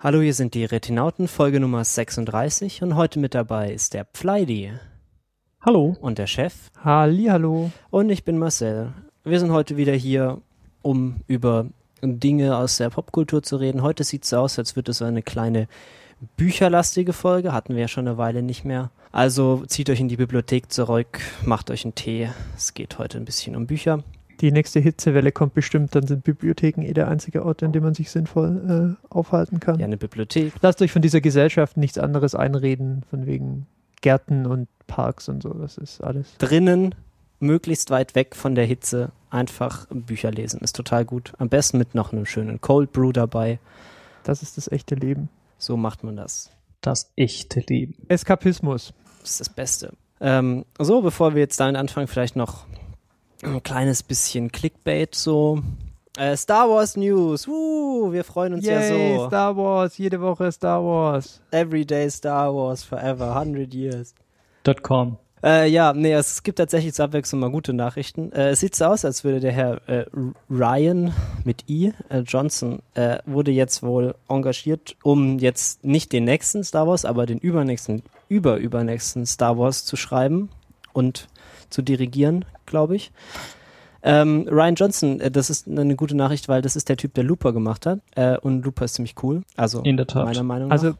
[0.00, 4.70] Hallo, hier sind die Retinauten, Folge Nummer 36 und heute mit dabei ist der Pfleidi.
[5.60, 5.96] Hallo.
[6.00, 6.54] Und der Chef.
[6.84, 7.72] Halli, hallo.
[7.90, 8.92] Und ich bin Marcel.
[9.24, 10.40] Wir sind heute wieder hier,
[10.82, 11.66] um über
[12.00, 13.82] Dinge aus der Popkultur zu reden.
[13.82, 15.66] Heute sieht es aus, als würde es eine kleine
[16.36, 17.52] bücherlastige Folge.
[17.52, 18.92] Hatten wir ja schon eine Weile nicht mehr.
[19.10, 22.30] Also zieht euch in die Bibliothek zurück, macht euch einen Tee.
[22.56, 24.04] Es geht heute ein bisschen um Bücher
[24.40, 27.94] die nächste Hitzewelle kommt bestimmt, dann sind Bibliotheken eh der einzige Ort, in dem man
[27.94, 29.78] sich sinnvoll äh, aufhalten kann.
[29.78, 30.52] Ja, eine Bibliothek.
[30.60, 33.66] Lasst euch von dieser Gesellschaft nichts anderes einreden, von wegen
[34.00, 36.36] Gärten und Parks und so, das ist alles.
[36.38, 36.94] Drinnen,
[37.40, 41.32] möglichst weit weg von der Hitze, einfach Bücher lesen, ist total gut.
[41.38, 43.58] Am besten mit noch einem schönen Cold Brew dabei.
[44.24, 45.28] Das ist das echte Leben.
[45.58, 46.50] So macht man das.
[46.80, 47.94] Das echte Leben.
[48.08, 48.94] Eskapismus.
[49.20, 49.92] Das ist das Beste.
[50.20, 52.66] Ähm, so, bevor wir jetzt damit anfangen, vielleicht noch
[53.42, 55.62] ein kleines bisschen Clickbait so.
[56.16, 59.26] Äh, Star Wars News, uh, wir freuen uns Yay, ja so.
[59.28, 61.40] Star Wars, jede Woche Star Wars.
[61.52, 64.14] Everyday Star Wars, forever, 100 years.
[64.82, 65.16] .com.
[65.42, 68.32] Äh, ja, nee, es gibt tatsächlich zur Abwechslung mal gute Nachrichten.
[68.32, 70.06] Äh, es sieht so aus, als würde der Herr äh,
[70.50, 71.14] Ryan
[71.44, 76.88] mit I, äh, Johnson, äh, wurde jetzt wohl engagiert, um jetzt nicht den nächsten Star
[76.88, 80.48] Wars, aber den übernächsten, überübernächsten Star Wars zu schreiben
[80.92, 81.28] und
[81.70, 83.10] zu dirigieren, glaube ich.
[84.02, 87.24] Ähm, Ryan Johnson, äh, das ist eine gute Nachricht, weil das ist der Typ, der
[87.24, 88.00] Looper gemacht hat.
[88.14, 89.42] Äh, und Looper ist ziemlich cool.
[89.56, 90.24] Also in der Tat.
[90.24, 90.72] meiner Meinung nach.
[90.72, 90.94] Also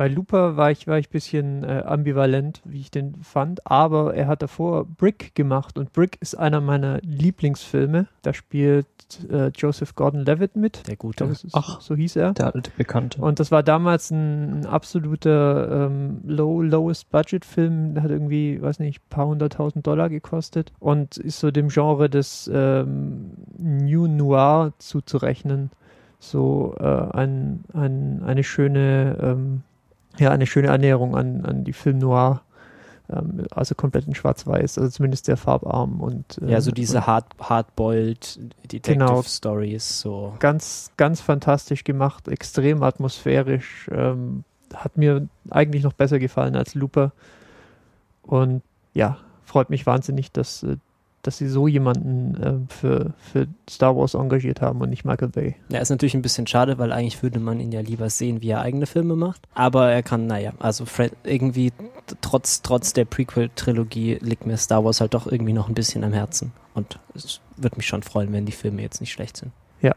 [0.00, 4.14] bei Looper war ich, war ich ein bisschen äh, ambivalent, wie ich den fand, aber
[4.14, 8.06] er hat davor Brick gemacht und Brick ist einer meiner Lieblingsfilme.
[8.22, 8.86] Da spielt
[9.30, 10.88] äh, Joseph Gordon-Levitt mit.
[10.88, 11.26] Der gute.
[11.26, 12.32] Glaub, Ach, so hieß er.
[12.32, 13.20] Der alte Bekannte.
[13.20, 17.92] Und das war damals ein, ein absoluter ähm, low, lowest Budget Film.
[17.92, 22.50] Der hat irgendwie, weiß nicht, paar hunderttausend Dollar gekostet und ist so dem Genre des
[22.50, 25.70] ähm, New Noir zuzurechnen.
[26.20, 29.62] So äh, ein, ein, eine schöne ähm,
[30.18, 32.42] ja, eine schöne Annäherung an, an die Film Noir.
[33.10, 36.38] Ähm, also komplett in Schwarz-Weiß, also zumindest sehr farbarm und.
[36.42, 40.34] Äh, ja, so diese hard, hardboiled Detective genau, Stories, so.
[40.38, 43.88] Ganz, ganz fantastisch gemacht, extrem atmosphärisch.
[43.92, 44.44] Ähm,
[44.74, 47.12] hat mir eigentlich noch besser gefallen als Looper.
[48.22, 48.62] Und
[48.94, 50.76] ja, freut mich wahnsinnig, dass äh,
[51.22, 55.56] dass sie so jemanden äh, für, für Star Wars engagiert haben und nicht Michael Bay.
[55.70, 58.50] Ja, ist natürlich ein bisschen schade, weil eigentlich würde man ihn ja lieber sehen, wie
[58.50, 59.42] er eigene Filme macht.
[59.54, 61.72] Aber er kann, naja, also Fred, irgendwie
[62.20, 66.12] trotz, trotz der Prequel-Trilogie liegt mir Star Wars halt doch irgendwie noch ein bisschen am
[66.12, 66.52] Herzen.
[66.74, 69.52] Und es würde mich schon freuen, wenn die Filme jetzt nicht schlecht sind.
[69.82, 69.94] Ja,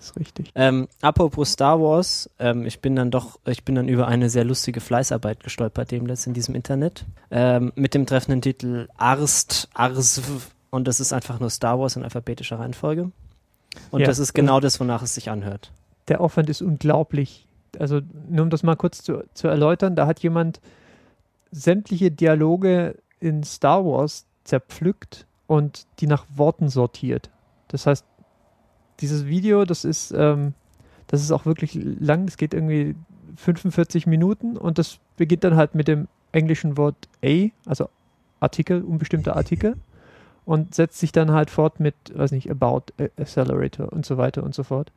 [0.00, 0.50] ist richtig.
[0.54, 4.44] Ähm, apropos Star Wars, ähm, ich bin dann doch, ich bin dann über eine sehr
[4.44, 10.86] lustige Fleißarbeit gestolpert, dem in diesem Internet, ähm, mit dem treffenden Titel Arst, Arsv, und
[10.86, 13.10] das ist einfach nur Star Wars in alphabetischer Reihenfolge.
[13.90, 15.72] Und ja, das ist genau das, wonach es sich anhört.
[16.08, 17.46] Der Aufwand ist unglaublich.
[17.78, 20.60] Also, nur um das mal kurz zu, zu erläutern, da hat jemand
[21.52, 27.30] sämtliche Dialoge in Star Wars zerpflückt und die nach Worten sortiert.
[27.68, 28.04] Das heißt,
[29.00, 30.54] dieses Video, das ist, ähm,
[31.06, 32.94] das ist auch wirklich lang, das geht irgendwie
[33.36, 37.88] 45 Minuten und das beginnt dann halt mit dem englischen Wort A, also
[38.40, 39.76] Artikel, unbestimmter Artikel
[40.44, 42.84] und setzt sich dann halt fort mit, weiß nicht, About
[43.18, 44.92] Accelerator und so weiter und so fort.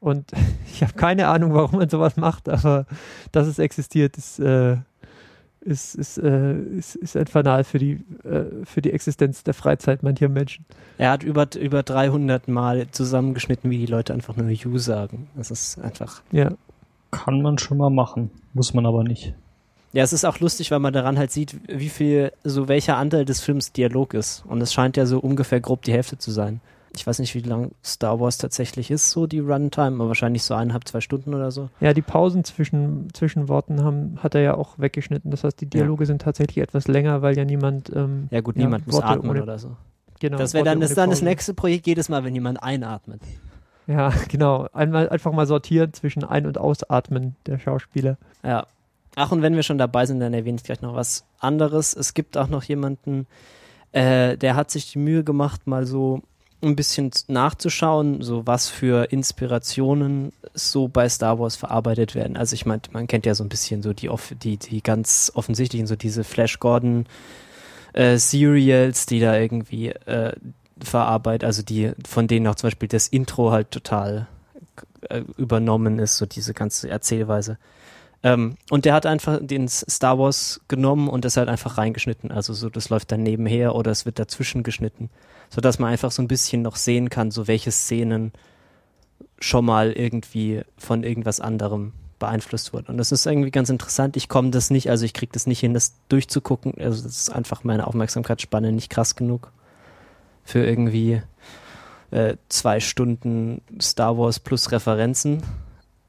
[0.00, 0.32] Und
[0.72, 2.86] ich habe keine Ahnung, warum man sowas macht, aber
[3.32, 4.78] dass es existiert, ist, äh,
[5.68, 10.02] ist, ist, äh, ist, ist ein Fanal für die, äh, für die Existenz der Freizeit
[10.02, 10.64] mancher Menschen.
[10.96, 15.28] Er hat über, über 300 Mal zusammengeschnitten, wie die Leute einfach nur You sagen.
[15.36, 16.22] Das ist einfach.
[16.32, 16.52] Ja.
[17.10, 19.34] Kann man schon mal machen, muss man aber nicht.
[19.92, 23.24] Ja, es ist auch lustig, weil man daran halt sieht, wie viel, so welcher Anteil
[23.24, 24.44] des Films Dialog ist.
[24.46, 26.60] Und es scheint ja so ungefähr grob die Hälfte zu sein.
[26.98, 30.54] Ich weiß nicht, wie lang Star Wars tatsächlich ist, so die Runtime, aber wahrscheinlich so
[30.54, 31.70] eineinhalb, zwei Stunden oder so.
[31.80, 35.30] Ja, die Pausen zwischen, zwischen Worten haben, hat er ja auch weggeschnitten.
[35.30, 36.06] Das heißt, die Dialoge ja.
[36.06, 37.94] sind tatsächlich etwas länger, weil ja niemand.
[37.94, 39.76] Ähm, ja, gut, ja, niemand muss atmen ohne, oder so.
[40.18, 40.38] Genau.
[40.38, 43.20] Das wäre dann, das, dann das nächste Projekt jedes Mal, wenn jemand einatmet.
[43.86, 44.66] Ja, genau.
[44.72, 48.18] Einmal einfach mal sortieren zwischen Ein- und Ausatmen der Schauspieler.
[48.42, 48.66] Ja.
[49.16, 51.94] Ach, und wenn wir schon dabei sind, dann erwähne ich gleich noch was anderes.
[51.94, 53.26] Es gibt auch noch jemanden,
[53.92, 56.22] äh, der hat sich die Mühe gemacht, mal so
[56.62, 62.36] ein bisschen nachzuschauen, so was für Inspirationen so bei Star Wars verarbeitet werden.
[62.36, 64.10] Also ich meine, man kennt ja so ein bisschen so die,
[64.42, 67.06] die, die ganz offensichtlichen, so diese Flash Gordon
[67.92, 70.32] äh, Serials, die da irgendwie äh,
[70.80, 74.26] verarbeitet, also die, von denen auch zum Beispiel das Intro halt total
[75.08, 77.58] äh, übernommen ist, so diese ganze Erzählweise.
[78.22, 82.32] Ähm, und der hat einfach den Star Wars genommen und das halt einfach reingeschnitten.
[82.32, 85.08] Also so, das läuft dann nebenher oder es wird dazwischen geschnitten
[85.50, 88.32] sodass man einfach so ein bisschen noch sehen kann, so welche Szenen
[89.38, 92.90] schon mal irgendwie von irgendwas anderem beeinflusst wurde.
[92.90, 94.16] Und das ist irgendwie ganz interessant.
[94.16, 96.74] Ich komme das nicht, also ich kriege das nicht hin, das durchzugucken.
[96.78, 99.52] Also das ist einfach meine Aufmerksamkeitsspanne nicht krass genug
[100.44, 101.22] für irgendwie
[102.10, 105.42] äh, zwei Stunden Star Wars plus Referenzen.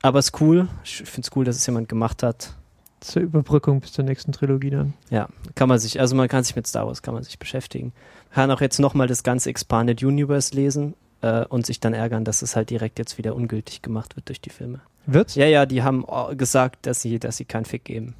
[0.01, 0.67] Aber es ist cool.
[0.83, 2.53] Ich finde es cool, dass es jemand gemacht hat.
[3.01, 4.93] Zur Überbrückung bis zur nächsten Trilogie dann.
[5.09, 7.93] Ja, kann man sich, also man kann sich mit Star Wars kann man sich beschäftigen.
[8.33, 12.41] Kann auch jetzt nochmal das ganze Expanded Universe lesen äh, und sich dann ärgern, dass
[12.41, 14.81] es halt direkt jetzt wieder ungültig gemacht wird durch die Filme.
[15.05, 15.35] Wird's?
[15.35, 18.15] Ja, ja, die haben äh, gesagt, dass sie, dass sie keinen Fick geben.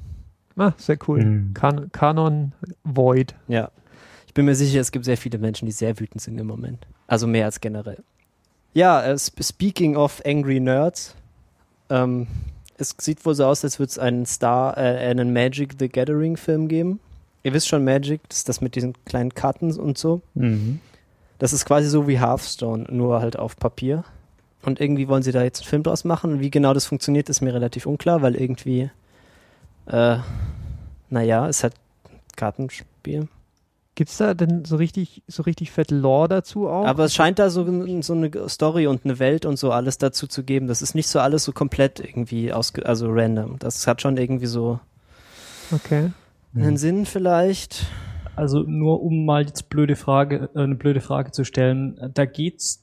[0.56, 1.22] Ah, sehr cool.
[1.24, 1.54] Mhm.
[1.54, 2.52] Kan Kanon
[2.84, 3.34] Void.
[3.48, 3.70] Ja.
[4.26, 6.86] Ich bin mir sicher, es gibt sehr viele Menschen, die sehr wütend sind im Moment.
[7.06, 8.02] Also mehr als generell.
[8.72, 11.16] Ja, äh, sp- speaking of Angry Nerds,
[11.90, 12.26] ähm,
[12.78, 16.36] es sieht wohl so aus, als würde es einen Star, äh, einen Magic the Gathering
[16.36, 17.00] Film geben.
[17.42, 20.22] Ihr wisst schon, Magic, das ist das mit diesen kleinen Karten und so.
[20.34, 20.80] Mhm.
[21.38, 24.04] Das ist quasi so wie Hearthstone, nur halt auf Papier.
[24.62, 26.40] Und irgendwie wollen sie da jetzt einen Film draus machen.
[26.40, 28.90] Wie genau das funktioniert, ist mir relativ unklar, weil irgendwie,
[29.86, 30.18] äh,
[31.08, 31.72] naja, es hat
[32.36, 33.28] Kartenspiel.
[34.00, 36.86] Gibt's da denn so richtig, so richtig fett Lore dazu auch?
[36.86, 37.66] Aber es scheint da so,
[38.00, 40.68] so eine Story und eine Welt und so alles dazu zu geben.
[40.68, 43.58] Das ist nicht so alles so komplett irgendwie ausge also random.
[43.58, 44.80] Das hat schon irgendwie so
[45.70, 46.12] okay.
[46.54, 47.88] einen Sinn vielleicht.
[48.36, 52.82] Also nur um mal jetzt blöde Frage, äh, eine blöde Frage zu stellen, da geht's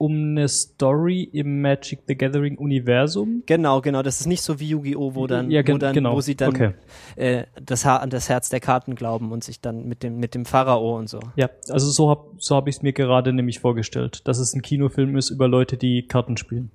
[0.00, 3.42] um eine Story im Magic the Gathering Universum.
[3.44, 4.02] Genau, genau.
[4.02, 6.14] Das ist nicht so wie Yu-Gi-Oh!, wo dann, Ja, wo, dann genau.
[6.16, 6.72] wo sie dann Okay.
[7.16, 10.34] äh, das Haar an das Herz der Karten glauben und sich dann mit dem, mit
[10.34, 11.20] dem Pharao und so.
[11.36, 14.62] Ja, also so hab so hab ich es mir gerade nämlich vorgestellt, dass es ein
[14.62, 16.70] Kinofilm ist über Leute, die Karten spielen.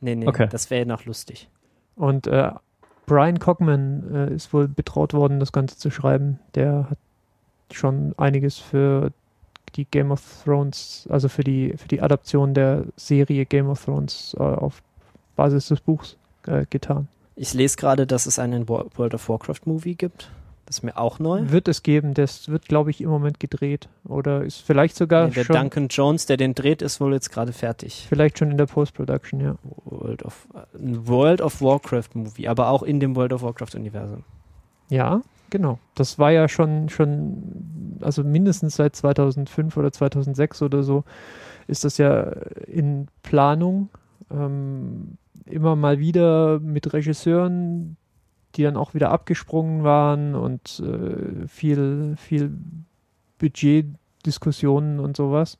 [0.00, 0.48] Nee, nee, Okay.
[0.50, 1.48] das wäre noch lustig.
[1.94, 2.50] Und äh,
[3.06, 6.40] Brian Cogman äh, ist wohl betraut worden, das Ganze zu schreiben.
[6.56, 6.98] Der hat
[7.70, 9.12] schon einiges für
[9.76, 14.34] die Game of Thrones, also für die, für die Adaption der Serie Game of Thrones
[14.38, 14.82] äh, auf
[15.36, 17.08] Basis des Buchs äh, getan.
[17.36, 20.30] Ich lese gerade, dass es einen Wo- World of Warcraft Movie gibt.
[20.64, 21.42] Das ist mir auch neu.
[21.50, 23.88] Wird es geben, das wird, glaube ich, im Moment gedreht.
[24.04, 27.30] Oder ist vielleicht sogar Nee, der schon, Duncan Jones, der den dreht, ist wohl jetzt
[27.30, 28.06] gerade fertig.
[28.08, 29.54] vielleicht schon in der Post-Production, ja.
[29.84, 34.24] World of, ein World of Warcraft Movie, aber auch in dem World of Warcraft Universum.
[34.88, 35.20] Ja,
[35.50, 35.78] genau.
[35.94, 41.04] Das war ja schon, schon, also mindestens seit 2005 oder 2006 oder so,
[41.66, 42.22] ist das ja
[42.66, 43.88] in Planung.
[44.30, 47.96] Ähm, immer mal wieder mit Regisseuren,
[48.54, 52.52] die dann auch wieder abgesprungen waren und äh, viel, viel
[53.38, 55.58] Budgetdiskussionen und sowas.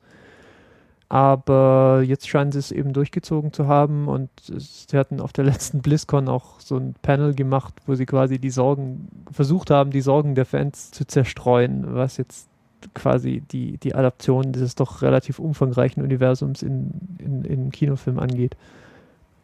[1.09, 5.81] Aber jetzt scheinen sie es eben durchgezogen zu haben und sie hatten auf der letzten
[5.81, 10.35] BlizzCon auch so ein Panel gemacht, wo sie quasi die Sorgen, versucht haben, die Sorgen
[10.35, 12.49] der Fans zu zerstreuen, was jetzt
[12.93, 18.55] quasi die, die Adaption dieses doch relativ umfangreichen Universums in, in, in Kinofilm angeht.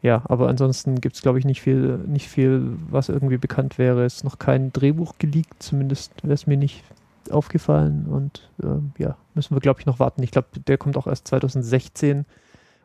[0.01, 4.03] Ja, aber ansonsten gibt es, glaube ich, nicht viel, nicht viel, was irgendwie bekannt wäre.
[4.03, 6.83] Es ist noch kein Drehbuch geleakt, zumindest wäre es mir nicht
[7.31, 8.05] aufgefallen.
[8.07, 10.23] Und ähm, ja, müssen wir, glaube ich, noch warten.
[10.23, 12.25] Ich glaube, der kommt auch erst 2016,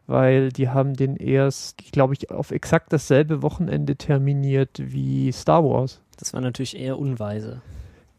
[0.07, 6.01] weil die haben den erst, glaube ich, auf exakt dasselbe Wochenende terminiert wie Star Wars.
[6.17, 7.61] Das war natürlich eher unweise.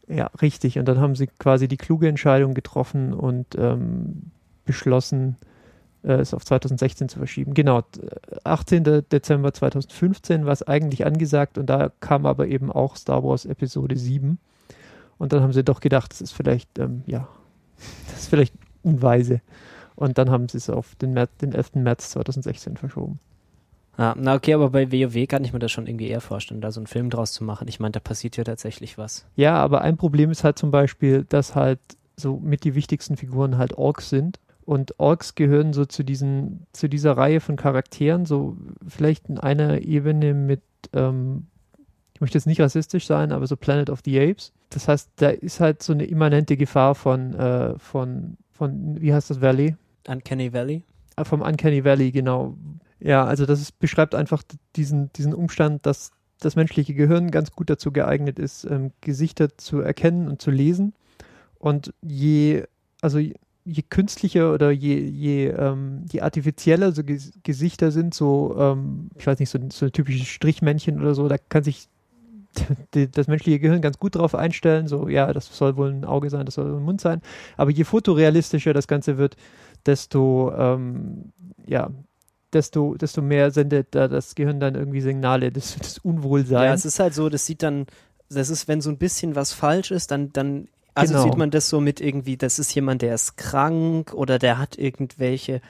[0.08, 0.78] Ja, richtig.
[0.78, 4.30] Und dann haben sie quasi die kluge Entscheidung getroffen und ähm,
[4.64, 5.36] beschlossen,
[6.02, 7.54] äh, es auf 2016 zu verschieben.
[7.54, 8.00] Genau, d-
[8.44, 9.04] 18.
[9.12, 13.96] Dezember 2015 war es eigentlich angesagt und da kam aber eben auch Star Wars Episode
[13.96, 14.38] 7.
[15.20, 17.28] Und dann haben sie doch gedacht, das ist vielleicht, ähm, ja,
[18.10, 19.42] das ist vielleicht unweise.
[19.94, 21.74] Und dann haben sie es auf den, März, den 11.
[21.74, 23.20] März 2016 verschoben.
[23.98, 26.72] Ah, na okay, aber bei WoW kann ich mir das schon irgendwie eher vorstellen, da
[26.72, 27.68] so einen Film draus zu machen.
[27.68, 29.26] Ich meine, da passiert ja tatsächlich was.
[29.36, 31.80] Ja, aber ein Problem ist halt zum Beispiel, dass halt
[32.16, 34.40] so mit die wichtigsten Figuren halt Orks sind.
[34.64, 38.56] Und Orks gehören so zu diesen, zu dieser Reihe von Charakteren, so
[38.88, 40.62] vielleicht in einer Ebene mit,
[40.94, 41.48] ähm,
[42.20, 44.52] ich möchte jetzt nicht rassistisch sein, aber so Planet of the Apes.
[44.68, 49.30] Das heißt, da ist halt so eine immanente Gefahr von, äh, von, von, wie heißt
[49.30, 49.74] das Valley?
[50.06, 50.82] Uncanny Valley?
[51.16, 52.58] Äh, Vom Uncanny Valley, genau.
[52.98, 54.42] Ja, also das ist, beschreibt einfach
[54.76, 56.10] diesen, diesen Umstand, dass
[56.40, 60.92] das menschliche Gehirn ganz gut dazu geeignet ist, ähm, Gesichter zu erkennen und zu lesen.
[61.58, 62.64] Und je,
[63.00, 69.08] also je, künstlicher oder je, je, ähm, je artifizieller so Ges Gesichter sind, so, ähm,
[69.16, 71.88] ich weiß nicht, so, so typische Strichmännchen oder so, da kann sich
[72.94, 76.30] die, das menschliche Gehirn ganz gut drauf einstellen, so, ja, das soll wohl ein Auge
[76.30, 77.22] sein, das soll ein Mund sein.
[77.56, 79.36] Aber je fotorealistischer das Ganze wird,
[79.86, 81.32] desto, ähm,
[81.66, 81.90] ja,
[82.52, 86.74] desto, desto mehr sendet da das Gehirn dann irgendwie Signale des, des Ja, Unwohlseins.
[86.74, 87.86] es ist halt so, das sieht dann,
[88.28, 91.22] das ist, wenn so ein bisschen was falsch ist, dann, dann also Genau.
[91.22, 94.76] sieht man das so mit irgendwie, das ist jemand, der ist krank oder der hat
[94.78, 95.60] irgendwelche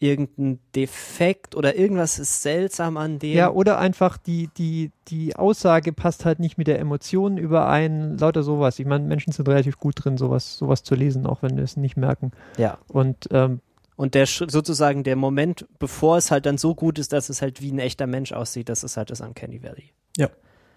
[0.00, 3.36] irgendein Defekt oder irgendwas ist seltsam an dem.
[3.36, 8.42] Ja, oder einfach die, die, die Aussage passt halt nicht mit der Emotion überein, lauter
[8.42, 8.78] sowas.
[8.78, 11.76] Ich meine, Menschen sind relativ gut drin, sowas, sowas zu lesen, auch wenn wir es
[11.76, 12.32] nicht merken.
[12.56, 12.78] Ja.
[12.88, 13.60] Und ähm,
[13.96, 17.42] Und der Sch- sozusagen der Moment, bevor es halt dann so gut ist, dass es
[17.42, 19.90] halt wie ein echter Mensch aussieht, das ist halt das Uncanny Valley.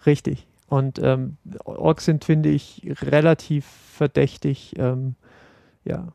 [0.06, 0.46] Richtig.
[0.68, 5.14] Und ähm, Orks sind, finde ich, relativ verdächtig, ähm,
[5.84, 6.12] ja,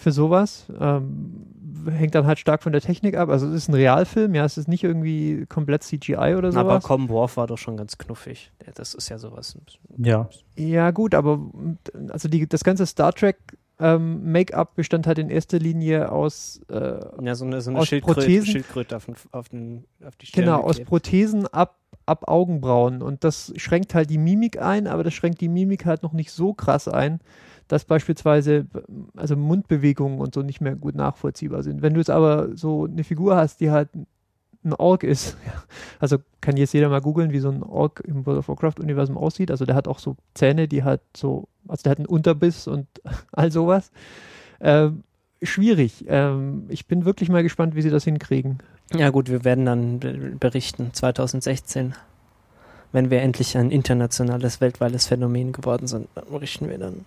[0.00, 0.66] für sowas.
[0.80, 1.46] Ähm,
[1.90, 3.28] hängt dann halt stark von der Technik ab.
[3.28, 6.84] Also es ist ein Realfilm, ja, es ist nicht irgendwie komplett CGI oder Aber sowas.
[6.84, 8.50] Common Warf war doch schon ganz knuffig.
[8.74, 9.56] Das ist ja sowas.
[9.98, 10.28] Ja.
[10.56, 11.38] Ja, gut, aber
[12.08, 13.36] also die, das ganze Star Trek
[13.78, 17.88] ähm, Make-up bestand halt in erster Linie aus äh, Ja, so eine, so eine Aus
[17.88, 18.46] Schildkröte, Prothesen?
[18.46, 20.88] Schildkröte auf, den, auf, den, auf die Stirn Genau, aus geklebt.
[20.88, 23.00] Prothesen ab, ab Augenbrauen.
[23.02, 26.30] Und das schränkt halt die Mimik ein, aber das schränkt die Mimik halt noch nicht
[26.30, 27.20] so krass ein,
[27.72, 28.66] dass beispielsweise
[29.16, 31.82] also Mundbewegungen und so nicht mehr gut nachvollziehbar sind.
[31.82, 33.88] Wenn du jetzt aber so eine Figur hast, die halt
[34.64, 35.36] ein Ork ist,
[36.00, 39.50] also kann jetzt jeder mal googeln, wie so ein Ork im World of Warcraft-Universum aussieht.
[39.50, 42.86] Also der hat auch so Zähne, die halt so, also der hat einen Unterbiss und
[43.32, 43.92] all sowas.
[44.60, 45.04] Ähm,
[45.40, 46.04] schwierig.
[46.08, 48.58] Ähm, ich bin wirklich mal gespannt, wie sie das hinkriegen.
[48.94, 51.94] Ja gut, wir werden dann be- berichten 2016,
[52.90, 57.04] wenn wir endlich ein internationales, weltweites Phänomen geworden sind, dann berichten wir dann.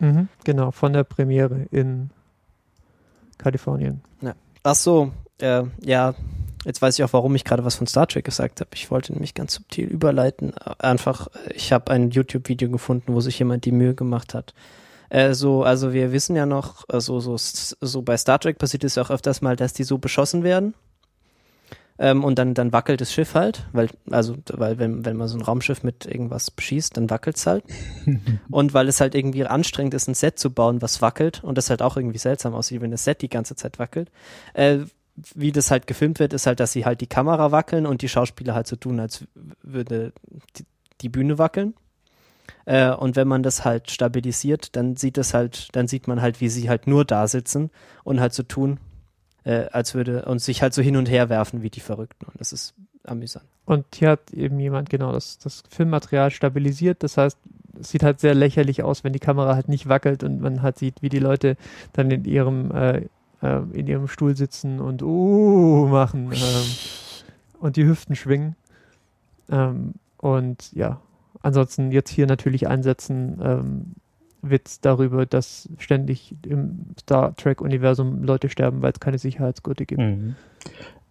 [0.00, 2.10] Mhm, genau, von der Premiere in
[3.38, 4.02] Kalifornien.
[4.66, 6.14] Ach so, äh, ja,
[6.64, 8.70] jetzt weiß ich auch, warum ich gerade was von Star Trek gesagt habe.
[8.72, 10.54] Ich wollte nämlich ganz subtil überleiten.
[10.78, 14.54] Einfach, äh, ich habe ein YouTube-Video gefunden, wo sich jemand die Mühe gemacht hat.
[15.10, 18.94] Äh, so, also wir wissen ja noch, also so, so bei Star Trek passiert es
[18.94, 20.72] ja auch öfters mal, dass die so beschossen werden.
[21.98, 25.38] Ähm, und dann, dann wackelt das Schiff halt, weil, also, weil wenn, wenn man so
[25.38, 27.64] ein Raumschiff mit irgendwas beschießt, dann wackelt's halt.
[28.50, 31.70] und weil es halt irgendwie anstrengend ist, ein Set zu bauen, was wackelt und das
[31.70, 34.10] halt auch irgendwie seltsam aussieht, wenn das Set die ganze Zeit wackelt.
[34.54, 34.78] Äh,
[35.34, 38.08] wie das halt gefilmt wird, ist halt, dass sie halt die Kamera wackeln und die
[38.08, 39.24] Schauspieler halt so tun, als
[39.62, 40.12] würde
[40.56, 40.64] die,
[41.00, 41.74] die Bühne wackeln.
[42.64, 46.40] Äh, und wenn man das halt stabilisiert, dann sieht es halt, dann sieht man halt,
[46.40, 47.70] wie sie halt nur da sitzen
[48.02, 48.80] und halt so tun,
[49.44, 52.26] äh, als würde und sich halt so hin und her werfen wie die Verrückten.
[52.26, 52.74] Und das ist
[53.04, 53.46] amüsant.
[53.66, 57.02] Und hier hat eben jemand genau das, das Filmmaterial stabilisiert.
[57.02, 57.38] Das heißt,
[57.80, 60.78] es sieht halt sehr lächerlich aus, wenn die Kamera halt nicht wackelt und man halt
[60.78, 61.56] sieht, wie die Leute
[61.92, 63.06] dann in ihrem, äh,
[63.42, 66.66] äh, in ihrem Stuhl sitzen und uh machen ähm,
[67.60, 68.56] und die Hüften schwingen.
[69.50, 71.00] Ähm, und ja,
[71.42, 73.94] ansonsten jetzt hier natürlich einsetzen, ähm,
[74.50, 80.00] Witz darüber, dass ständig im Star Trek-Universum Leute sterben, weil es keine Sicherheitsgurte gibt.
[80.00, 80.36] Mhm.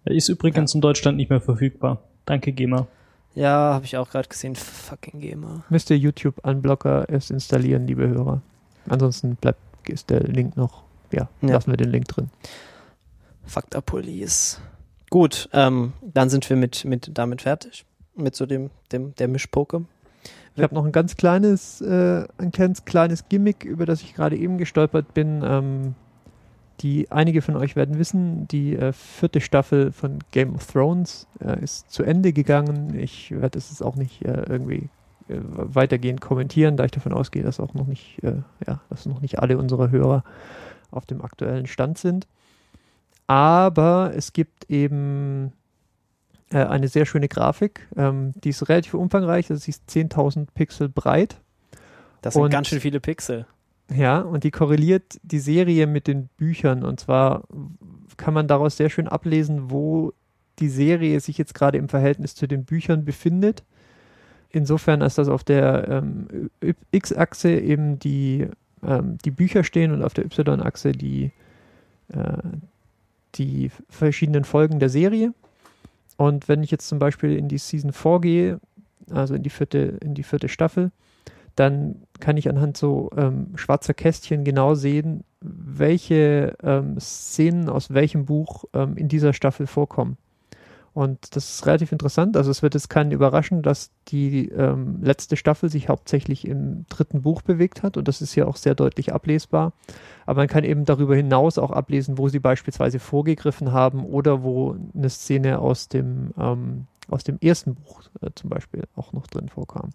[0.05, 2.01] Er ist übrigens in Deutschland nicht mehr verfügbar.
[2.25, 2.87] Danke, GEMA.
[3.35, 4.55] Ja, habe ich auch gerade gesehen.
[4.55, 5.63] Fucking Gamer.
[5.69, 8.41] Müsst ihr YouTube-Unblocker erst installieren, liebe Hörer.
[8.87, 9.59] Ansonsten bleibt
[9.89, 11.53] ist der Link noch, ja, Ja.
[11.53, 12.29] lassen wir den Link drin.
[13.53, 14.61] Up Police.
[15.09, 17.85] Gut, ähm, dann sind wir mit, mit damit fertig.
[18.15, 19.85] Mit so dem, dem, der Mischpoke.
[20.55, 24.37] Ich habe noch ein ganz kleines, äh, ein ganz kleines Gimmick, über das ich gerade
[24.37, 25.41] eben gestolpert bin.
[25.43, 25.95] Ähm,
[26.81, 31.63] die einige von euch werden wissen, die äh, vierte Staffel von Game of Thrones äh,
[31.63, 32.97] ist zu Ende gegangen.
[32.97, 34.89] Ich werde es auch nicht äh, irgendwie
[35.29, 39.21] äh, weitergehend kommentieren, da ich davon ausgehe, dass auch noch nicht, äh, ja, dass noch
[39.21, 40.23] nicht alle unsere Hörer
[40.91, 42.27] auf dem aktuellen Stand sind.
[43.27, 45.53] Aber es gibt eben
[46.53, 47.87] äh, eine sehr schöne Grafik.
[47.97, 51.41] Ähm, die ist relativ umfangreich, also sie ist 10.000 Pixel breit.
[52.21, 53.45] Das sind Und- ganz schön viele Pixel.
[53.93, 56.83] Ja, und die korreliert die Serie mit den Büchern.
[56.83, 57.43] Und zwar
[58.15, 60.13] kann man daraus sehr schön ablesen, wo
[60.59, 63.63] die Serie sich jetzt gerade im Verhältnis zu den Büchern befindet.
[64.49, 66.49] Insofern, als dass auf der ähm,
[66.91, 68.47] X-Achse eben die,
[68.83, 71.31] ähm, die Bücher stehen und auf der Y-Achse die,
[72.09, 72.37] äh,
[73.35, 75.33] die verschiedenen Folgen der Serie.
[76.23, 78.59] Und wenn ich jetzt zum Beispiel in die Season 4 gehe,
[79.11, 80.91] also in die vierte, in die vierte Staffel,
[81.57, 88.23] dann kann ich anhand so ähm, schwarzer Kästchen genau sehen, welche ähm, Szenen aus welchem
[88.23, 90.15] Buch ähm, in dieser Staffel vorkommen.
[90.93, 92.37] Und das ist relativ interessant.
[92.37, 97.23] Also es wird jetzt keinen überraschen, dass die ähm, letzte Staffel sich hauptsächlich im dritten
[97.23, 99.73] Buch bewegt hat und das ist hier auch sehr deutlich ablesbar.
[100.27, 104.77] Aber man kann eben darüber hinaus auch ablesen, wo sie beispielsweise vorgegriffen haben oder wo
[104.93, 109.49] eine Szene aus dem, ähm, aus dem ersten Buch äh, zum Beispiel auch noch drin
[109.49, 109.89] vorkam.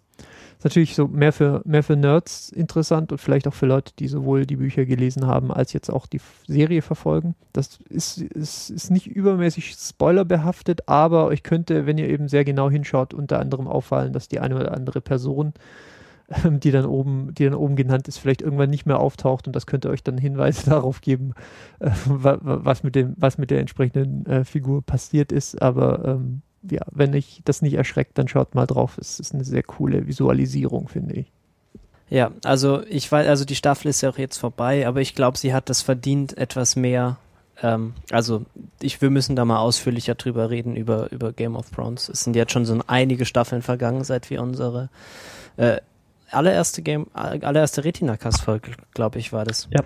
[0.57, 4.07] Ist natürlich so mehr für, mehr für Nerds interessant und vielleicht auch für Leute, die
[4.07, 7.35] sowohl die Bücher gelesen haben, als jetzt auch die Serie verfolgen.
[7.53, 12.69] Das ist, ist, ist nicht übermäßig spoilerbehaftet, aber euch könnte, wenn ihr eben sehr genau
[12.69, 15.53] hinschaut, unter anderem auffallen, dass die eine oder andere Person
[16.45, 19.55] ähm, die dann oben, die dann oben genannt ist, vielleicht irgendwann nicht mehr auftaucht und
[19.55, 21.33] das könnte euch dann Hinweise darauf geben,
[21.79, 25.61] äh, was mit dem, was mit der entsprechenden äh, Figur passiert ist.
[25.61, 28.97] Aber ähm, ja, wenn ich das nicht erschreckt, dann schaut mal drauf.
[28.97, 31.31] Es ist eine sehr coole Visualisierung, finde ich.
[32.09, 35.37] Ja, also ich weiß, also die Staffel ist ja auch jetzt vorbei, aber ich glaube,
[35.37, 37.17] sie hat das verdient, etwas mehr.
[37.61, 38.45] Ähm, also
[38.81, 42.09] ich, wir müssen da mal ausführlicher drüber reden über über Game of Thrones.
[42.09, 44.89] Es sind jetzt schon so einige Staffeln vergangen, seit wir unsere
[45.57, 45.77] äh,
[46.31, 49.67] allererste Game, allererste Retina-Cast-Folge, glaube ich, war das.
[49.71, 49.83] Ja.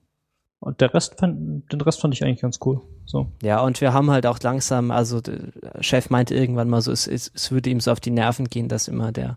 [0.78, 2.81] der Rest fand, den Rest fand ich eigentlich ganz cool.
[3.04, 3.26] So.
[3.42, 5.40] Ja, und wir haben halt auch langsam, also der
[5.81, 8.69] Chef meinte irgendwann mal so, es, es, es würde ihm so auf die Nerven gehen,
[8.69, 9.37] dass immer der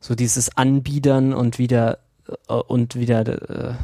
[0.00, 1.98] so dieses Anbiedern und wieder
[2.48, 3.74] äh, und wieder äh,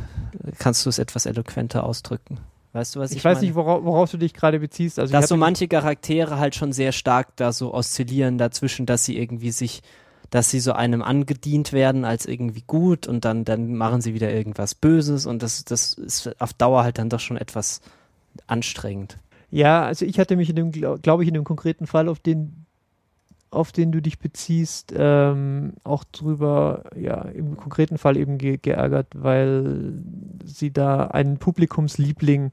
[0.59, 2.39] kannst du es etwas eloquenter ausdrücken.
[2.73, 3.47] Weißt du, was ich, ich weiß meine?
[3.47, 4.99] nicht, worauf, worauf, du dich gerade beziehst.
[4.99, 9.17] Also dass so manche Charaktere halt schon sehr stark da so oszillieren dazwischen, dass sie
[9.17, 9.83] irgendwie sich,
[10.31, 14.33] dass sie so einem angedient werden als irgendwie gut und dann, dann machen sie wieder
[14.33, 17.81] irgendwas Böses und das, das ist auf Dauer halt dann doch schon etwas
[18.47, 19.19] anstrengend.
[19.51, 22.67] Ja, also ich hatte mich in dem, glaube ich, in dem konkreten Fall, auf den,
[23.51, 29.07] auf den du dich beziehst, ähm, auch drüber, ja, im konkreten Fall eben ge geärgert,
[29.15, 29.93] weil
[30.45, 32.51] sie da einen Publikumsliebling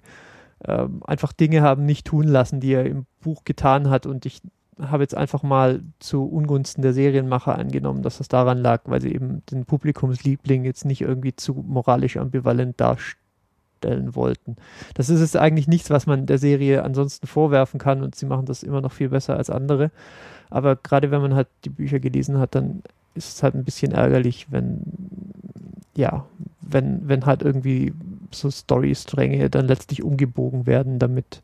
[0.67, 4.41] ähm, einfach Dinge haben nicht tun lassen, die er im Buch getan hat und ich
[4.89, 9.13] habe jetzt einfach mal zu Ungunsten der Serienmacher angenommen, dass das daran lag, weil sie
[9.13, 14.55] eben den Publikumsliebling jetzt nicht irgendwie zu moralisch ambivalent darstellen wollten.
[14.93, 18.45] Das ist jetzt eigentlich nichts, was man der Serie ansonsten vorwerfen kann und sie machen
[18.45, 19.91] das immer noch viel besser als andere.
[20.50, 22.81] Aber gerade wenn man halt die Bücher gelesen hat, dann
[23.13, 24.81] ist es halt ein bisschen ärgerlich, wenn
[25.95, 26.25] ja,
[26.62, 27.93] wenn, wenn halt irgendwie
[28.32, 31.41] so Storystränge dann letztlich umgebogen werden, damit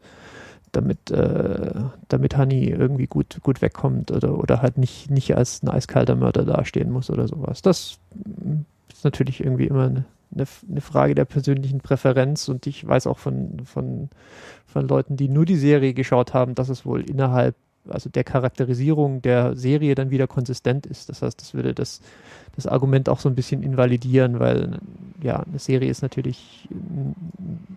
[0.71, 1.73] damit, äh,
[2.07, 6.45] damit Honey irgendwie gut, gut wegkommt oder, oder halt nicht, nicht als ein eiskalter Mörder
[6.45, 7.61] dastehen muss oder sowas.
[7.61, 7.99] Das
[8.91, 10.05] ist natürlich irgendwie immer eine,
[10.69, 14.09] eine, Frage der persönlichen Präferenz und ich weiß auch von, von,
[14.65, 17.55] von Leuten, die nur die Serie geschaut haben, dass es wohl innerhalb
[17.89, 21.07] also der Charakterisierung der Serie dann wieder konsistent ist.
[21.07, 22.01] Das heißt, das würde das,
[22.55, 24.79] das Argument auch so ein bisschen invalidieren, weil
[25.21, 26.67] ja, eine Serie ist natürlich,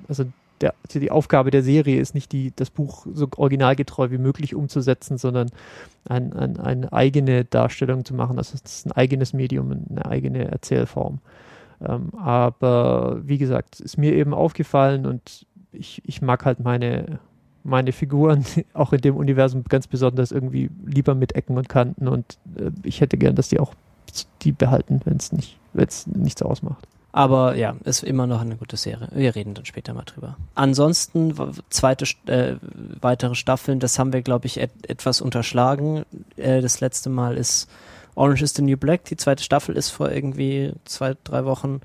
[0.09, 0.25] also
[0.61, 5.19] der, die Aufgabe der Serie ist nicht, die, das Buch so originalgetreu wie möglich umzusetzen,
[5.19, 5.51] sondern
[6.09, 8.39] ein, ein, eine eigene Darstellung zu machen.
[8.39, 11.21] Also es ist ein eigenes Medium, eine eigene Erzählform.
[11.87, 17.21] Ähm, aber wie gesagt, ist mir eben aufgefallen und ich, ich mag halt meine,
[17.65, 18.45] meine Figuren
[18.75, 23.01] auch in dem Universum ganz besonders irgendwie lieber mit Ecken und Kanten und äh, ich
[23.01, 23.75] hätte gern, dass die auch
[24.43, 26.87] die behalten, wenn es nicht, nichts ausmacht.
[27.13, 29.09] Aber ja, ist immer noch eine gute Serie.
[29.13, 30.37] Wir reden dann später mal drüber.
[30.55, 31.35] Ansonsten,
[31.69, 32.57] zweite, äh,
[33.01, 36.05] weitere Staffeln, das haben wir, glaube ich, et etwas unterschlagen.
[36.37, 37.69] Äh, das letzte Mal ist
[38.15, 39.05] Orange is the New Black.
[39.07, 41.81] Die zweite Staffel ist vor irgendwie zwei, drei Wochen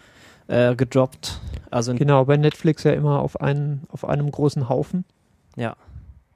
[0.47, 1.39] äh, gedroppt.
[1.71, 5.05] Also genau, bei Netflix ja immer auf, einen, auf einem großen Haufen.
[5.55, 5.75] Ja.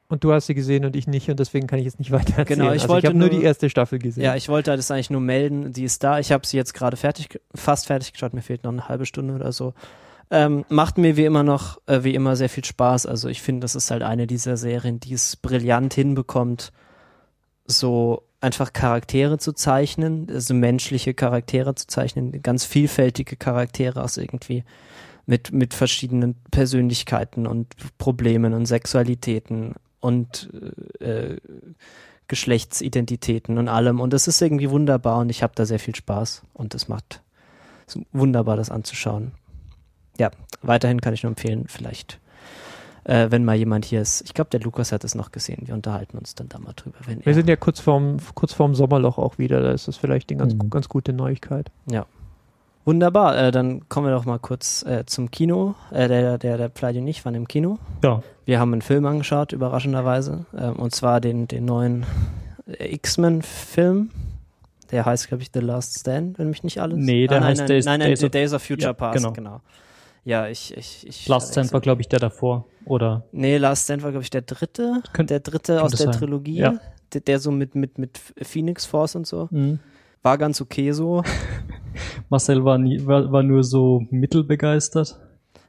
[0.09, 2.39] Und du hast sie gesehen und ich nicht und deswegen kann ich jetzt nicht weiter
[2.39, 2.59] erzählen.
[2.59, 4.23] Genau, ich, also wollte ich habe nur die erste Staffel gesehen.
[4.23, 6.19] Ja, ich wollte das eigentlich nur melden, die ist da.
[6.19, 9.35] Ich habe sie jetzt gerade fertig, fast fertig geschaut, mir fehlt noch eine halbe Stunde
[9.35, 9.73] oder so.
[10.31, 13.05] Ähm, macht mir wie immer noch, äh, wie immer sehr viel Spaß.
[13.05, 16.71] Also ich finde, das ist halt eine dieser Serien, die es brillant hinbekommt,
[17.65, 24.63] so einfach Charaktere zu zeichnen, also menschliche Charaktere zu zeichnen, ganz vielfältige Charaktere aus irgendwie
[25.25, 30.49] mit, mit verschiedenen Persönlichkeiten und Problemen und Sexualitäten und
[30.99, 31.38] äh,
[32.27, 33.99] Geschlechtsidentitäten und allem.
[33.99, 37.21] Und das ist irgendwie wunderbar und ich habe da sehr viel Spaß und es macht
[37.88, 39.31] es wunderbar, das anzuschauen.
[40.17, 40.31] Ja,
[40.62, 42.19] weiterhin kann ich nur empfehlen, vielleicht,
[43.03, 44.21] äh, wenn mal jemand hier ist.
[44.21, 45.63] Ich glaube, der Lukas hat es noch gesehen.
[45.65, 46.97] Wir unterhalten uns dann da mal drüber.
[47.07, 49.62] Wir sind ja kurz vorm, kurz vorm Sommerloch auch wieder.
[49.62, 50.69] Da ist das vielleicht eine ganz, mhm.
[50.69, 51.71] ganz gute Neuigkeit.
[51.89, 52.05] Ja.
[52.89, 55.75] Wunderbar, äh, dann kommen wir doch mal kurz äh, zum Kino.
[55.91, 57.78] Äh, der, der, der Pleidi und ich waren im Kino.
[58.04, 58.23] Ja.
[58.45, 60.47] Wir haben einen Film angeschaut, überraschenderweise.
[60.58, 62.08] Ähm, und zwar den, den neuen
[62.80, 64.10] X-Men-Film.
[64.89, 66.97] Der heißt, glaube ich, The Last Stand, wenn mich nicht alles.
[66.97, 68.93] Nee, der ah, nein, heißt nein, Days, nein, nein, Days, Days, Days of Future ja,
[68.93, 69.34] Past, genau.
[69.34, 69.62] genau.
[70.25, 71.28] Ja, ich, ich, ich.
[71.28, 73.23] Last Stand war, glaube ich, der davor, oder?
[73.32, 75.04] Nee, Last Stand war, glaube ich, der dritte.
[75.13, 76.13] Könnt, der dritte aus der sein.
[76.13, 76.58] Trilogie.
[76.58, 76.80] Ja.
[77.13, 79.47] Der, der so mit, mit, mit Phoenix Force und so.
[79.52, 79.78] Mhm.
[80.21, 81.23] War ganz okay so.
[82.29, 85.19] Marcel war, nie, war, war nur so mittelbegeistert.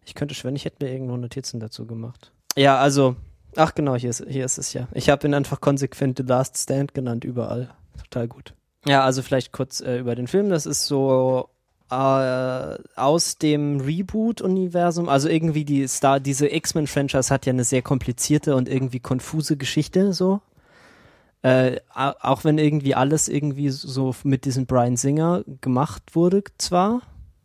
[0.05, 2.33] Ich könnte schwören, ich hätte mir irgendwo Notizen dazu gemacht.
[2.57, 3.17] Ja, also,
[3.57, 4.89] ach genau, hier ist, hier ist es ja.
[4.93, 7.71] Ich habe ihn einfach konsequent The Last Stand genannt, überall.
[8.05, 8.55] Total gut.
[8.87, 10.51] Ja, also vielleicht kurz äh, über den Film.
[10.51, 11.49] Das ist so
[11.91, 18.55] äh, aus dem Reboot-Universum, also irgendwie die Star, diese X-Men-Franchise hat ja eine sehr komplizierte
[18.55, 20.41] und irgendwie konfuse Geschichte, so.
[21.43, 27.01] Äh, auch wenn irgendwie alles irgendwie so mit diesem Brian Singer gemacht wurde, zwar.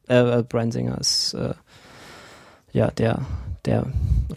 [0.09, 1.53] Äh, äh, Brian Singer ist äh,
[2.73, 3.21] ja der,
[3.63, 3.87] der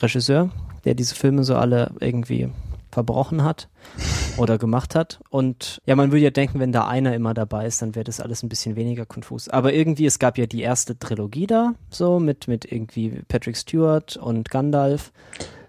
[0.00, 0.50] Regisseur,
[0.84, 2.50] der diese Filme so alle irgendwie
[2.92, 3.68] verbrochen hat
[4.36, 5.20] oder gemacht hat.
[5.28, 8.20] Und ja, man würde ja denken, wenn da einer immer dabei ist, dann wäre das
[8.20, 9.48] alles ein bisschen weniger konfus.
[9.48, 14.16] Aber irgendwie, es gab ja die erste Trilogie da, so mit, mit irgendwie Patrick Stewart
[14.16, 15.12] und Gandalf.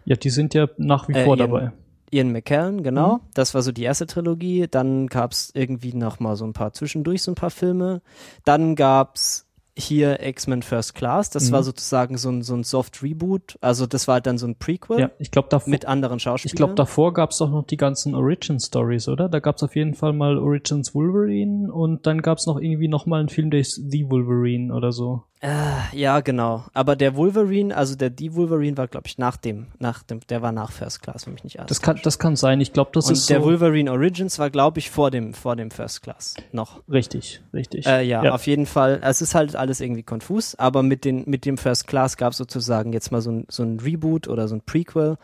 [0.05, 1.71] Ja, die sind ja nach wie äh, vor Ian, dabei.
[2.11, 3.15] Ian McKellen, genau.
[3.15, 3.21] Mhm.
[3.33, 4.67] Das war so die erste Trilogie.
[4.69, 8.01] Dann gab es irgendwie noch mal so ein paar zwischendurch so ein paar Filme.
[8.45, 9.48] Dann gab es
[9.79, 11.29] hier X-Men First Class.
[11.29, 11.53] Das mhm.
[11.53, 13.57] war sozusagen so ein, so ein Soft-Reboot.
[13.61, 16.53] Also das war dann so ein Prequel ja, ich glaub, davor, mit anderen Schauspielern.
[16.53, 19.29] Ich glaube, davor gab es doch noch die ganzen Origin-Stories, oder?
[19.29, 22.87] Da gab es auf jeden Fall mal Origins Wolverine und dann gab es noch irgendwie
[22.87, 25.23] noch mal einen Film, der ist The Wolverine oder so.
[25.41, 26.65] Äh, ja, genau.
[26.73, 30.41] Aber der Wolverine, also der Die Wolverine war, glaube ich, nach dem, nach dem, der
[30.41, 32.59] war nach First Class, wenn mich nicht alles Das kann, das kann sein.
[32.59, 35.55] Ich glaube, das Und ist der so Wolverine Origins war, glaube ich, vor dem, vor
[35.55, 36.81] dem First Class noch.
[36.89, 37.87] Richtig, richtig.
[37.87, 38.99] Äh, ja, ja, auf jeden Fall.
[39.01, 42.37] Es ist halt alles irgendwie konfus, aber mit den, mit dem First Class gab es
[42.37, 45.17] sozusagen jetzt mal so ein, so ein Reboot oder so ein Prequel.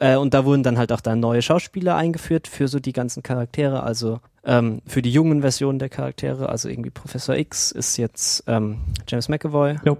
[0.00, 3.22] Äh, und da wurden dann halt auch da neue Schauspieler eingeführt für so die ganzen
[3.22, 8.44] Charaktere, also ähm, für die jungen Versionen der Charaktere, also irgendwie Professor X ist jetzt
[8.46, 9.76] ähm, James McAvoy.
[9.84, 9.98] Jo.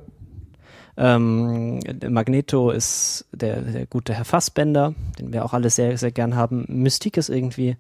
[0.97, 6.37] Ähm, Magneto ist der, der gute Herr Fassbender, den wir auch alle sehr, sehr gern
[6.37, 6.65] haben.
[6.69, 7.77] Mystique ist irgendwie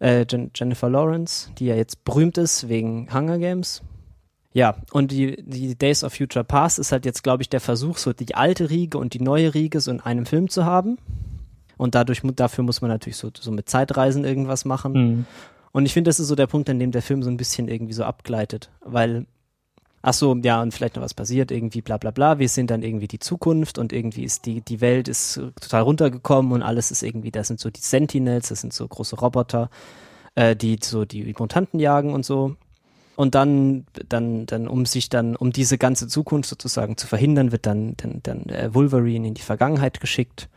[0.00, 3.82] äh, Jen Jennifer Lawrence, die ja jetzt berühmt ist wegen Hunger Games.
[4.58, 7.96] Ja, und die, die Days of Future Past ist halt jetzt, glaube ich, der Versuch,
[7.96, 10.98] so die alte Riege und die neue Riege so in einem Film zu haben.
[11.76, 14.92] Und dadurch, dafür muss man natürlich so, so mit Zeitreisen irgendwas machen.
[14.92, 15.26] Mhm.
[15.70, 17.68] Und ich finde, das ist so der Punkt, an dem der Film so ein bisschen
[17.68, 19.26] irgendwie so abgleitet, weil,
[20.02, 22.82] ach so, ja, und vielleicht noch was passiert, irgendwie bla bla bla, wir sind dann
[22.82, 27.04] irgendwie die Zukunft und irgendwie ist die, die Welt ist total runtergekommen und alles ist
[27.04, 29.70] irgendwie, das sind so die Sentinels, das sind so große Roboter,
[30.34, 32.56] äh, die so die Mutanten jagen und so.
[33.18, 37.66] Und dann, dann, dann, um sich dann, um diese ganze Zukunft sozusagen zu verhindern, wird
[37.66, 40.48] dann, dann, dann äh, Wolverine in die Vergangenheit geschickt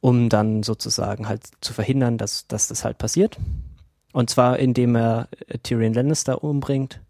[0.00, 3.36] um dann sozusagen halt zu verhindern, dass, dass das halt passiert.
[4.12, 7.00] Und zwar indem er äh, Tyrion Lannister umbringt.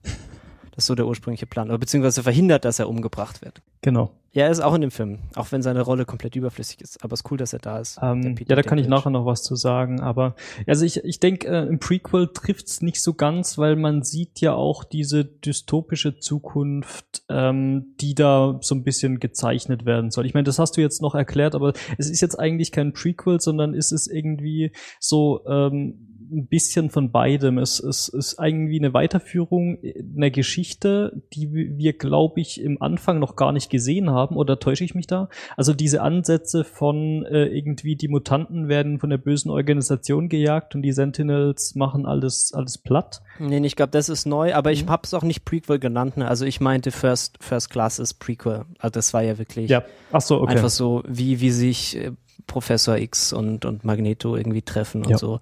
[0.72, 1.68] Das ist so der ursprüngliche Plan.
[1.68, 3.60] Oder beziehungsweise verhindert, dass er umgebracht wird.
[3.82, 4.12] Genau.
[4.38, 7.02] Ja, er ist auch in dem Film, auch wenn seine Rolle komplett überflüssig ist.
[7.02, 7.98] Aber es ist cool, dass er da ist.
[8.00, 9.98] Ähm, ja, da kann ich nachher noch was zu sagen.
[9.98, 14.40] Aber also ich, ich denke, äh, im Prequel trifft's nicht so ganz, weil man sieht
[14.40, 20.24] ja auch diese dystopische Zukunft, ähm, die da so ein bisschen gezeichnet werden soll.
[20.24, 23.40] Ich meine, das hast du jetzt noch erklärt, aber es ist jetzt eigentlich kein Prequel,
[23.40, 24.70] sondern ist es irgendwie
[25.00, 27.58] so ähm, ein bisschen von beidem.
[27.58, 29.78] Es, es ist irgendwie eine Weiterführung
[30.16, 34.36] einer Geschichte, die wir, glaube ich, im Anfang noch gar nicht gesehen haben.
[34.36, 35.28] Oder täusche ich mich da?
[35.56, 40.82] Also diese Ansätze von äh, irgendwie die Mutanten werden von der bösen Organisation gejagt und
[40.82, 43.22] die Sentinels machen alles, alles platt.
[43.38, 44.90] Nee, ich glaube, das ist neu, aber ich mhm.
[44.90, 46.16] habe es auch nicht Prequel genannt.
[46.16, 46.28] Ne?
[46.28, 48.64] Also ich meinte First, First Class ist Prequel.
[48.78, 49.84] Also das war ja wirklich ja.
[50.12, 50.52] Ach so, okay.
[50.52, 52.12] einfach so, wie, wie sich äh,
[52.46, 55.18] Professor X und, und Magneto irgendwie treffen und ja.
[55.18, 55.40] so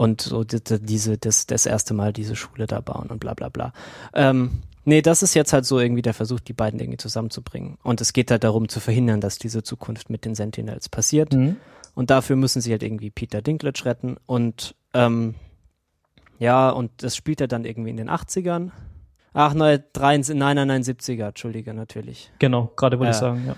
[0.00, 3.74] und so diese, das, das erste Mal diese Schule da bauen und bla bla bla.
[4.14, 7.76] Ähm, nee, das ist jetzt halt so irgendwie der Versuch, die beiden irgendwie zusammenzubringen.
[7.82, 11.34] Und es geht halt darum zu verhindern, dass diese Zukunft mit den Sentinels passiert.
[11.34, 11.56] Mhm.
[11.94, 14.16] Und dafür müssen sie halt irgendwie Peter Dinklage retten.
[14.24, 15.34] Und ähm,
[16.38, 18.70] ja, und das spielt er dann irgendwie in den 80ern.
[19.34, 22.32] Ach, nein, nein, nein, nein, 70er, Entschuldige, natürlich.
[22.38, 23.56] Genau, gerade wollte äh, ich sagen, ja.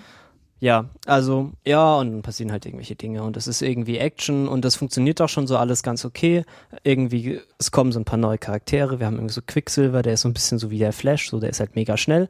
[0.63, 4.63] Ja, also ja, und dann passieren halt irgendwelche Dinge und es ist irgendwie Action und
[4.63, 6.45] das funktioniert auch schon so alles ganz okay.
[6.83, 8.97] Irgendwie, es kommen so ein paar neue Charaktere.
[8.97, 11.41] Wir haben irgendwie so Quicksilver, der ist so ein bisschen so wie der Flash, so
[11.41, 12.29] der ist halt mega schnell.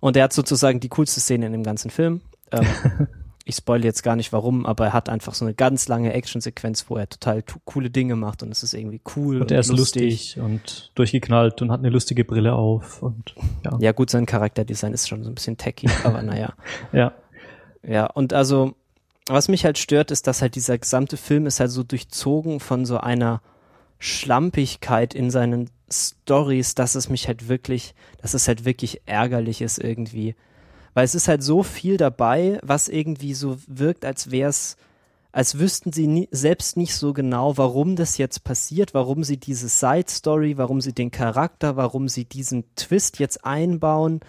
[0.00, 2.22] Und der hat sozusagen die coolste Szene in dem ganzen Film.
[2.50, 2.66] Ähm,
[3.44, 6.86] ich spoil jetzt gar nicht warum, aber er hat einfach so eine ganz lange Actionsequenz,
[6.88, 9.36] wo er total coole Dinge macht und es ist irgendwie cool.
[9.36, 10.36] Und, und er ist lustig.
[10.36, 10.40] lustig.
[10.42, 13.34] und durchgeknallt und hat eine lustige Brille auf und
[13.66, 13.76] ja.
[13.80, 16.54] Ja, gut, sein Charakterdesign ist schon so ein bisschen tacky, aber naja.
[16.94, 17.12] ja.
[17.82, 18.74] Ja, und also,
[19.26, 22.84] was mich halt stört, ist, dass halt dieser gesamte Film ist halt so durchzogen von
[22.84, 23.40] so einer
[23.98, 29.78] Schlampigkeit in seinen Stories, dass es mich halt wirklich, dass es halt wirklich ärgerlich ist
[29.78, 30.34] irgendwie.
[30.94, 34.76] Weil es ist halt so viel dabei, was irgendwie so wirkt, als wäre es
[35.32, 39.68] als wüssten sie nie, selbst nicht so genau, warum das jetzt passiert, warum sie diese
[39.68, 44.20] Side-Story, warum sie den Charakter, warum sie diesen Twist jetzt einbauen,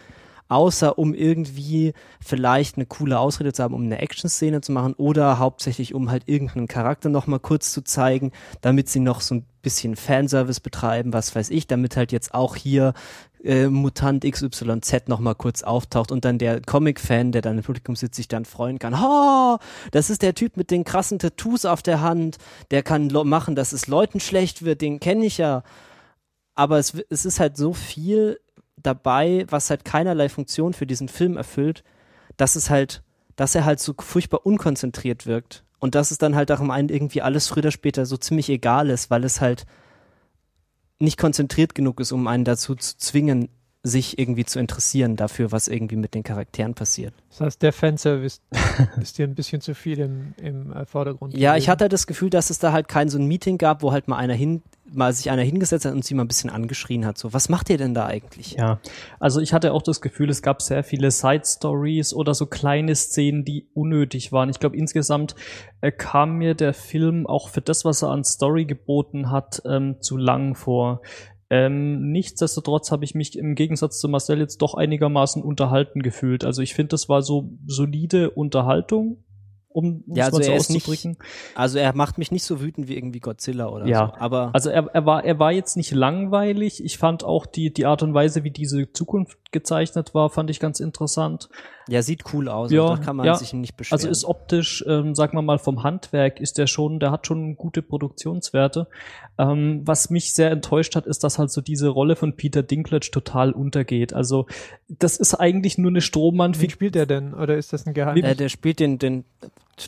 [0.51, 5.39] außer um irgendwie vielleicht eine coole Ausrede zu haben, um eine Action-Szene zu machen oder
[5.39, 9.95] hauptsächlich um halt irgendeinen Charakter nochmal kurz zu zeigen, damit sie noch so ein bisschen
[9.95, 12.93] Fanservice betreiben, was weiß ich, damit halt jetzt auch hier
[13.41, 18.15] äh, Mutant XYZ nochmal kurz auftaucht und dann der Comic-Fan, der dann im Publikum sitzt,
[18.15, 18.93] sich dann freuen kann.
[18.93, 19.57] Oh,
[19.91, 22.39] das ist der Typ mit den krassen Tattoos auf der Hand,
[22.71, 25.63] der kann machen, dass es Leuten schlecht wird, den kenne ich ja.
[26.55, 28.37] Aber es, es ist halt so viel
[28.83, 31.83] dabei, was halt keinerlei Funktion für diesen Film erfüllt,
[32.37, 33.03] dass es halt,
[33.35, 35.63] dass er halt so furchtbar unkonzentriert wirkt.
[35.79, 38.49] Und dass es dann halt auch am einen irgendwie alles früher oder später so ziemlich
[38.49, 39.65] egal ist, weil es halt
[40.99, 43.49] nicht konzentriert genug ist, um einen dazu zu zwingen,
[43.83, 47.15] sich irgendwie zu interessieren dafür, was irgendwie mit den Charakteren passiert.
[47.29, 48.41] Das heißt, der Fanservice
[49.01, 51.35] ist dir ein bisschen zu viel im, im äh, Vordergrund.
[51.35, 53.81] Ja, ich hatte halt das Gefühl, dass es da halt kein so ein Meeting gab,
[53.81, 54.61] wo halt mal einer hin,
[54.93, 57.17] mal sich einer hingesetzt hat und sie mal ein bisschen angeschrien hat.
[57.17, 58.53] So, was macht ihr denn da eigentlich?
[58.53, 58.79] Ja,
[59.19, 62.95] also ich hatte auch das Gefühl, es gab sehr viele Side Stories oder so kleine
[62.95, 64.49] Szenen, die unnötig waren.
[64.49, 65.35] Ich glaube, insgesamt
[65.81, 69.97] äh, kam mir der Film auch für das, was er an Story geboten hat, ähm,
[70.01, 71.01] zu lang vor.
[71.51, 76.45] Ähm, nichtsdestotrotz habe ich mich im Gegensatz zu Marcel jetzt doch einigermaßen unterhalten gefühlt.
[76.45, 79.23] Also ich finde, das war so solide Unterhaltung,
[79.73, 81.11] um ja, also mal so er auszudrücken.
[81.11, 81.21] Nicht,
[81.55, 84.21] also er macht mich nicht so wütend wie irgendwie Godzilla oder ja, so.
[84.21, 86.83] Aber also er, er war er war jetzt nicht langweilig.
[86.83, 90.59] Ich fand auch die die Art und Weise, wie diese Zukunft gezeichnet war, fand ich
[90.59, 91.49] ganz interessant.
[91.87, 92.71] Ja, sieht cool aus.
[92.71, 93.35] Ja, da kann man ja.
[93.35, 93.97] sich nicht beschweren.
[93.97, 97.55] Also ist optisch, ähm, sagen wir mal, vom Handwerk ist der schon, der hat schon
[97.55, 98.87] gute Produktionswerte.
[99.37, 103.09] Ähm, was mich sehr enttäuscht hat, ist, dass halt so diese Rolle von Peter Dinklage
[103.11, 104.13] total untergeht.
[104.13, 104.45] Also
[104.87, 106.59] das ist eigentlich nur eine Strohmann.
[106.59, 107.33] Wie spielt er denn?
[107.33, 108.23] Oder ist das ein Geheimnis?
[108.23, 109.25] äh, der spielt den, den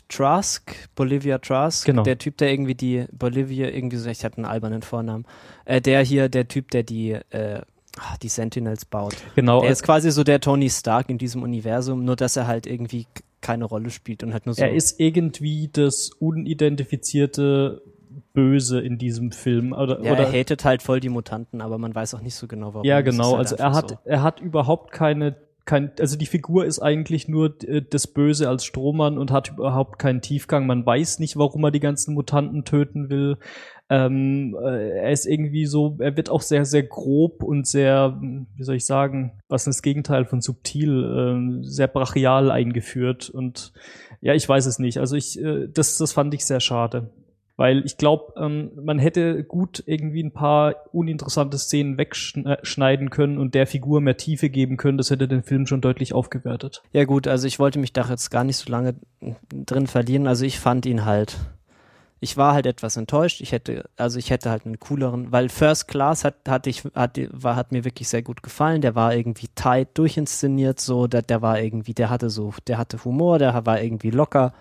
[0.08, 2.02] Trask, Bolivia Trask, Genau.
[2.02, 5.24] der Typ, der irgendwie die Bolivia irgendwie so, ich hatte einen albernen Vornamen,
[5.64, 7.60] äh, der hier, der Typ, der die äh,
[7.98, 9.16] ah, die Sentinels baut.
[9.34, 9.60] Genau.
[9.60, 13.06] Der ist quasi so der Tony Stark in diesem Universum, nur dass er halt irgendwie
[13.40, 14.62] keine Rolle spielt und halt nur so.
[14.62, 17.82] Er ist irgendwie das unidentifizierte
[18.32, 19.72] Böse in diesem Film.
[19.72, 22.48] Oder, ja, oder er hatet halt voll die Mutanten, aber man weiß auch nicht so
[22.48, 22.84] genau, warum.
[22.84, 23.36] Ja, genau.
[23.36, 23.98] halt Also er hat, so.
[24.04, 28.64] er hat überhaupt keine, kein, also die Figur ist eigentlich nur äh, das Böse als
[28.64, 30.66] Strohmann und hat überhaupt keinen Tiefgang.
[30.66, 33.38] Man weiß nicht, warum er die ganzen Mutanten töten will.
[33.88, 38.62] Ähm, äh, er ist irgendwie so, er wird auch sehr, sehr grob und sehr, wie
[38.62, 43.30] soll ich sagen, was ist das Gegenteil von subtil, ähm, sehr brachial eingeführt.
[43.30, 43.72] Und
[44.20, 44.98] ja, ich weiß es nicht.
[44.98, 47.10] Also ich, äh, das, das fand ich sehr schade.
[47.56, 53.54] Weil ich glaube, ähm, man hätte gut irgendwie ein paar uninteressante Szenen wegschneiden können und
[53.54, 54.98] der Figur mehr Tiefe geben können.
[54.98, 56.82] Das hätte den Film schon deutlich aufgewertet.
[56.92, 58.96] Ja gut, also ich wollte mich da jetzt gar nicht so lange
[59.52, 60.26] drin verlieren.
[60.26, 61.36] Also ich fand ihn halt,
[62.18, 63.40] ich war halt etwas enttäuscht.
[63.40, 67.20] Ich hätte, also ich hätte halt einen cooleren, weil First Class hat, hat ich, hat,
[67.30, 68.80] war, hat mir wirklich sehr gut gefallen.
[68.80, 73.04] Der war irgendwie tight durchinszeniert, so, der, der war irgendwie, der hatte so, der hatte
[73.04, 74.52] Humor, der war irgendwie locker.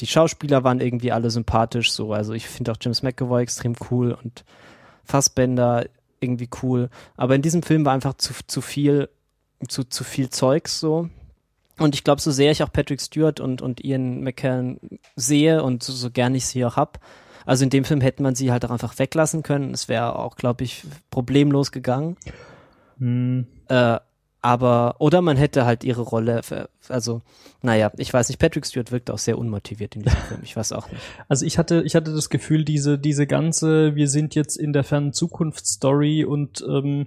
[0.00, 2.12] Die Schauspieler waren irgendwie alle sympathisch, so.
[2.12, 4.44] Also ich finde auch James McAvoy extrem cool und
[5.04, 5.86] Fassbender
[6.20, 6.90] irgendwie cool.
[7.16, 9.08] Aber in diesem Film war einfach zu, zu viel,
[9.66, 11.08] zu, zu viel Zeugs, so.
[11.78, 14.80] Und ich glaube, so sehr ich auch Patrick Stewart und, und Ian McKellen
[15.14, 16.98] sehe und so, so gern ich sie auch hab,
[17.48, 19.72] also in dem Film hätte man sie halt auch einfach weglassen können.
[19.72, 22.18] Es wäre auch, glaube ich, problemlos gegangen.
[23.00, 24.00] Äh,
[24.40, 26.42] aber, oder man hätte halt ihre Rolle,
[26.88, 27.22] also,
[27.60, 30.40] naja, ich weiß nicht, Patrick Stewart wirkt auch sehr unmotiviert in diesem Film.
[30.44, 31.02] Ich weiß auch nicht.
[31.28, 34.84] Also ich hatte, ich hatte das Gefühl, diese, diese ganze, wir sind jetzt in der
[34.84, 37.06] fernen Zukunft-Story und ähm,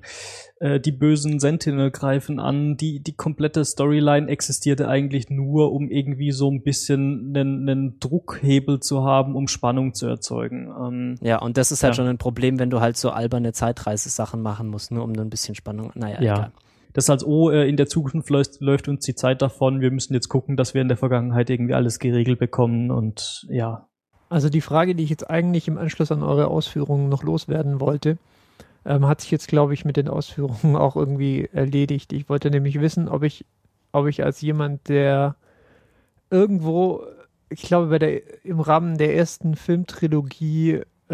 [0.59, 6.31] äh, die bösen Sentinel greifen an, die, die komplette Storyline existierte eigentlich nur, um irgendwie
[6.33, 10.67] so ein bisschen einen, einen Druckhebel zu haben, um Spannung zu erzeugen.
[10.79, 11.95] Ähm, Ja, und das ist halt Ja.
[11.95, 15.29] schon ein Problem, wenn du halt so alberne Zeitreise-Sachen machen musst, nur um nur ein
[15.29, 15.91] bisschen Spannung.
[15.95, 16.35] Naja, Ja.
[16.35, 16.51] egal.
[16.93, 20.29] Das als, oh, in der Zukunft läuft, läuft uns die Zeit davon, wir müssen jetzt
[20.29, 23.87] gucken, dass wir in der Vergangenheit irgendwie alles geregelt bekommen und ja.
[24.29, 28.17] Also die Frage, die ich jetzt eigentlich im Anschluss an eure Ausführungen noch loswerden wollte,
[28.85, 32.13] ähm, hat sich jetzt, glaube ich, mit den Ausführungen auch irgendwie erledigt.
[32.13, 33.45] Ich wollte nämlich wissen, ob ich,
[33.91, 35.35] ob ich als jemand, der
[36.29, 37.03] irgendwo,
[37.49, 41.13] ich glaube, bei der, im Rahmen der ersten Filmtrilogie äh,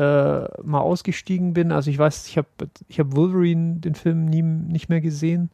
[0.62, 1.72] mal ausgestiegen bin.
[1.72, 2.48] Also ich weiß, ich habe
[2.88, 5.50] ich hab Wolverine, den Film, nie, nicht mehr gesehen.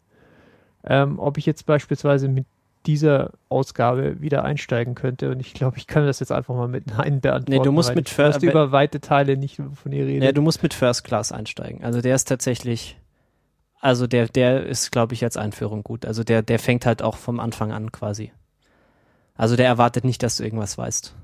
[0.85, 2.45] Ähm, ob ich jetzt beispielsweise mit
[2.85, 5.31] dieser Ausgabe wieder einsteigen könnte.
[5.31, 7.51] Und ich glaube, ich kann das jetzt einfach mal mit Nein beantworten.
[7.57, 10.23] Nee, du musst mit ich Fer- wusste über weite Teile nicht, von ihr redet.
[10.23, 11.83] Ja, du musst mit First Class einsteigen.
[11.83, 12.99] Also der ist tatsächlich,
[13.79, 16.05] also der, der ist, glaube ich, als Einführung gut.
[16.05, 18.33] Also der, der fängt halt auch vom Anfang an quasi.
[19.35, 21.15] Also der erwartet nicht, dass du irgendwas weißt.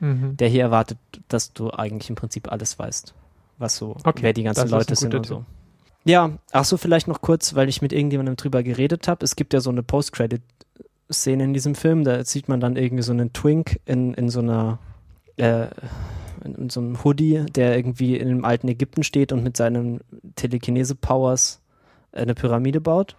[0.00, 0.36] Mhm.
[0.36, 3.14] Der hier erwartet, dass du eigentlich im Prinzip alles weißt,
[3.56, 5.44] was so, Okay, wer die ganzen Leute sind und so.
[6.04, 9.24] Ja, ach so, vielleicht noch kurz, weil ich mit irgendjemandem drüber geredet habe.
[9.24, 13.12] Es gibt ja so eine Post-Credit-Szene in diesem Film, da sieht man dann irgendwie so
[13.12, 14.78] einen Twink in, in so einer
[15.36, 15.68] äh,
[16.44, 20.00] in, in so einem Hoodie, der irgendwie in einem alten Ägypten steht und mit seinen
[20.36, 21.60] Telekinese-Powers
[22.12, 23.16] eine Pyramide baut.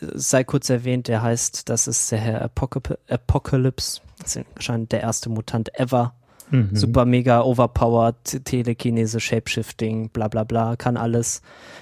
[0.00, 4.00] Es sei kurz erwähnt, der heißt, das ist der Herr Apoca- Apocalypse.
[4.18, 6.14] Das ist anscheinend der erste Mutant ever.
[6.52, 6.76] Mhm.
[6.76, 11.40] Super mega overpowered, Telekinese, Shapeshifting, bla bla bla, kann alles.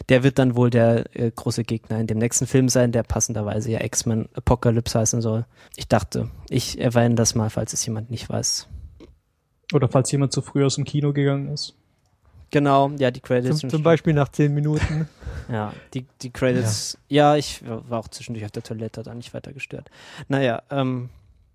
[0.09, 3.73] Der wird dann wohl der äh, große Gegner in dem nächsten Film sein, der passenderweise
[3.73, 5.45] ja X-Men Apocalypse heißen soll.
[5.77, 8.69] Ich dachte, ich erwähne das mal, falls es jemand nicht weiß.
[9.73, 11.75] Oder falls jemand zu früh aus dem Kino gegangen ist.
[12.53, 13.59] Genau, ja, die Credits.
[13.59, 15.09] Zum, zum Beispiel nach zehn Minuten.
[15.51, 16.97] Ja, die, die Credits.
[17.09, 17.35] Ja.
[17.35, 19.91] ich war auch zwischendurch auf der Toilette, da nicht weiter gestört.
[20.29, 21.09] Naja, ähm,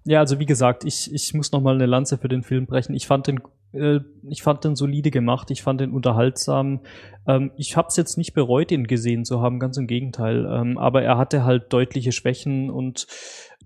[0.07, 2.93] Ja, also wie gesagt, ich, ich muss noch mal eine Lanze für den Film brechen.
[2.93, 3.39] Ich fand den,
[3.73, 6.81] äh, ich fand den solide gemacht, ich fand den unterhaltsam.
[7.27, 10.45] Ähm, ich habe es jetzt nicht bereut, ihn gesehen zu haben, ganz im Gegenteil.
[10.45, 13.07] Ähm, aber er hatte halt deutliche Schwächen und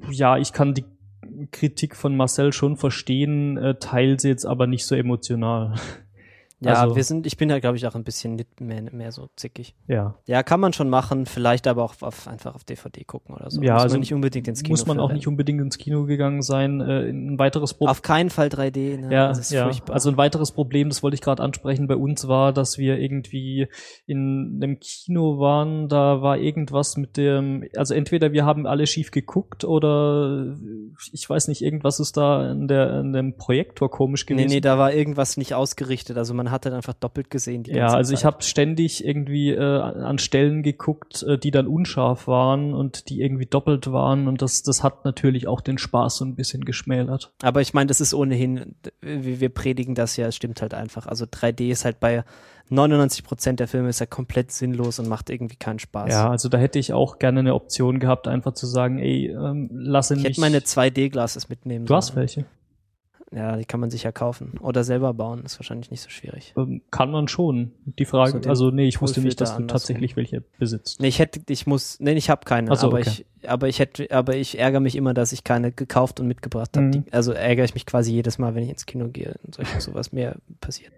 [0.10, 0.86] ja, ich kann die
[1.52, 5.76] Kritik von Marcel schon verstehen, äh, teile sie jetzt aber nicht so emotional.
[6.62, 9.30] ja, Also- wir sind, ich bin ja, glaube ich, auch ein bisschen mehr, mehr so
[9.36, 9.76] zickig.
[9.88, 10.16] Ja.
[10.28, 13.62] Ja, kann man schon machen, vielleicht aber auch auf, einfach auf DVD gucken oder so.
[13.62, 16.06] Ja, Muss also man nicht unbedingt ins Kino Muss man auch nicht unbedingt ins Kino
[16.06, 16.82] gegangen sein.
[16.82, 17.92] Äh, ein weiteres Problem.
[17.92, 19.14] Auf keinen Fall 3D, ne?
[19.14, 19.64] Ja, ja.
[19.64, 19.94] furchtbar.
[19.94, 23.68] also ein weiteres Problem, das wollte ich gerade ansprechen, bei uns war, dass wir irgendwie
[24.06, 29.12] in einem Kino waren, da war irgendwas mit dem, also entweder wir haben alle schief
[29.12, 30.56] geguckt oder
[31.14, 34.54] ich weiß nicht, irgendwas ist da in, der, in dem Projektor komisch nee, gewesen.
[34.54, 36.18] nee, da war irgendwas nicht ausgerichtet.
[36.18, 37.64] Also man hat dann einfach doppelt gesehen.
[37.64, 38.34] Die ja, also ich Zeit.
[38.34, 43.46] habe ständig irgendwie äh, an Stellen geguckt, äh, die dann unscharf waren und die irgendwie
[43.46, 47.34] doppelt waren und das, das hat natürlich auch den Spaß so ein bisschen geschmälert.
[47.42, 51.08] Aber ich meine, das ist ohnehin, wir, wir predigen das ja, es stimmt halt einfach.
[51.08, 52.24] Also 3D ist halt bei
[52.70, 56.12] 99 Prozent der Filme ist ja komplett sinnlos und macht irgendwie keinen Spaß.
[56.12, 59.70] Ja, also da hätte ich auch gerne eine Option gehabt, einfach zu sagen, ey, ähm,
[59.72, 60.30] lasse ich mich.
[60.30, 62.46] hätte meine 2D-Glasses mitnehmen du hast welche.
[63.32, 64.54] Ja, die kann man sich ja kaufen.
[64.60, 66.54] Oder selber bauen, ist wahrscheinlich nicht so schwierig.
[66.58, 67.74] Ähm, kann man schon.
[67.86, 71.00] Die Frage, So also nee, ich wusste nicht, dass du tatsächlich welche besitzt.
[71.00, 73.24] Nee, ich hätte, ich muss, nee, ich habe keine, so, aber okay.
[73.42, 76.76] ich, aber ich hätte, aber ich ärgere mich immer, dass ich keine gekauft und mitgebracht
[76.76, 76.88] habe.
[76.88, 77.06] Mhm.
[77.12, 80.12] Also ärgere ich mich quasi jedes Mal, wenn ich ins Kino gehe und solch, sowas
[80.12, 80.92] mehr passiert.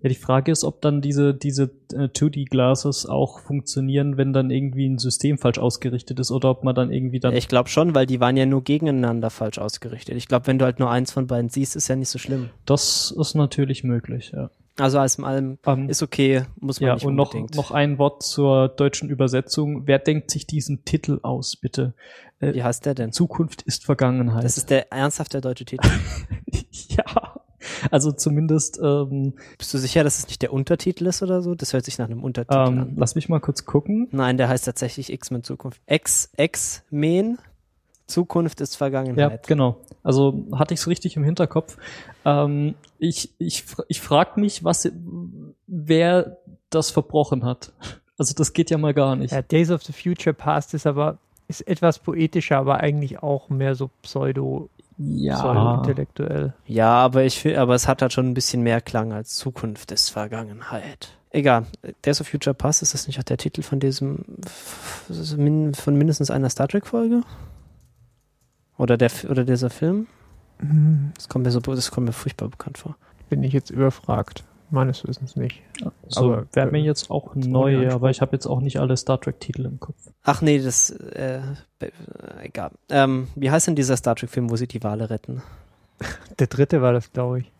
[0.00, 4.88] Ja, die Frage ist, ob dann diese, diese äh, 2D-Glasses auch funktionieren, wenn dann irgendwie
[4.88, 7.34] ein System falsch ausgerichtet ist oder ob man dann irgendwie dann.
[7.34, 10.16] Ich glaube schon, weil die waren ja nur gegeneinander falsch ausgerichtet.
[10.16, 12.50] Ich glaube, wenn du halt nur eins von beiden siehst, ist ja nicht so schlimm.
[12.64, 14.50] Das ist natürlich möglich, ja.
[14.76, 17.56] Also alles in allem Ähm, ist okay, muss man ja, nicht und noch, unbedingt.
[17.56, 19.88] noch ein Wort zur deutschen Übersetzung.
[19.88, 21.94] Wer denkt sich diesen Titel aus, bitte?
[22.38, 23.10] Äh, Wie heißt der denn?
[23.10, 24.44] Zukunft ist Vergangenheit.
[24.44, 25.88] Das ist der ernsthafte deutsche Titel.
[26.90, 27.37] ja.
[27.90, 31.54] Also zumindest, ähm, Bist du sicher, dass es nicht der Untertitel ist oder so?
[31.54, 32.92] Das hört sich nach einem Untertitel ähm, an.
[32.96, 34.08] lass mich mal kurz gucken.
[34.10, 35.80] Nein, der heißt tatsächlich X-Men Zukunft.
[35.86, 37.38] X, X-Men
[38.06, 39.46] Zukunft ist Ja, Vergangenheit.
[39.46, 39.76] genau.
[40.02, 41.76] Also hatte ich es richtig im Hinterkopf.
[42.24, 44.90] Ähm, ich ich, ich frage mich, was,
[45.66, 46.38] wer
[46.70, 47.72] das verbrochen hat.
[48.16, 49.32] Also das geht ja mal gar nicht.
[49.32, 53.74] Ja, Days of the Future Past ist aber ist etwas poetischer, aber eigentlich auch mehr
[53.74, 56.54] so pseudo, pseudo-intellektuell.
[56.66, 59.92] Ja, aber ich finde, aber es hat halt schon ein bisschen mehr Klang als Zukunft
[59.92, 61.16] ist Vergangenheit.
[61.30, 61.66] Egal.
[62.04, 64.24] Days of Future Past, ist das nicht auch der Titel von diesem,
[65.74, 67.22] von mindestens einer Star Trek Folge?
[68.78, 70.06] Oder der, oder dieser Film?
[71.14, 72.96] Das kommt mir so, das kommt mir furchtbar bekannt vor.
[73.28, 74.44] Bin ich jetzt überfragt.
[74.70, 75.62] Meines Wissens nicht.
[76.08, 79.18] So, aber- wäre mir jetzt auch neu, aber ich habe jetzt auch nicht alle Star
[79.20, 79.96] Trek-Titel im Kopf.
[80.24, 81.40] Ach nee, das, äh,
[81.80, 81.90] äh,
[82.42, 82.72] egal.
[82.90, 85.42] Ähm, wie heißt denn dieser Star Trek Film, wo sie die Wale retten?
[86.38, 87.52] Der dritte war das, glaube ich.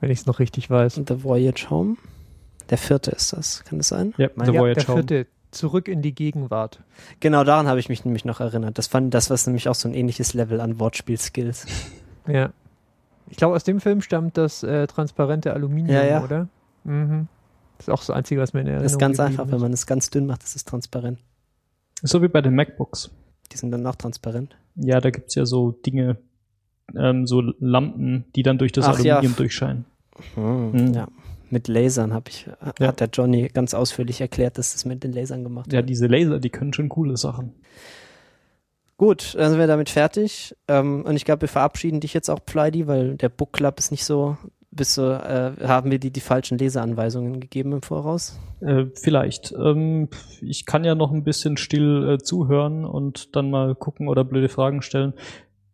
[0.00, 0.94] Wenn ich es noch richtig weiß.
[1.06, 1.96] The Voyage Home?
[2.68, 4.14] Der vierte ist das, kann das sein?
[4.16, 5.02] Ja, Mein- The ja, Voyage der Home.
[5.06, 5.26] vierte.
[5.50, 6.78] Zurück in die Gegenwart.
[7.18, 8.78] Genau daran habe ich mich nämlich noch erinnert.
[8.78, 11.66] Das fand, das war nämlich auch so ein ähnliches Level an Wortspiel-Skills.
[12.28, 12.50] Ja.
[13.30, 16.22] Ich glaube, aus dem Film stammt das äh, transparente Aluminium, Ja, ja.
[16.24, 16.48] oder?
[16.84, 17.28] Mhm.
[17.78, 19.72] Das ist auch so einzige, was mir in Erinnerung Das ist ganz einfach, wenn man
[19.72, 21.18] es ganz dünn macht, ist es transparent.
[22.02, 23.10] So wie bei den MacBooks.
[23.52, 24.56] Die sind dann auch transparent.
[24.76, 26.18] Ja, da gibt's ja so Dinge,
[26.96, 29.14] ähm, so Lampen, die dann durch das Ach ja.
[29.14, 29.84] Aluminium durchscheinen.
[30.36, 30.92] Mhm.
[30.94, 31.08] Ja.
[31.50, 32.46] Mit Lasern habe ich,
[32.78, 32.88] Ja.
[32.88, 35.88] hat der Johnny ganz ausführlich erklärt, dass das mit den Lasern gemacht Ja, wird.
[35.88, 37.54] diese Laser, die können schon coole Sachen.
[39.00, 40.54] Gut, dann sind wir damit fertig.
[40.68, 43.90] Ähm, und ich glaube, wir verabschieden dich jetzt auch, Pleidi, weil der Book Club ist
[43.90, 44.36] nicht so,
[44.70, 48.38] bist so, äh, haben wir die die falschen Leseanweisungen gegeben im Voraus?
[48.60, 49.52] Äh, vielleicht.
[49.52, 50.10] Ähm,
[50.42, 54.50] ich kann ja noch ein bisschen still äh, zuhören und dann mal gucken oder blöde
[54.50, 55.14] Fragen stellen.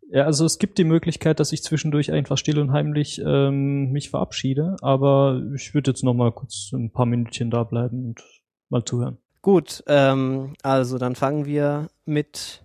[0.08, 4.10] Ja, also es gibt die Möglichkeit, dass ich zwischendurch einfach still und heimlich ähm, mich
[4.10, 8.22] verabschiede, aber ich würde jetzt noch mal kurz ein paar Minütchen da bleiben und
[8.68, 9.18] mal zuhören.
[9.42, 12.62] Gut, ähm, also dann fangen wir mit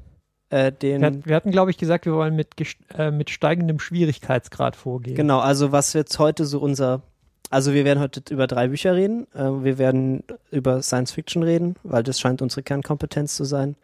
[0.51, 1.01] äh, den.
[1.01, 2.49] Wir, wir hatten, glaube ich, gesagt, wir wollen mit,
[2.97, 5.15] äh, mit steigendem Schwierigkeitsgrad vorgehen.
[5.15, 7.01] Genau, also was jetzt heute so unser.
[7.49, 9.27] Also wir werden heute über drei Bücher reden.
[9.33, 13.75] Äh, wir werden über Science Fiction reden, weil das scheint unsere Kernkompetenz zu sein.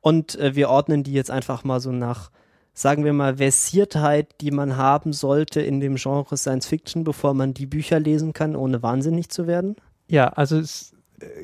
[0.00, 2.30] Und äh, wir ordnen die jetzt einfach mal so nach,
[2.74, 7.54] sagen wir mal, Versiertheit, die man haben sollte in dem Genre Science Fiction, bevor man
[7.54, 9.76] die Bücher lesen kann, ohne wahnsinnig zu werden.
[10.08, 10.92] Ja, also es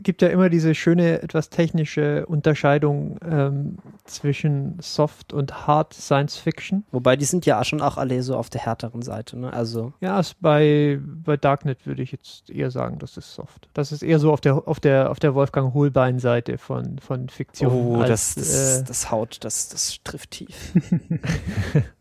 [0.00, 6.84] gibt ja immer diese schöne, etwas technische Unterscheidung ähm, zwischen Soft und Hard Science Fiction.
[6.92, 9.52] Wobei die sind ja schon auch alle so auf der härteren Seite, ne?
[9.52, 9.92] Also.
[10.00, 13.68] Ja, bei, bei Darknet würde ich jetzt eher sagen, das ist Soft.
[13.74, 17.72] Das ist eher so auf der, auf der, auf der Wolfgang Hohlbein-Seite von, von Fiktion.
[17.72, 20.72] Oh, als, das, das, äh, das haut, das, das trifft tief.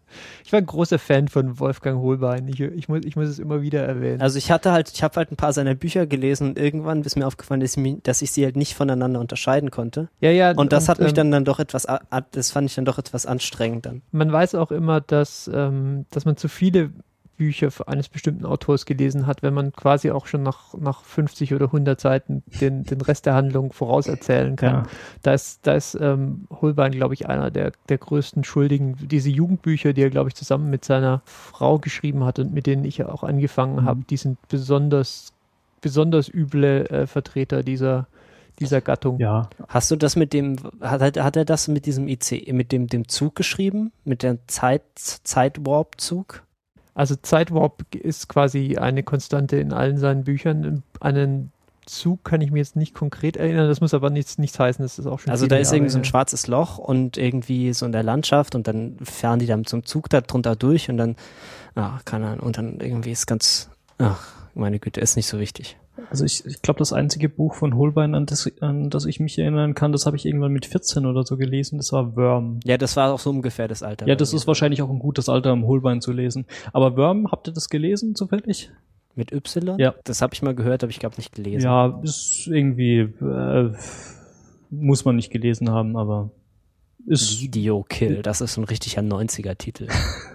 [0.43, 2.47] Ich war ein großer Fan von Wolfgang Holbein.
[2.47, 4.21] Ich, ich, muss, ich muss es immer wieder erwähnen.
[4.21, 7.15] Also ich hatte halt, ich habe halt ein paar seiner Bücher gelesen und irgendwann ist
[7.15, 10.09] mir aufgefallen, dass ich, dass ich sie halt nicht voneinander unterscheiden konnte.
[10.19, 10.51] Ja, ja.
[10.51, 11.87] Und das und, hat mich ähm, dann, dann doch etwas,
[12.31, 14.01] das fand ich dann doch etwas anstrengend dann.
[14.11, 16.91] Man weiß auch immer, dass, ähm, dass man zu viele
[17.37, 21.65] Bücher eines bestimmten Autors gelesen hat, wenn man quasi auch schon nach, nach 50 oder
[21.65, 24.73] 100 Seiten den, den Rest der Handlung vorauserzählen kann.
[24.73, 24.83] Ja.
[25.23, 28.97] Da ist, da ist ähm, Holbein, glaube ich, einer der, der größten Schuldigen.
[28.99, 32.85] Diese Jugendbücher, die er, glaube ich, zusammen mit seiner Frau geschrieben hat und mit denen
[32.85, 33.85] ich auch angefangen mhm.
[33.85, 35.33] habe, die sind besonders,
[35.81, 38.07] besonders üble äh, Vertreter dieser,
[38.59, 39.19] dieser Gattung.
[39.19, 39.49] Ja.
[39.67, 43.07] Hast du das mit dem, hat, hat er das mit diesem IC, mit dem, dem
[43.07, 43.91] Zug geschrieben?
[44.05, 46.43] Mit dem Zeit, Zeitwarp-Zug?
[46.95, 50.83] Also Zeitwarp ist quasi eine Konstante in allen seinen Büchern.
[50.99, 51.51] Einen
[51.85, 54.99] Zug kann ich mir jetzt nicht konkret erinnern, das muss aber nichts, nichts heißen, das
[54.99, 55.31] ist auch schon.
[55.31, 58.55] Also da ist Jahre irgendwie so ein schwarzes Loch und irgendwie so in der Landschaft
[58.55, 61.15] und dann fahren die dann zum Zug da drunter durch und dann,
[61.75, 65.77] ach, keine Ahnung, und dann irgendwie ist ganz, ach, meine Güte, ist nicht so wichtig.
[66.09, 69.37] Also ich, ich glaube, das einzige Buch von Holbein, an das, an das ich mich
[69.37, 72.59] erinnern kann, das habe ich irgendwann mit 14 oder so gelesen, das war Worm.
[72.63, 74.07] Ja, das war auch so ungefähr das Alter.
[74.07, 76.45] Ja, das ist wahrscheinlich auch ein gutes Alter, um Holbein zu lesen.
[76.71, 78.71] Aber Worm, habt ihr das gelesen zufällig?
[79.15, 79.77] Mit Y?
[79.79, 79.93] Ja.
[80.03, 81.65] Das habe ich mal gehört, aber ich glaube nicht gelesen.
[81.65, 83.71] Ja, ist irgendwie, äh,
[84.71, 86.31] muss man nicht gelesen haben, aber
[87.05, 87.39] ist.
[87.41, 89.87] Video Kill, das ist ein richtiger 90er-Titel.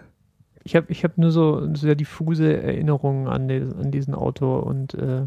[0.64, 4.94] ich habe ich hab nur so sehr diffuse Erinnerungen an, den, an diesen Autor und
[4.94, 5.22] äh,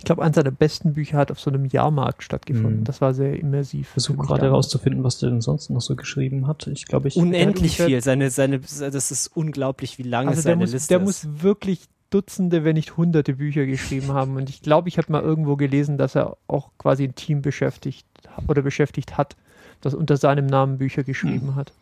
[0.00, 2.80] ich glaube, eines seiner besten Bücher hat auf so einem Jahrmarkt stattgefunden.
[2.80, 2.84] Mhm.
[2.84, 3.82] Das war sehr immersiv.
[3.82, 6.66] Ich versuche gerade herauszufinden, was der denn sonst noch so geschrieben hat.
[6.68, 7.16] Ich glaube, ich.
[7.16, 8.00] Unendlich viel.
[8.00, 11.22] Seine, seine, das ist unglaublich, wie lang also seine muss, Liste der ist.
[11.22, 14.36] Der muss wirklich Dutzende, wenn nicht Hunderte Bücher geschrieben haben.
[14.36, 18.06] Und ich glaube, ich habe mal irgendwo gelesen, dass er auch quasi ein Team beschäftigt
[18.48, 19.36] oder beschäftigt hat,
[19.82, 21.54] das unter seinem Namen Bücher geschrieben mhm.
[21.56, 21.74] hat.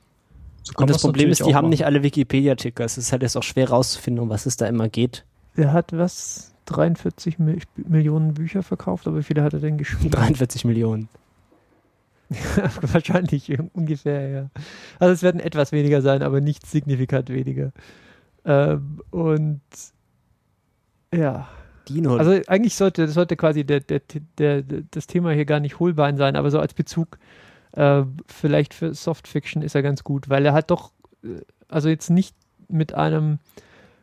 [0.64, 1.68] So und das Problem ist, die haben machen.
[1.68, 2.84] nicht alle Wikipedia-Ticker.
[2.84, 5.24] Es ist halt jetzt auch schwer rauszufinden, um was es da immer geht.
[5.56, 6.52] Der hat was?
[6.68, 10.10] 43 Mil Millionen Bücher verkauft, aber wie viele hat er denn geschrieben?
[10.10, 11.08] 43 Millionen.
[12.82, 14.50] Wahrscheinlich ungefähr, ja.
[14.98, 17.72] Also es werden etwas weniger sein, aber nicht signifikant weniger.
[18.44, 19.62] Ähm, und
[21.14, 21.48] ja.
[21.88, 22.16] Dino.
[22.16, 24.02] Also eigentlich sollte, sollte quasi der, der,
[24.36, 27.18] der, das Thema hier gar nicht Hohlbein sein, aber so als Bezug
[27.72, 30.92] äh, vielleicht für Softfiction ist er ganz gut, weil er hat doch,
[31.24, 32.36] äh, also jetzt nicht
[32.68, 33.38] mit einem,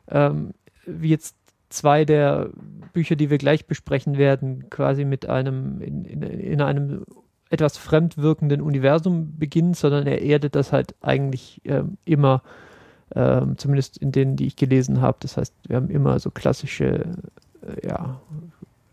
[0.10, 0.54] ähm,
[0.88, 1.36] wie jetzt
[1.70, 2.50] zwei der
[2.94, 7.06] Bücher, die wir gleich besprechen werden, quasi mit einem in, in, in einem
[7.50, 12.42] etwas fremdwirkenden Universum beginnt, sondern er erdet das halt eigentlich ähm, immer,
[13.14, 15.18] ähm, zumindest in denen, die ich gelesen habe.
[15.22, 17.06] Das heißt, wir haben immer so klassische,
[17.62, 18.20] äh, ja,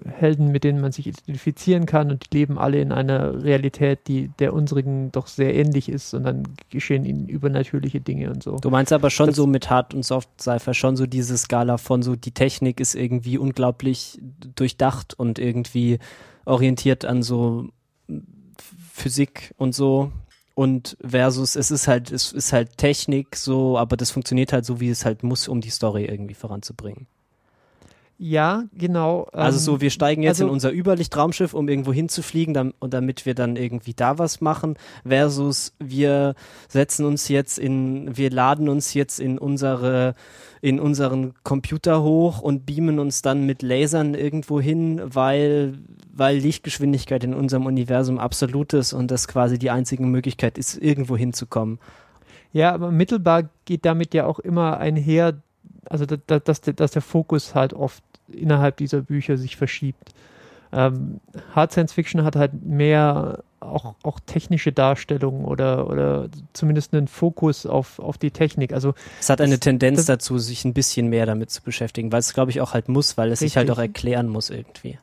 [0.07, 4.31] Helden, mit denen man sich identifizieren kann und die leben alle in einer Realität, die
[4.39, 8.57] der unsrigen doch sehr ähnlich ist und dann geschehen ihnen übernatürliche Dinge und so.
[8.57, 12.03] Du meinst aber schon das so mit Hard- und Soft-Cypher schon so diese Skala von
[12.03, 14.19] so, die Technik ist irgendwie unglaublich
[14.55, 15.99] durchdacht und irgendwie
[16.45, 17.69] orientiert an so
[18.93, 20.13] Physik und so
[20.55, 24.81] und versus es ist halt es ist halt Technik so, aber das funktioniert halt so
[24.81, 27.07] wie es halt muss, um die Story irgendwie voranzubringen.
[28.25, 29.27] Ja, genau.
[29.33, 32.95] Also so, ähm, wir steigen jetzt also, in unser Überlichtraumschiff, um irgendwo hinzufliegen, dann, und
[32.95, 36.37] damit wir dann irgendwie da was machen, versus wir
[36.69, 40.15] setzen uns jetzt in, wir laden uns jetzt in unsere,
[40.61, 45.75] in unseren Computer hoch und beamen uns dann mit Lasern irgendwo hin, weil,
[46.15, 51.17] weil Lichtgeschwindigkeit in unserem Universum absolut ist und das quasi die einzige Möglichkeit ist, irgendwo
[51.17, 51.81] hinzukommen.
[52.53, 55.43] Ja, aber mittelbar geht damit ja auch immer einher,
[55.89, 60.13] also dass, dass, dass der Fokus halt oft innerhalb dieser Bücher sich verschiebt.
[60.73, 61.21] Ähm,
[61.55, 67.67] Hard Science Fiction hat halt mehr auch, auch technische Darstellung oder, oder zumindest einen Fokus
[67.67, 68.73] auf, auf die Technik.
[68.73, 72.11] Also Es hat eine Das- Tendenz das- dazu, sich ein bisschen mehr damit zu beschäftigen,
[72.11, 73.79] weil es, glaube ich, auch halt muss, weil es sich halt Richtig.
[73.79, 74.99] auch erklären muss irgendwie.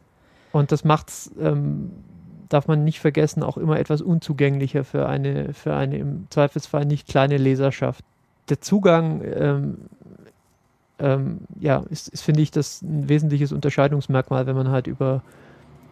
[0.51, 1.91] Und das macht's, ähm,
[2.49, 7.07] darf man nicht vergessen, auch immer etwas unzugänglicher für eine, für eine im Zweifelsfall nicht
[7.07, 8.03] kleine Leserschaft.
[8.49, 9.77] Der Zugang, ähm,
[10.99, 15.21] ähm, ja, ist, ist finde ich, das ein wesentliches Unterscheidungsmerkmal, wenn man halt über,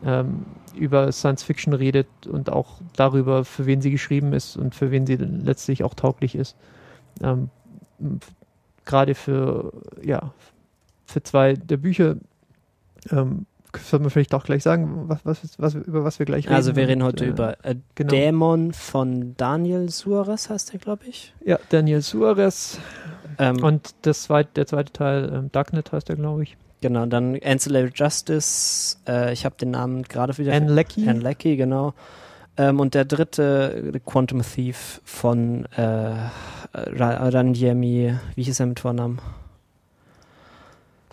[0.05, 0.45] ähm,
[0.75, 5.05] über Science Fiction redet und auch darüber, für wen sie geschrieben ist und für wen
[5.05, 6.55] sie letztlich auch tauglich ist.
[7.21, 7.49] Ähm,
[8.85, 10.33] Gerade für, ja,
[11.05, 12.15] für zwei der Bücher,
[13.83, 16.55] soll man vielleicht auch gleich sagen, was, was, was, über was wir gleich reden.
[16.55, 18.09] Also wir reden heute äh, über äh, genau.
[18.09, 21.33] Dämon von Daniel Suarez, heißt der, glaube ich.
[21.45, 22.79] Ja, Daniel Suarez
[23.39, 26.57] Ähm, und das zweite, der zweite Teil, ähm, Darknet heißt er, glaube ich.
[26.81, 30.53] genau, dann Ancillary Justice, äh, ich habe den Namen gerade wieder.
[30.53, 31.07] Anne Leckie.
[31.07, 31.93] Anne Leckie, genau.
[32.57, 38.79] Ähm, und der dritte, The Quantum Thief von äh, Ra- Ranjemi, wie hieß er mit
[38.79, 39.19] Vornamen?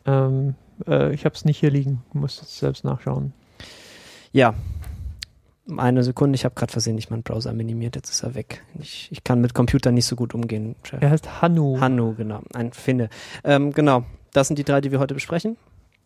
[0.06, 0.54] Ähm,
[0.86, 3.32] äh, ich habe es nicht hier liegen, muss es selbst nachschauen.
[4.32, 4.54] Ja.
[5.78, 8.62] Eine Sekunde, ich habe gerade versehentlich meinen Browser minimiert, jetzt ist er weg.
[8.80, 11.00] Ich, ich kann mit Computern nicht so gut umgehen, Chef.
[11.00, 11.80] Er heißt Hannu.
[11.80, 13.08] Hanno, genau, ein Finne.
[13.44, 14.04] Ähm, genau,
[14.34, 15.56] das sind die drei, die wir heute besprechen.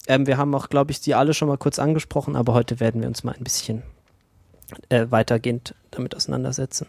[0.07, 3.01] Ähm, wir haben auch, glaube ich, die alle schon mal kurz angesprochen, aber heute werden
[3.01, 3.83] wir uns mal ein bisschen
[4.91, 6.87] äh, weitergehend damit auseinandersetzen.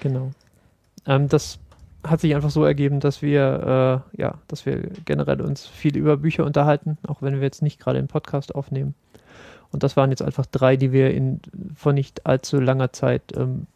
[0.00, 0.30] Genau.
[1.06, 1.58] Ähm, das
[2.06, 6.16] hat sich einfach so ergeben, dass wir, äh, ja, dass wir generell uns viel über
[6.16, 8.94] Bücher unterhalten, auch wenn wir jetzt nicht gerade einen Podcast aufnehmen.
[9.72, 11.40] Und das waren jetzt einfach drei, die wir in
[11.76, 13.66] vor nicht allzu langer Zeit ähm,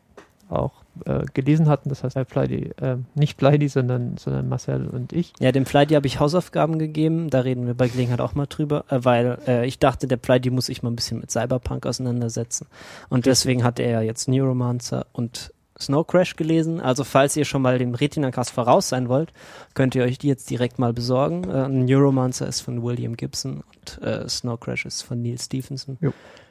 [0.48, 1.88] auch äh, gelesen hatten.
[1.88, 5.32] Das heißt, Pleidi, äh, nicht Pleidi, sondern, sondern Marcel und ich.
[5.40, 8.84] Ja, dem Flydy habe ich Hausaufgaben gegeben, da reden wir bei Gelegenheit auch mal drüber,
[8.88, 12.66] äh, weil äh, ich dachte, der Flydy muss sich mal ein bisschen mit Cyberpunk auseinandersetzen.
[13.08, 16.80] Und deswegen hat er ja jetzt Neuromancer und Snow Crash gelesen.
[16.80, 19.32] Also falls ihr schon mal dem Retina-Cast voraus sein wollt,
[19.74, 21.44] könnt ihr euch die jetzt direkt mal besorgen.
[21.50, 25.98] Äh, Neuromancer ist von William Gibson und äh, Snow Crash ist von Neil Stephenson.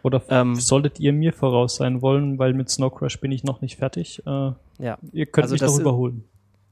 [0.04, 3.62] Oder Ähm, solltet ihr mir voraus sein wollen, weil mit Snow Crash bin ich noch
[3.62, 4.22] nicht fertig.
[4.26, 6.26] Äh, ja, ihr könnt Also mich ist- überholen.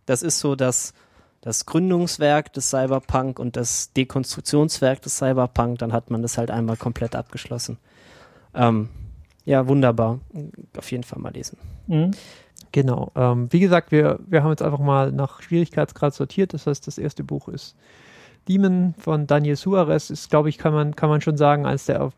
[0.05, 0.93] das ist so das,
[1.39, 5.79] das Gründungswerk des Cyberpunk und das Dekonstruktionswerk des Cyberpunk.
[5.79, 7.77] Dann hat man das halt einmal komplett abgeschlossen.
[8.53, 8.89] Ähm,
[9.45, 10.19] ja, wunderbar.
[10.77, 11.57] Auf jeden Fall mal lesen.
[11.87, 12.11] Mhm.
[12.71, 13.11] Genau.
[13.15, 16.53] Ähm, wie gesagt, wir, wir haben jetzt einfach mal nach Schwierigkeitsgrad sortiert.
[16.53, 17.75] Das heißt, das erste Buch ist
[18.47, 20.09] Demon von Daniel Suarez.
[20.09, 22.11] Ist, glaube ich, kann man, kann man schon sagen, eines der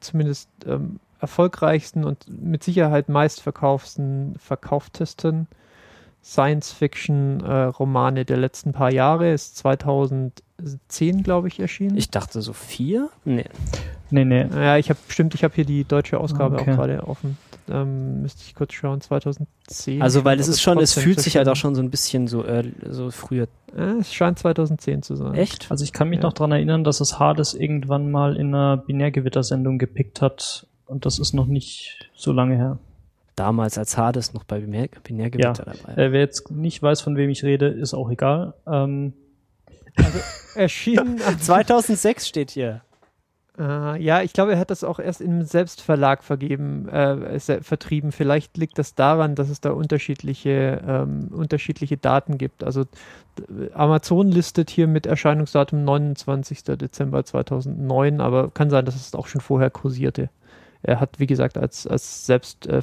[0.00, 5.48] zumindest ähm, erfolgreichsten und mit Sicherheit meistverkauftesten, verkauftesten
[6.22, 9.32] Science-Fiction-Romane der letzten paar Jahre.
[9.32, 11.96] Ist 2010, glaube ich, erschienen.
[11.96, 13.10] Ich dachte so vier?
[13.24, 13.46] Nee.
[14.10, 14.46] Nee, nee.
[14.54, 16.70] Ja, ich habe bestimmt, ich habe hier die deutsche Ausgabe Okay.
[16.72, 17.36] auch gerade offen.
[17.70, 20.00] Ähm, müsste ich kurz schauen, 2010.
[20.00, 22.42] Also, weil es ist schon, es fühlt sich halt auch schon so ein bisschen so,
[22.46, 23.46] early, so früher.
[23.76, 25.34] Äh, es scheint 2010 zu sein.
[25.34, 25.70] Echt?
[25.70, 26.22] Also ich kann mich Ja.
[26.22, 30.66] noch dran erinnern, dass es Hades irgendwann mal in einer Binärgewittersendung gepickt hat.
[30.86, 32.78] Und das ist noch nicht so lange her.
[33.36, 35.98] Damals, als Hades noch bei Binär Binärgewitter dabei war.
[35.98, 38.54] Äh, wer jetzt nicht weiß, von wem ich rede, ist auch egal.
[38.66, 39.12] Ähm,
[40.54, 41.18] Erschienen.
[41.40, 42.80] 2006 steht hier.
[43.58, 48.12] Äh, ja, ich glaube, er hat das auch erst im Selbstverlag vergeben, äh, vertrieben.
[48.12, 52.62] Vielleicht liegt das daran, dass es da unterschiedliche, ähm, unterschiedliche Daten gibt.
[52.62, 52.84] Also
[53.74, 56.76] Amazon listet hier mit Erscheinungsdatum 29.
[56.76, 60.30] Dezember 2009, aber kann sein, dass es auch schon vorher kursierte.
[60.82, 62.80] Er hat, wie gesagt, als, als selbst äh,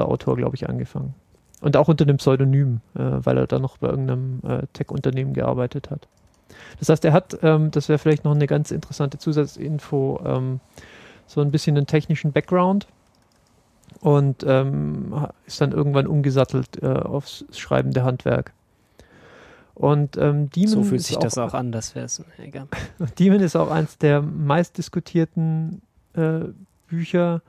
[0.00, 1.14] Autor, glaube ich, angefangen.
[1.60, 5.90] Und auch unter dem Pseudonym, äh, weil er da noch bei irgendeinem äh, Tech-Unternehmen gearbeitet
[5.90, 6.06] hat.
[6.78, 10.60] Das heißt, er hat, ähm, das wäre vielleicht noch eine ganz interessante Zusatzinfo, ähm,
[11.26, 12.86] so ein bisschen einen technischen Background
[14.00, 15.14] und ähm,
[15.46, 18.52] ist dann irgendwann umgesattelt äh, aufs schreibende Handwerk.
[19.74, 22.22] Und ähm, Demon, So fühlt ist sich das auch an, das wäre es.
[22.38, 22.66] Egal.
[23.18, 25.82] Demon ist auch eins der meistdiskutierten
[26.14, 26.40] äh,
[26.88, 27.42] Bücher,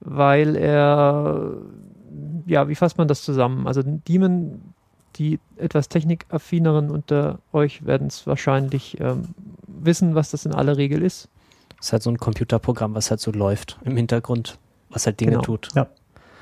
[0.00, 1.52] weil er,
[2.46, 3.66] ja, wie fasst man das zusammen?
[3.66, 4.72] Also Demon,
[5.20, 9.28] die etwas technikaffineren unter euch werden es wahrscheinlich ähm,
[9.66, 11.28] wissen, was das in aller Regel ist.
[11.76, 14.56] Das ist halt so ein Computerprogramm, was halt so läuft im Hintergrund,
[14.88, 15.42] was halt Dinge Genau.
[15.42, 15.68] tut.
[15.74, 15.88] Ja.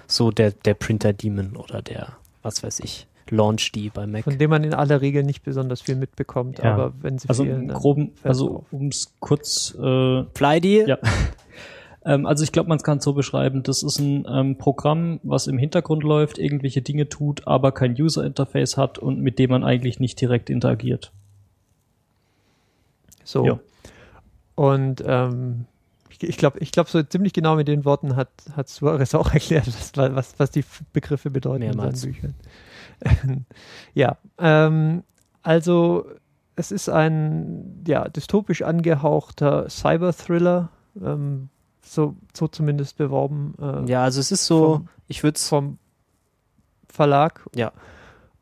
[0.06, 2.12] So der, der Printer Demon oder der,
[2.42, 4.22] was weiß ich, Launch die bei Mac.
[4.24, 6.72] von dem man in aller Regel nicht besonders viel mitbekommt, Ja.
[6.74, 10.98] aber wenn sie also dann groben, also um es kurz äh, Flydy, Ja.
[12.08, 15.46] Ähm, also ich glaube, man kann es so beschreiben, das ist ein ähm, Programm, was
[15.46, 20.00] im Hintergrund läuft, irgendwelche Dinge tut, aber kein User-Interface hat und mit dem man eigentlich
[20.00, 21.12] nicht direkt interagiert.
[23.24, 23.44] So.
[23.44, 23.60] Ja.
[24.54, 25.66] Und ähm,
[26.18, 29.66] ich glaube, ich glaube, so ziemlich genau mit den Worten hat, hat Suarez auch erklärt,
[29.66, 32.04] was, was, was die Begriffe bedeuten Mehrmals.
[32.04, 32.34] in seinen
[33.04, 33.46] Büchern.
[33.94, 35.02] ja, ähm,
[35.42, 36.06] also
[36.56, 40.70] es ist ein ja, dystopisch angehauchter Cyber-Thriller,
[41.04, 41.50] ähm,
[41.94, 43.54] so, so zumindest beworben.
[43.60, 45.78] Äh, Ja, also es ist so, Vom- ich würde es, vom
[46.88, 47.44] Verlag.
[47.54, 47.72] Ja.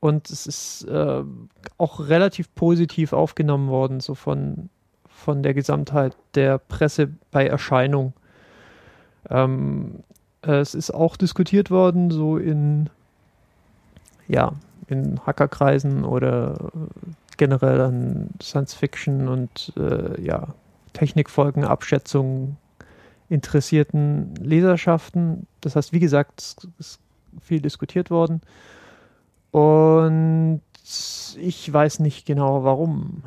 [0.00, 1.22] Und es ist äh,
[1.78, 4.68] auch relativ positiv aufgenommen worden, so von,
[5.08, 8.12] von der Gesamtheit der Presse bei Erscheinung.
[9.30, 10.04] Ähm,
[10.42, 12.88] äh, es ist auch diskutiert worden, so in,
[14.28, 14.52] ja,
[14.86, 16.78] in Hackerkreisen oder äh,
[17.36, 20.48] generell an Science-Fiction und äh, ja,
[20.92, 22.56] Technikfolgen, Abschätzungen
[23.28, 25.46] interessierten Leserschaften.
[25.60, 27.00] Das heißt, wie gesagt, es ist
[27.40, 28.40] viel diskutiert worden.
[29.50, 30.60] Und
[31.40, 33.22] ich weiß nicht genau warum.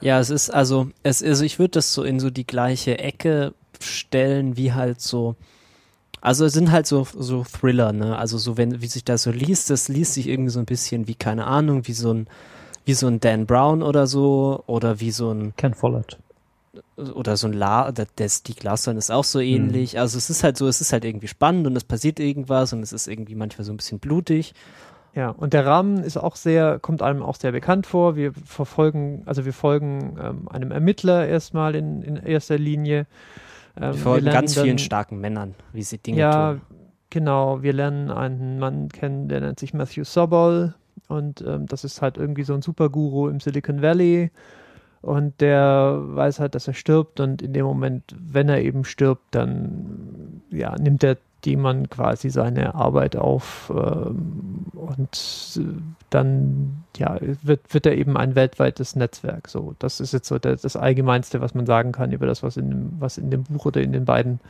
[0.00, 3.54] ja, es ist also, es also ich würde das so in so die gleiche Ecke
[3.80, 5.36] stellen, wie halt so,
[6.20, 9.30] also es sind halt so, so Thriller, ne, also so, wenn, wie sich das so
[9.30, 12.26] liest, das liest sich irgendwie so ein bisschen wie, keine Ahnung, wie so ein,
[12.84, 16.18] wie so ein Dan Brown oder so, oder wie so ein, Ken Follett.
[16.96, 19.98] Oder so ein La, der, der Stieg Larsson ist auch so ähnlich.
[19.98, 22.82] Also es ist halt so, es ist halt irgendwie spannend und es passiert irgendwas und
[22.82, 24.54] es ist irgendwie manchmal so ein bisschen blutig.
[25.14, 28.16] Ja, und der Rahmen ist auch sehr, kommt einem auch sehr bekannt vor.
[28.16, 33.06] Wir verfolgen, also wir folgen ähm, einem Ermittler erstmal in, in erster Linie.
[33.76, 36.60] Ähm, Wir folgen lernen ganz vielen dann- starken Männern, wie sie Dinge Ja, tun.
[37.10, 37.62] genau.
[37.62, 40.74] Wir lernen einen Mann kennen, der nennt sich Matthew Sobol
[41.08, 44.30] und ähm, das ist halt irgendwie so ein Superguru im Silicon Valley
[45.04, 49.22] und der weiß halt, dass er stirbt und in dem Moment, wenn er eben stirbt,
[49.32, 55.60] dann ja, nimmt der Demon quasi seine Arbeit auf ähm, und äh,
[56.08, 59.48] dann ja, wird, wird er eben ein weltweites Netzwerk.
[59.48, 62.56] So, das ist jetzt so der, das Allgemeinste, was man sagen kann über das, was
[62.56, 64.40] in dem, was in dem Buch oder in den beiden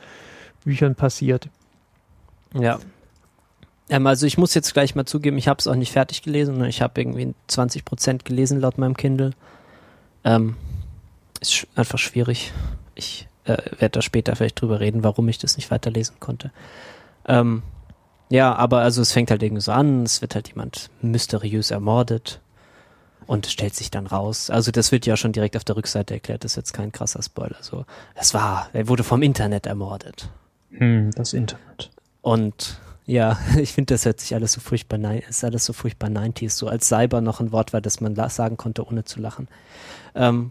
[0.64, 1.48] Büchern passiert.
[2.52, 2.78] Ja.
[3.88, 6.62] Ähm, also ich muss jetzt gleich mal zugeben, ich habe es auch nicht fertig gelesen.
[6.64, 9.32] Ich habe irgendwie 20 Prozent gelesen laut meinem Kindle.
[10.24, 10.56] Ähm,
[11.40, 12.52] ist einfach schwierig.
[12.94, 16.50] Ich äh, werde da später vielleicht drüber reden, warum ich das nicht weiterlesen konnte.
[17.26, 17.62] Ähm,
[18.30, 22.40] ja, aber also es fängt halt irgendwie so an, es wird halt jemand mysteriös ermordet
[23.26, 24.50] und stellt sich dann raus.
[24.50, 27.22] Also das wird ja schon direkt auf der Rückseite erklärt, das ist jetzt kein krasser
[27.22, 27.56] Spoiler.
[27.60, 30.30] So, es war, er wurde vom Internet ermordet.
[30.70, 31.90] Hm, das Internet.
[32.22, 36.10] Und ja, ich finde, das hört sich alles so furchtbar, nein, ist alles so furchtbar
[36.10, 39.48] 90s, so als Cyber noch ein Wort war, das man sagen konnte, ohne zu lachen.
[40.14, 40.50] Ähm,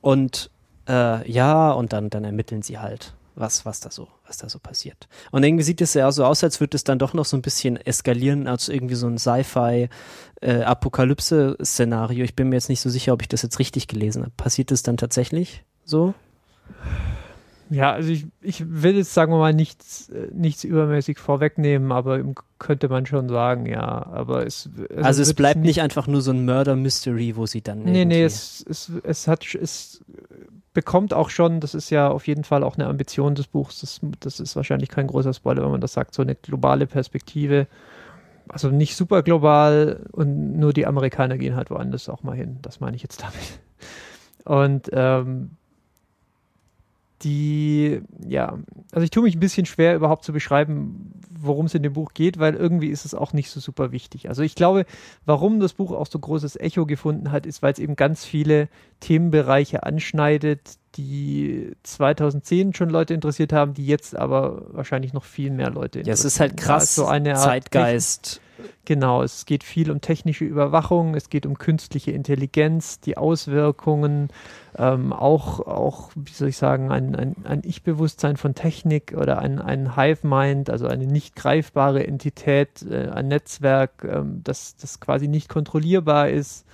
[0.00, 0.50] und
[0.88, 4.58] äh, ja, und dann, dann ermitteln sie halt, was, was da so, was da so
[4.58, 5.08] passiert.
[5.30, 7.42] Und irgendwie sieht es ja so aus, als würde es dann doch noch so ein
[7.42, 9.88] bisschen eskalieren, als irgendwie so ein Sci-Fi
[10.40, 10.64] äh.
[12.22, 14.32] Ich bin mir jetzt nicht so sicher, ob ich das jetzt richtig gelesen habe.
[14.36, 16.14] Passiert es dann tatsächlich so?
[17.68, 22.22] Ja, also ich, ich will jetzt, sagen wir mal, nichts, äh, nichts übermäßig vorwegnehmen, aber
[22.58, 24.06] könnte man schon sagen, ja.
[24.06, 27.82] Aber es, Also, es wird bleibt nicht einfach nur so ein Murder-Mystery, wo sie dann
[27.82, 30.04] Nee, nee, es, es, es hat, es
[30.74, 34.00] bekommt auch schon, das ist ja auf jeden Fall auch eine Ambition des Buchs, das,
[34.20, 37.66] das ist wahrscheinlich kein großer Spoiler, wenn man das sagt, so eine globale Perspektive.
[38.48, 42.58] Also nicht super global und nur die Amerikaner gehen halt woanders auch mal hin.
[42.62, 43.60] Das meine ich jetzt damit.
[44.44, 45.56] Und ähm,
[47.22, 48.58] die, ja,
[48.92, 52.12] also ich tue mich ein bisschen schwer überhaupt zu beschreiben, worum es in dem Buch
[52.14, 54.28] geht, weil irgendwie ist es auch nicht so super wichtig.
[54.28, 54.84] Also ich glaube,
[55.24, 58.68] warum das Buch auch so großes Echo gefunden hat, ist, weil es eben ganz viele
[59.00, 60.60] Themenbereiche anschneidet,
[60.96, 66.12] die 2010 schon Leute interessiert haben, die jetzt aber wahrscheinlich noch viel mehr Leute Ja,
[66.12, 66.26] es interessieren.
[66.28, 68.40] ist halt krass, so eine Art Zeitgeist.
[68.84, 74.28] Genau, es geht viel um technische Überwachung, es geht um künstliche Intelligenz, die Auswirkungen,
[74.78, 79.60] ähm, auch, auch, wie soll ich sagen, ein, ein, ein Ich-Bewusstsein von Technik oder ein,
[79.60, 85.48] ein Hive-Mind, also eine nicht greifbare Entität, äh, ein Netzwerk, ähm, das, das quasi nicht
[85.48, 86.64] kontrollierbar ist.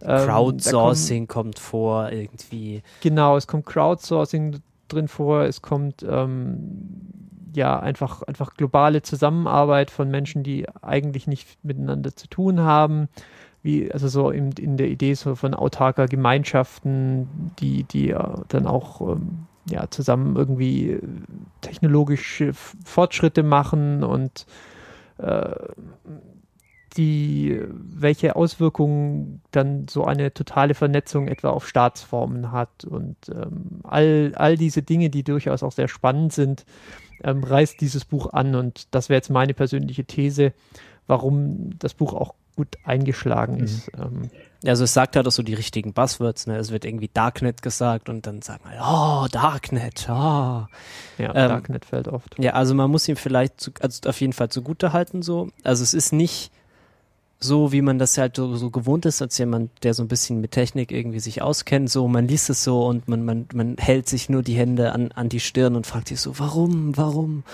[0.00, 2.80] Ähm, Crowdsourcing kommt vor, irgendwie.
[2.80, 7.21] Kommt, genau, es kommt Crowdsourcing drin vor, es kommt ähm,
[7.54, 13.08] ja einfach, einfach globale Zusammenarbeit von Menschen, die eigentlich nicht miteinander zu tun haben.
[13.62, 18.66] Wie, also so in, in der Idee so von autarker Gemeinschaften, die, die äh, dann
[18.66, 21.00] auch ähm, ja, zusammen irgendwie äh,
[21.60, 24.46] technologische Fortschritte machen und
[25.18, 25.54] äh,
[26.96, 34.32] die, welche Auswirkungen dann so eine totale Vernetzung etwa auf Staatsformen hat und ähm, all,
[34.34, 36.66] all diese Dinge, die durchaus auch sehr spannend sind,
[37.24, 40.52] ähm, reißt dieses Buch an und das wäre jetzt meine persönliche These,
[41.06, 43.64] warum das Buch auch gut eingeschlagen mhm.
[43.64, 43.90] ist.
[43.98, 44.30] Ähm,
[44.64, 46.56] also es sagt halt auch so die richtigen Buzzwords, ne?
[46.56, 50.68] Es wird irgendwie Darknet gesagt und dann sagt man, oh, Darknet, ah.
[50.68, 51.22] Oh.
[51.22, 52.38] Ja, ähm, Darknet fällt oft.
[52.38, 55.48] Ja, also man muss ihm vielleicht zu, also auf jeden Fall zugute halten so.
[55.64, 56.52] Also es ist nicht
[57.42, 60.40] so, wie man das halt so, so gewohnt ist, als jemand, der so ein bisschen
[60.40, 64.08] mit Technik irgendwie sich auskennt, so man liest es so und man, man, man hält
[64.08, 67.44] sich nur die Hände an, an die Stirn und fragt sich so, warum, warum?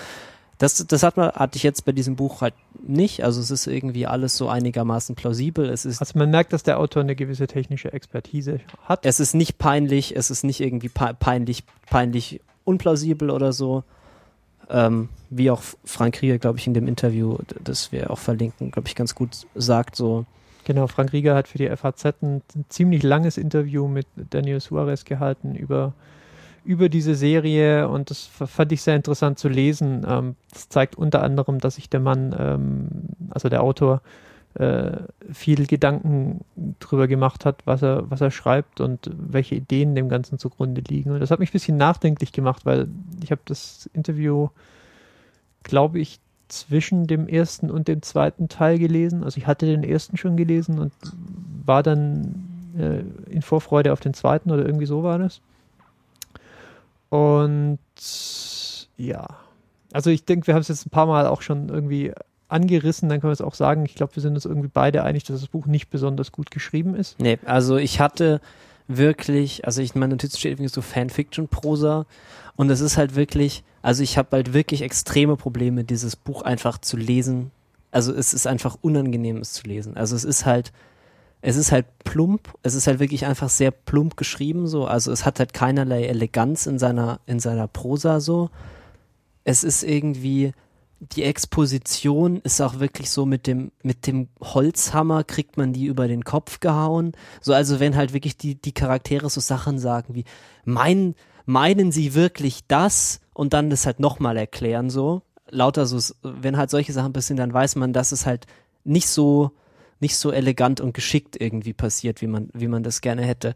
[0.59, 2.53] Das, das hat man, hatte ich jetzt bei diesem Buch halt
[2.85, 3.23] nicht.
[3.23, 5.69] Also es ist irgendwie alles so einigermaßen plausibel.
[5.69, 9.05] Es ist, also man merkt, dass der Autor eine gewisse technische Expertise hat.
[9.05, 13.85] Es ist nicht peinlich, es ist nicht irgendwie peinlich, peinlich unplausibel oder so.
[14.69, 18.87] Ähm, wie auch Frank Rieger, glaube ich, in dem Interview, das wir auch verlinken, glaube
[18.87, 20.25] ich, ganz gut sagt, so.
[20.65, 25.55] Genau, Frank Rieger hat für die FAZ ein, ziemlich langes Interview mit Daniel Suarez gehalten
[25.55, 25.93] über
[26.65, 30.05] über diese Serie und das fand ich sehr interessant zu lesen.
[30.07, 32.87] Ähm, das zeigt unter anderem, dass sich der Mann, ähm,
[33.31, 34.01] also der Autor,
[35.31, 36.41] viel Gedanken
[36.79, 41.11] drüber gemacht hat, was er, was er schreibt und welche Ideen dem Ganzen zugrunde liegen.
[41.11, 42.89] Und das hat mich ein bisschen nachdenklich gemacht, weil
[43.23, 44.49] ich habe das Interview,
[45.63, 49.23] glaube ich, zwischen dem ersten und dem zweiten Teil gelesen.
[49.23, 50.91] Also ich hatte den ersten schon gelesen und
[51.65, 55.39] war dann äh, in Vorfreude auf den zweiten oder irgendwie so war das.
[57.09, 57.79] Und
[58.97, 59.25] ja,
[59.93, 62.11] also ich denke, wir haben es jetzt ein paar Mal auch schon irgendwie
[62.49, 63.85] angerissen, dann können wir es auch sagen.
[63.85, 66.95] Ich glaube, wir sind uns irgendwie beide einig, dass das Buch nicht besonders gut geschrieben
[66.95, 67.19] ist.
[67.19, 68.41] Nee, also ich hatte
[68.87, 72.05] wirklich, also ich meine Notiz steht irgendwie so Fanfiction-Prosa
[72.55, 76.79] und es ist halt wirklich, also ich habe halt wirklich extreme Probleme, dieses Buch einfach
[76.79, 77.51] zu lesen.
[77.91, 79.95] Also es ist einfach unangenehm, es zu lesen.
[79.95, 80.73] Also es ist halt,
[81.41, 85.23] es ist halt plump, es ist halt wirklich einfach sehr plump geschrieben so, also es
[85.23, 88.49] hat halt keinerlei Eleganz in seiner in seiner Prosa so.
[89.43, 90.53] Es ist irgendwie
[90.99, 96.07] die Exposition ist auch wirklich so mit dem mit dem Holzhammer kriegt man die über
[96.07, 97.13] den Kopf gehauen.
[97.41, 100.25] So also wenn halt wirklich die die Charaktere so Sachen sagen wie
[100.65, 106.57] meinen meinen sie wirklich das und dann das halt nochmal erklären so lauter so wenn
[106.57, 108.45] halt solche Sachen passieren, dann weiß man, dass es halt
[108.83, 109.51] nicht so
[109.99, 113.53] nicht so elegant und geschickt irgendwie passiert, wie man, wie man das gerne hätte.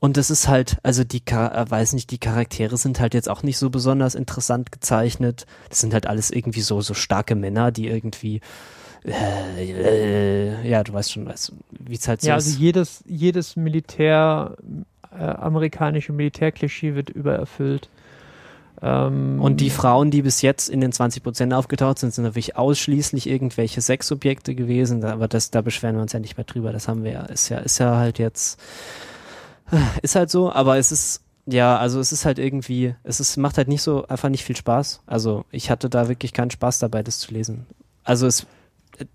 [0.00, 3.42] Und das ist halt, also die, äh, weiß nicht, die Charaktere sind halt jetzt auch
[3.42, 5.46] nicht so besonders interessant gezeichnet.
[5.70, 8.40] Das sind halt alles irgendwie so, so starke Männer, die irgendwie,
[9.04, 11.26] äh, äh, ja, du weißt schon,
[11.70, 12.46] wie es halt so ja, ist.
[12.46, 14.56] Ja, also jedes, jedes Militär,
[15.10, 17.88] äh, amerikanische Militärklischee wird übererfüllt.
[18.80, 22.56] Ähm, und die Frauen, die bis jetzt in den 20 Prozent aufgetaucht sind, sind natürlich
[22.56, 25.04] ausschließlich irgendwelche Sexobjekte gewesen.
[25.04, 26.72] Aber das, da beschweren wir uns ja nicht mehr drüber.
[26.72, 28.60] Das haben wir ja, ist ja, ist ja halt jetzt,
[30.02, 30.52] ist halt so.
[30.52, 34.06] Aber es ist, ja, also es ist halt irgendwie, es ist, macht halt nicht so,
[34.06, 35.02] einfach nicht viel Spaß.
[35.06, 37.66] Also ich hatte da wirklich keinen Spaß dabei, das zu lesen.
[38.04, 38.46] Also es,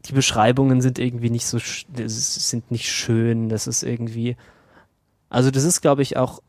[0.06, 3.50] die Beschreibungen sind irgendwie nicht so, sind nicht schön.
[3.50, 4.36] Das ist irgendwie,
[5.30, 6.42] also das ist, glaube ich, auch,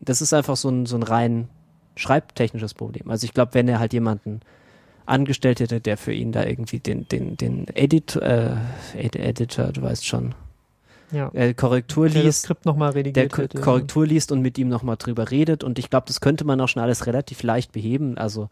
[0.00, 1.48] das ist einfach so ein, so ein rein
[1.96, 3.10] schreibtechnisches Problem.
[3.10, 4.40] Also ich glaube, wenn er halt jemanden
[5.06, 8.56] angestellt hätte, der für ihn da irgendwie den, den, den Edit, äh,
[8.94, 10.34] Editor, du weißt schon,
[11.12, 11.30] ja.
[11.32, 14.12] äh, Korrektur der liest, Skript noch mal der hätte, Korrektur ja.
[14.12, 15.64] liest und mit ihm nochmal drüber redet.
[15.64, 18.18] Und ich glaube, das könnte man auch schon alles relativ leicht beheben.
[18.18, 18.48] Also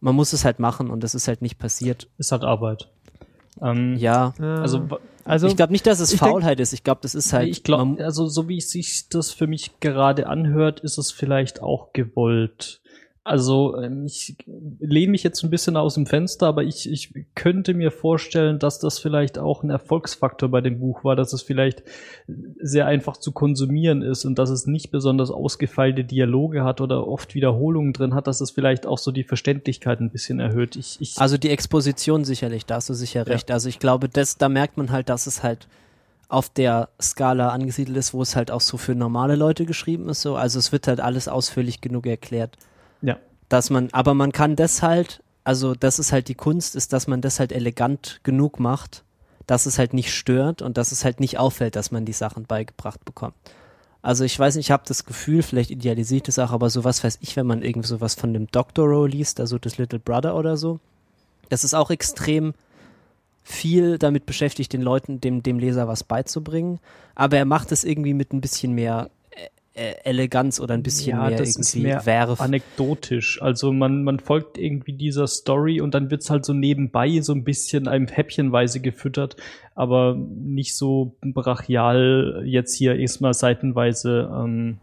[0.00, 2.08] man muss es halt machen und das ist halt nicht passiert.
[2.18, 2.88] Ist halt Arbeit.
[3.60, 4.88] Ähm, ja, also,
[5.24, 6.72] also ich glaube nicht, dass es Faulheit denk, ist.
[6.72, 7.48] Ich glaube, das ist halt.
[7.48, 11.92] Ich glaube, also so wie sich das für mich gerade anhört, ist es vielleicht auch
[11.92, 12.79] gewollt.
[13.22, 17.74] Also ähm, ich lehne mich jetzt ein bisschen aus dem Fenster, aber ich, ich könnte
[17.74, 21.82] mir vorstellen, dass das vielleicht auch ein Erfolgsfaktor bei dem Buch war, dass es vielleicht
[22.58, 27.34] sehr einfach zu konsumieren ist und dass es nicht besonders ausgefeilte Dialoge hat oder oft
[27.34, 30.76] Wiederholungen drin hat, dass es vielleicht auch so die Verständlichkeit ein bisschen erhöht.
[30.76, 33.50] Ich, ich also die Exposition sicherlich, da hast du sicher recht.
[33.50, 33.54] Ja.
[33.56, 35.68] Also ich glaube, das, da merkt man halt, dass es halt
[36.30, 40.22] auf der Skala angesiedelt ist, wo es halt auch so für normale Leute geschrieben ist.
[40.22, 40.36] So.
[40.36, 42.56] Also es wird halt alles ausführlich genug erklärt.
[43.02, 43.18] Ja.
[43.48, 47.06] Dass man, aber man kann das halt, also das ist halt die Kunst, ist, dass
[47.06, 49.04] man das halt elegant genug macht,
[49.46, 52.44] dass es halt nicht stört und dass es halt nicht auffällt, dass man die Sachen
[52.44, 53.34] beigebracht bekommt.
[54.02, 57.18] Also ich weiß nicht, ich habe das Gefühl, vielleicht idealisiert es auch, aber sowas weiß
[57.20, 60.80] ich, wenn man irgendwie sowas von dem Doctorow liest, also das Little Brother oder so,
[61.50, 62.54] das ist auch extrem
[63.42, 66.78] viel damit beschäftigt, den Leuten, dem, dem Leser was beizubringen,
[67.14, 69.10] aber er macht es irgendwie mit ein bisschen mehr
[69.74, 72.40] Eleganz oder ein bisschen ja, mehr das irgendwie ist mehr Werf.
[72.40, 73.40] anekdotisch.
[73.40, 77.44] Also man, man folgt irgendwie dieser Story und dann wird's halt so nebenbei so ein
[77.44, 79.36] bisschen einem häppchenweise gefüttert,
[79.76, 84.78] aber nicht so brachial jetzt hier erstmal seitenweise ähm,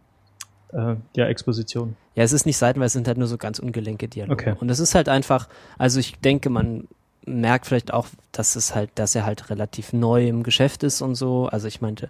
[0.72, 1.98] äh, ja, Exposition.
[2.16, 4.52] Ja, es ist nicht seitenweise, es sind halt nur so ganz ungelenke Dialoge.
[4.52, 4.56] Okay.
[4.60, 6.88] Und es ist halt einfach, also ich denke, man
[7.26, 11.16] merkt vielleicht auch, dass es halt, dass er halt relativ neu im Geschäft ist und
[11.16, 11.48] so.
[11.48, 12.10] Also ich meinte,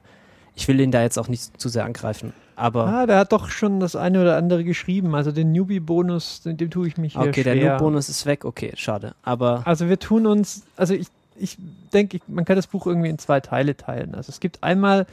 [0.57, 2.33] ich will ihn da jetzt auch nicht zu sehr angreifen.
[2.55, 5.13] Aber ah, der hat doch schon das eine oder andere geschrieben.
[5.13, 7.53] Also den Newbie-Bonus, dem, tue ich mich hier okay, schwer.
[7.53, 8.43] der Noob-Bonus ist weg.
[8.43, 9.13] Okay, schade.
[9.21, 11.57] Aber Also wir tun uns, also ich, ich
[11.93, 14.15] denke, man kann das Buch irgendwie in zwei Teile teilen.
[14.15, 15.05] Also es gibt einmal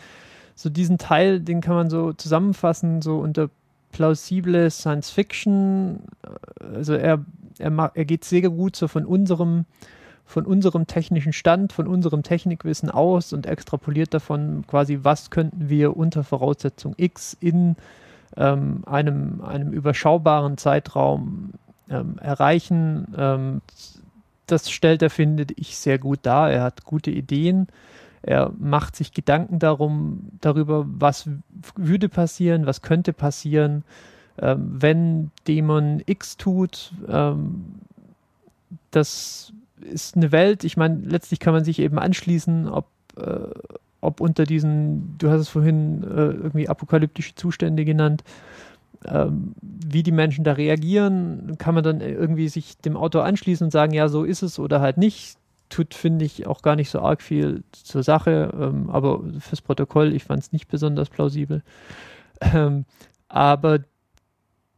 [0.55, 3.51] so diesen Teil, den kann man so zusammenfassen, so unter
[3.93, 6.01] plausible Science Fiction.
[6.75, 7.23] Also er,
[7.59, 9.67] er, er geht sehr gut so von unserem,
[10.27, 15.97] von unserem technischen Stand, von unserem Technikwissen aus und extrapoliert davon quasi, was könnten wir
[15.97, 17.77] unter Voraussetzung X in
[18.37, 21.53] ähm, einem, einem überschaubaren Zeitraum
[21.91, 23.15] ähm, erreichen.
[23.17, 23.61] Ähm,
[24.47, 26.51] das stellt er, finde ich, sehr gut dar.
[26.51, 27.69] Er hat gute Ideen.
[28.23, 31.29] Er macht sich Gedanken darum, darüber, was
[31.77, 33.85] würde passieren, was könnte passieren,
[34.41, 36.93] ähm, wenn Dämon X tut.
[37.09, 37.67] Ähm,
[38.91, 39.53] das
[39.85, 43.49] ist eine Welt, ich meine, letztlich kann man sich eben anschließen, ob, äh,
[44.01, 48.25] ob unter diesen, du hast es vorhin äh, irgendwie apokalyptische Zustände genannt,
[49.07, 53.71] ähm, wie die Menschen da reagieren, kann man dann irgendwie sich dem Autor anschließen und
[53.71, 55.37] sagen, ja, so ist es oder halt nicht.
[55.71, 60.15] Tut, finde ich, auch gar nicht so arg viel zur Sache, ähm, aber fürs Protokoll,
[60.15, 61.63] ich fand es nicht besonders plausibel.
[62.41, 62.85] Ähm,
[63.29, 63.81] aber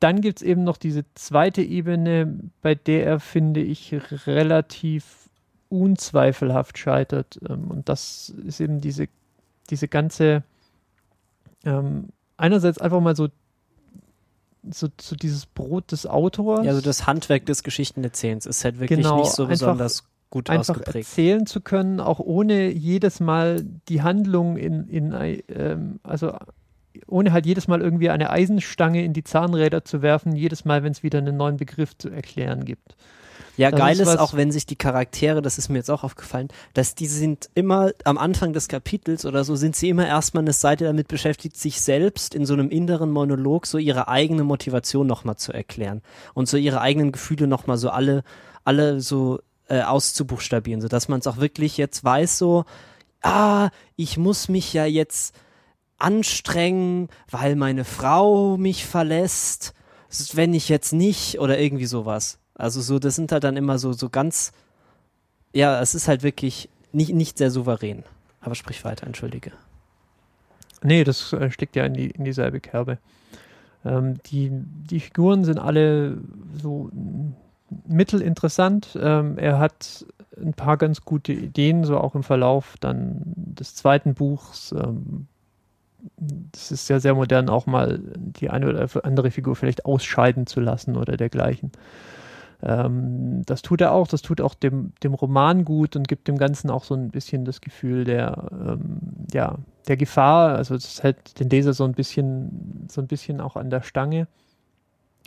[0.00, 3.94] dann gibt es eben noch diese zweite Ebene, bei der er, finde ich,
[4.26, 5.28] relativ
[5.68, 7.38] unzweifelhaft scheitert.
[7.48, 9.08] Ähm, und das ist eben diese,
[9.70, 10.42] diese ganze,
[11.64, 13.28] ähm, einerseits einfach mal so,
[14.70, 16.64] so, so dieses Brot des Autors.
[16.64, 20.74] ja, also das Handwerk des Geschichtenerzählens ist halt wirklich Genau, nicht so besonders gut einfach
[20.74, 21.08] ausgeprägt.
[21.08, 26.36] erzählen zu können, auch ohne jedes Mal die Handlung in, in ein- ähm, also
[27.06, 30.92] ohne halt jedes Mal irgendwie eine Eisenstange in die Zahnräder zu werfen, jedes Mal, wenn
[30.92, 32.96] es wieder einen neuen Begriff zu erklären gibt.
[33.56, 36.04] Ja, Das geil ist ist auch, wenn sich die Charaktere, das ist mir jetzt auch
[36.04, 40.42] aufgefallen, dass die sind immer am Anfang des Kapitels oder so, sind sie immer erstmal
[40.42, 45.06] eine Seite damit beschäftigt, sich selbst in so einem inneren Monolog so ihre eigene Motivation
[45.06, 46.02] nochmal zu erklären
[46.34, 48.24] und so ihre eigenen Gefühle nochmal so alle,
[48.64, 52.64] alle so äh, auszubuchstabieren, sodass man es auch wirklich jetzt weiß, so,
[53.22, 55.34] ah, ich muss mich ja jetzt
[55.98, 59.74] anstrengen, weil meine Frau mich verlässt,
[60.32, 62.38] wenn ich jetzt nicht oder irgendwie sowas.
[62.54, 64.52] Also so, das sind halt dann immer so, so ganz,
[65.52, 68.04] ja, es ist halt wirklich nicht, nicht sehr souverän.
[68.40, 69.52] Aber sprich weiter, entschuldige.
[70.82, 72.98] Nee, das äh, steckt ja in, die, in dieselbe Kerbe.
[73.84, 76.18] Ähm, die, die Figuren sind alle
[76.62, 76.90] so
[77.86, 78.98] mittelinteressant.
[79.00, 80.06] Ähm, er hat
[80.40, 84.72] ein paar ganz gute Ideen, so auch im Verlauf dann des zweiten Buchs.
[84.72, 85.26] Ähm,
[86.16, 90.60] das ist ja sehr modern, auch mal die eine oder andere Figur vielleicht ausscheiden zu
[90.60, 91.72] lassen oder dergleichen.
[92.62, 96.38] Ähm, das tut er auch, das tut auch dem, dem Roman gut und gibt dem
[96.38, 99.00] Ganzen auch so ein bisschen das Gefühl der, ähm,
[99.32, 99.56] ja,
[99.88, 100.56] der Gefahr.
[100.56, 104.26] Also es hält den Leser so ein bisschen, so ein bisschen auch an der Stange.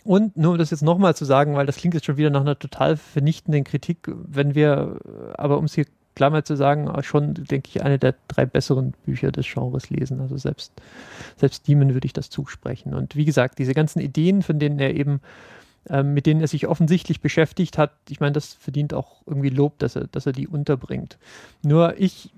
[0.03, 2.41] Und nur um das jetzt nochmal zu sagen, weil das klingt jetzt schon wieder nach
[2.41, 4.97] einer total vernichtenden Kritik, wenn wir,
[5.37, 5.85] aber um es hier
[6.19, 10.19] klar mal zu sagen, schon, denke ich, eine der drei besseren Bücher des Genres lesen.
[10.19, 10.73] Also selbst,
[11.37, 12.93] selbst Demon würde ich das zusprechen.
[12.93, 15.21] Und wie gesagt, diese ganzen Ideen, von denen er eben
[15.89, 19.79] ähm, mit denen er sich offensichtlich beschäftigt hat, ich meine, das verdient auch irgendwie Lob,
[19.79, 21.17] dass er, dass er die unterbringt.
[21.63, 22.33] Nur ich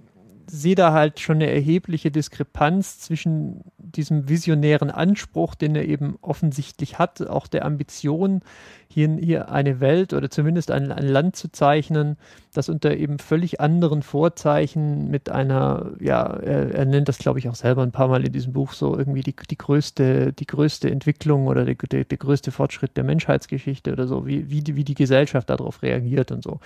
[0.48, 7.00] sehe da halt schon eine erhebliche Diskrepanz zwischen diesem visionären Anspruch, den er eben offensichtlich
[7.00, 8.42] hat, auch der Ambition,
[8.88, 12.18] hier, hier eine Welt oder zumindest ein, ein Land zu zeichnen,
[12.54, 17.48] das unter eben völlig anderen Vorzeichen mit einer, ja, er, er nennt das, glaube ich,
[17.48, 20.92] auch selber ein paar Mal in diesem Buch so irgendwie die, die größte, die größte
[20.92, 24.84] Entwicklung oder der, der, der größte Fortschritt der Menschheitsgeschichte oder so, wie, wie, die, wie
[24.84, 26.60] die Gesellschaft darauf reagiert und so.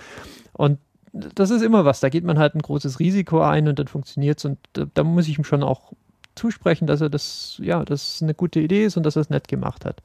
[0.52, 0.78] Und
[1.12, 4.38] das ist immer was, da geht man halt ein großes Risiko ein und dann funktioniert
[4.38, 5.92] es und da, da muss ich ihm schon auch
[6.34, 9.48] zusprechen, dass er das, ja, das eine gute Idee ist und dass er es nett
[9.48, 10.02] gemacht hat.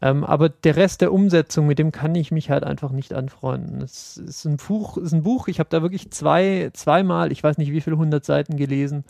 [0.00, 3.82] Ähm, aber der Rest der Umsetzung, mit dem kann ich mich halt einfach nicht anfreunden.
[3.82, 7.58] Es ist ein Buch, ist ein Buch ich habe da wirklich zwei, zweimal, ich weiß
[7.58, 9.04] nicht wie viele hundert Seiten gelesen.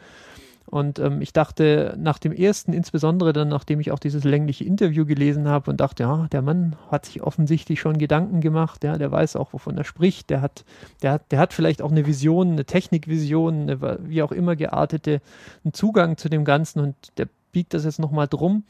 [0.70, 5.06] Und ähm, ich dachte nach dem ersten, insbesondere dann, nachdem ich auch dieses längliche Interview
[5.06, 9.10] gelesen habe und dachte, ja, der Mann hat sich offensichtlich schon Gedanken gemacht, ja, der
[9.10, 10.66] weiß auch, wovon er spricht, der hat,
[11.00, 15.22] der hat, der hat vielleicht auch eine Vision, eine Technikvision, eine, wie auch immer geartete,
[15.64, 18.64] einen Zugang zu dem Ganzen und der biegt das jetzt nochmal drum.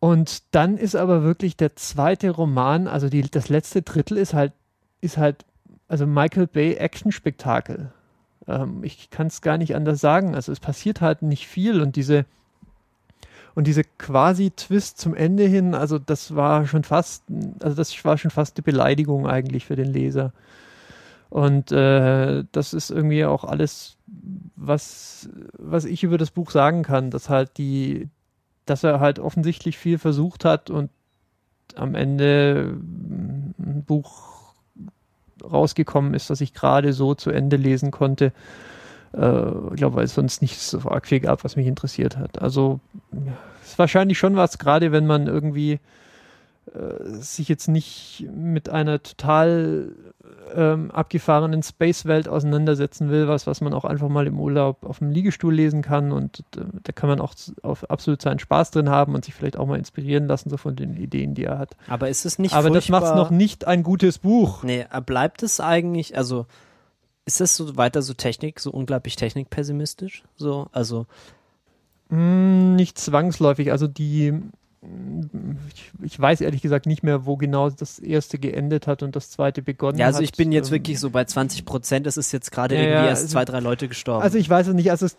[0.00, 4.52] Und dann ist aber wirklich der zweite Roman, also die, das letzte Drittel ist halt,
[5.00, 5.46] ist halt,
[5.88, 7.90] also Michael Bay Action-Spektakel.
[8.46, 10.34] Ähm, ich kann es gar nicht anders sagen.
[10.34, 12.24] Also es passiert halt nicht viel und diese
[13.54, 17.24] und diese quasi Twist zum Ende hin, also das war schon fast,
[17.60, 20.32] also das war schon fast eine Beleidigung eigentlich für den Leser.
[21.28, 23.96] Und äh, das ist irgendwie auch alles,
[24.56, 25.28] was,
[25.58, 28.08] was ich über das Buch sagen kann, dass halt die,
[28.66, 30.90] dass er halt offensichtlich viel versucht hat und
[31.74, 32.76] am Ende
[33.58, 34.41] ein Buch
[35.44, 38.32] rausgekommen ist, das ich gerade so zu Ende lesen konnte.
[39.14, 42.40] Äh, ich glaube, weil es sonst nicht so arg viel gab, was mich interessiert hat.
[42.40, 42.80] Also
[43.64, 45.80] ist wahrscheinlich schon was, gerade wenn man irgendwie
[47.20, 49.94] sich jetzt nicht mit einer total
[50.54, 55.10] ähm, abgefahrenen Space-Welt auseinandersetzen will, was, was man auch einfach mal im Urlaub auf dem
[55.10, 59.14] Liegestuhl lesen kann und äh, da kann man auch auf absolut seinen Spaß drin haben
[59.14, 61.76] und sich vielleicht auch mal inspirieren lassen, so von den Ideen, die er hat.
[61.88, 64.62] Aber ist es nicht Aber das macht es noch nicht ein gutes Buch.
[64.62, 66.46] Nee, bleibt es eigentlich, also
[67.24, 70.24] ist das so weiter so Technik, so unglaublich technikpessimistisch?
[70.36, 71.06] So, also.
[72.08, 73.70] Mm, nicht zwangsläufig.
[73.70, 74.34] Also die
[75.72, 79.30] ich, ich, weiß ehrlich gesagt nicht mehr, wo genau das erste geendet hat und das
[79.30, 80.00] zweite begonnen hat.
[80.00, 80.24] Ja, also hat.
[80.24, 82.06] ich bin jetzt ähm, wirklich so bei 20 Prozent.
[82.08, 84.24] Es ist jetzt gerade ja, irgendwie erst also, zwei, drei Leute gestorben.
[84.24, 84.90] Also ich weiß es nicht.
[84.90, 85.16] Also es,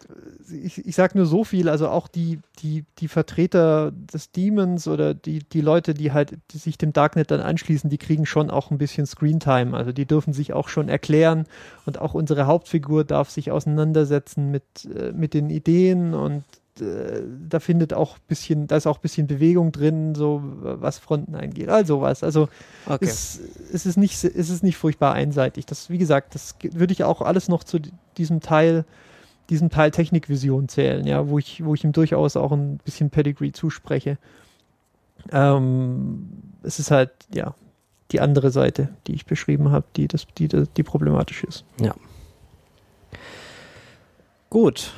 [0.52, 1.70] ich, ich sage nur so viel.
[1.70, 6.58] Also auch die, die, die Vertreter des Demons oder die, die Leute, die halt die
[6.58, 9.78] sich dem Darknet dann anschließen, die kriegen schon auch ein bisschen Screentime.
[9.78, 11.46] Also die dürfen sich auch schon erklären
[11.86, 16.44] und auch unsere Hauptfigur darf sich auseinandersetzen mit, äh, mit den Ideen und
[16.80, 21.70] da findet auch bisschen, da ist auch ein bisschen Bewegung drin, so was Fronten eingeht.
[21.70, 22.24] Also was.
[22.24, 22.50] Also
[22.88, 23.06] okay.
[23.06, 23.40] es,
[23.72, 25.66] es, ist nicht, es ist nicht furchtbar einseitig.
[25.66, 27.80] Das, wie gesagt, das würde ich auch alles noch zu
[28.18, 28.86] diesem Teil,
[29.50, 33.52] diesem Teil Technikvision zählen, ja, wo ich, wo ich ihm durchaus auch ein bisschen Pedigree
[33.52, 34.18] zuspreche.
[35.32, 36.28] Ähm,
[36.64, 37.54] es ist halt, ja,
[38.12, 41.66] die andere Seite, die ich beschrieben habe, die, das, die, die problematisch ist.
[41.80, 41.94] Ja.
[44.50, 44.94] Gut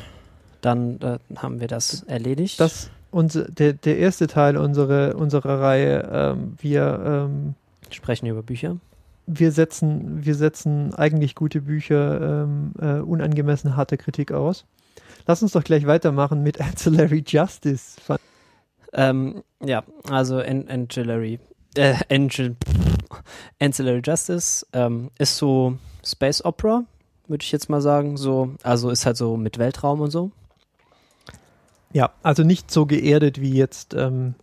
[0.65, 2.59] dann äh, haben wir das erledigt.
[2.59, 6.09] Das unser, der, der erste Teil unserer, unserer Reihe.
[6.11, 7.55] Ähm, wir ähm,
[7.89, 8.75] sprechen über Bücher.
[9.25, 14.65] Wir setzen, wir setzen eigentlich gute Bücher ähm, äh, unangemessen harte Kritik aus.
[15.27, 17.95] Lass uns doch gleich weitermachen mit Ancillary Justice.
[18.91, 21.39] Ähm, ja, also An Ancillary,
[21.75, 22.57] äh, Angel,
[23.61, 26.83] Ancillary Justice ähm, ist so Space Opera,
[27.27, 28.17] würde ich jetzt mal sagen.
[28.17, 30.31] So, also ist halt so mit Weltraum und so.
[31.95, 34.35] Ja, also nicht so geerdet wie jetzt ähm,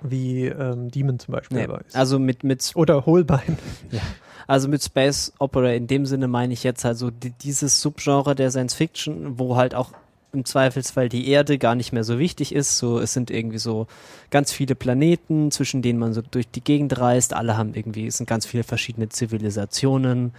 [0.00, 1.74] wie ähm, Demon zum Beispiel nee.
[1.92, 3.58] Also mit, mit Oder Holbein.
[3.90, 4.00] Ja.
[4.46, 8.36] Also mit Space Opera in dem Sinne meine ich jetzt halt so die, dieses Subgenre
[8.36, 9.90] der Science Fiction, wo halt auch
[10.32, 12.78] im Zweifelsfall die Erde gar nicht mehr so wichtig ist.
[12.78, 13.88] So, es sind irgendwie so
[14.30, 17.34] ganz viele Planeten, zwischen denen man so durch die Gegend reist.
[17.34, 20.32] Alle haben irgendwie, es sind ganz viele verschiedene Zivilisationen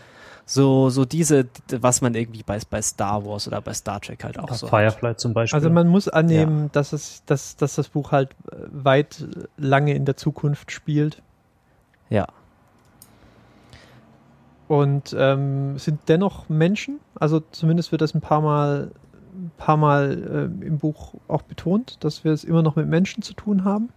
[0.46, 4.38] so, so diese, was man irgendwie bei, bei Star Wars oder bei Star Trek halt
[4.38, 5.20] auch ja, so Firefly hat.
[5.20, 5.56] zum Beispiel.
[5.56, 6.70] Also man muss annehmen, ja.
[6.74, 9.26] dass, es, dass, dass das Buch halt äh, weit
[9.58, 11.22] lange in der Zukunft spielt.
[12.10, 12.28] Ja.
[14.68, 18.92] Und ähm, sind dennoch Menschen, also zumindest wird das ein paar Mal,
[19.34, 23.24] ein paar Mal äh, im Buch auch betont, dass wir es immer noch mit Menschen
[23.24, 23.90] zu tun haben.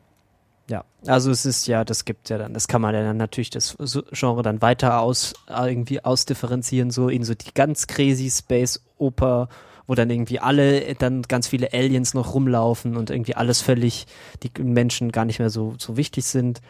[0.68, 3.50] Ja, also es ist ja, das gibt ja dann, das kann man ja dann natürlich
[3.50, 3.76] das
[4.10, 9.48] Genre dann weiter aus, irgendwie ausdifferenzieren, so in so die ganz crazy Space Oper,
[9.86, 14.06] wo dann irgendwie alle, dann ganz viele Aliens noch rumlaufen und irgendwie alles völlig,
[14.42, 16.60] die Menschen gar nicht mehr so, so wichtig sind.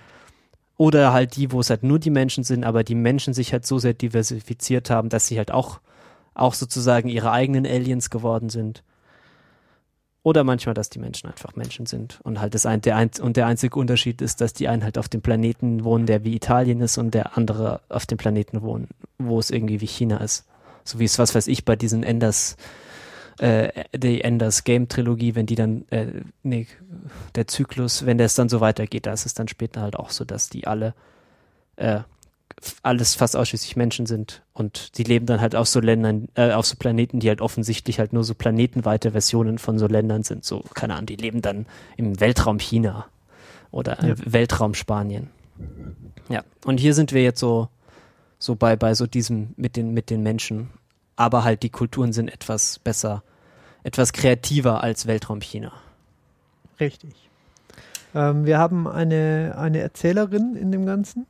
[0.76, 3.64] Oder halt die, wo es halt nur die Menschen sind, aber die Menschen sich halt
[3.64, 5.80] so sehr diversifiziert haben, dass sie halt auch,
[6.34, 8.82] auch sozusagen ihre eigenen Aliens geworden sind.
[10.26, 12.18] Oder manchmal, dass die Menschen einfach Menschen sind.
[12.24, 14.98] Und halt das ein, der ein, und der einzige Unterschied ist, dass die einen halt
[14.98, 18.88] auf dem Planeten wohnen, der wie Italien ist, und der andere auf dem Planeten wohnen,
[19.18, 20.44] wo es irgendwie wie China ist.
[20.82, 22.56] So wie es, was weiß ich, bei diesen Enders,
[23.38, 26.06] äh, die Enders Game Trilogie, wenn die dann, äh,
[26.42, 26.66] nee,
[27.36, 30.24] der Zyklus, wenn es dann so weitergeht, da ist es dann später halt auch so,
[30.24, 30.94] dass die alle
[31.76, 32.00] äh,
[32.82, 36.66] alles fast ausschließlich Menschen sind und die leben dann halt auf so Ländern, äh, auf
[36.66, 40.44] so Planeten, die halt offensichtlich halt nur so planetenweite Versionen von so Ländern sind.
[40.44, 43.06] So, keine Ahnung, die leben dann im Weltraum China
[43.70, 44.14] oder ja.
[44.24, 45.30] Weltraum Spanien.
[46.28, 47.68] Ja, und hier sind wir jetzt so,
[48.38, 50.70] so bei, bei so diesem mit den, mit den Menschen.
[51.16, 53.22] Aber halt die Kulturen sind etwas besser,
[53.82, 55.72] etwas kreativer als Weltraum China.
[56.78, 57.14] Richtig.
[58.14, 61.26] Ähm, wir haben eine, eine Erzählerin in dem Ganzen.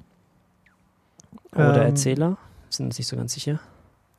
[1.56, 2.36] Oder ähm, Erzähler?
[2.68, 3.60] Sind uns nicht so ganz sicher.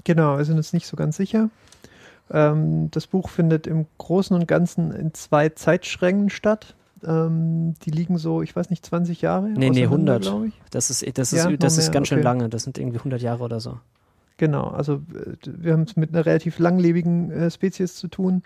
[0.03, 1.49] Genau, wir sind uns nicht so ganz sicher.
[2.31, 6.75] Ähm, das Buch findet im Großen und Ganzen in zwei Zeitschränken statt.
[7.05, 9.49] Ähm, die liegen so, ich weiß nicht, 20 Jahre?
[9.49, 10.21] Nee, nee, 100.
[10.21, 10.53] glaube ich.
[10.71, 12.49] Das ist, das ist, ja, das ist ganz schön lange.
[12.49, 13.79] Das sind irgendwie 100 Jahre oder so.
[14.37, 18.43] Genau, also äh, wir haben es mit einer relativ langlebigen äh, Spezies zu tun.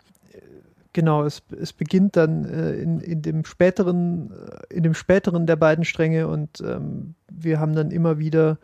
[0.94, 5.56] Genau, es, es beginnt dann äh, in, in dem späteren, äh, in dem späteren der
[5.56, 8.58] beiden Stränge und ähm, wir haben dann immer wieder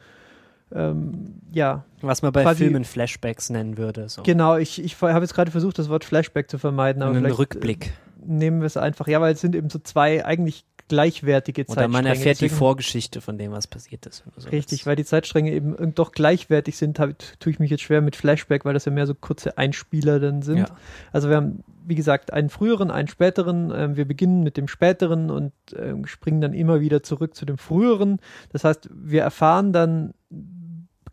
[0.74, 1.86] ähm, ja.
[2.02, 4.10] Was man bei quasi- Filmen Flashbacks nennen würde.
[4.10, 4.24] So.
[4.24, 7.40] Genau, ich, ich habe jetzt gerade versucht, das Wort Flashback zu vermeiden, aber Einen vielleicht
[7.40, 7.88] Rückblick.
[7.88, 7.90] äh,
[8.26, 9.08] nehmen wir es einfach.
[9.08, 12.10] Ja, weil es sind eben so zwei eigentlich gleichwertige Oder man Zeitstränge.
[12.10, 14.24] erfährt die Deswegen- Vorgeschichte von dem, was passiert ist.
[14.38, 17.10] so Richtig, weil die Zeitstränge eben irgend doch gleichwertig sind, hab,
[17.42, 20.42] tue ich mich jetzt schwer mit Flashback, weil das ja mehr so kurze Einspieler dann
[20.44, 20.60] sind.
[20.60, 20.66] Ja.
[21.12, 23.70] Also wir haben, wie gesagt, einen früheren, einen späteren.
[23.76, 27.58] Ähm, wir beginnen mit dem späteren und ähm, springen dann immer wieder zurück zu dem
[27.58, 28.20] früheren.
[28.54, 30.14] Das heißt, wir erfahren dann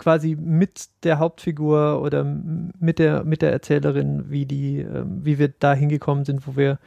[0.04, 5.48] quasi mit der Hauptfigur oder mit der, mit der Erzählerin, wie die, ähm, wie wir
[5.48, 6.78] da hingekommen sind, wo wir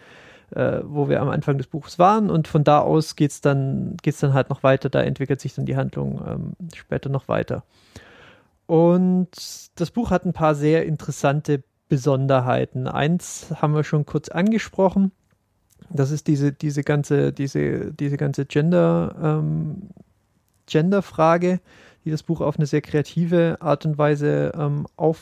[0.52, 4.20] äh, wo wir am Anfang des Buches waren und von da aus geht's dann geht's
[4.20, 7.64] dann halt noch weiter, da entwickelt sich dann die Handlung ähm, später noch weiter.
[8.68, 9.30] Und
[9.76, 12.88] das Buch hat ein paar sehr interessante Besonderheiten.
[12.88, 15.12] Eins haben wir schon kurz angesprochen.
[15.90, 19.90] Das ist diese, diese ganze, diese, diese ganze Gender, ähm,
[20.68, 21.62] Genderfrage,
[22.08, 25.22] die das Buch auf eine sehr kreative Art und Weise ähm, auf,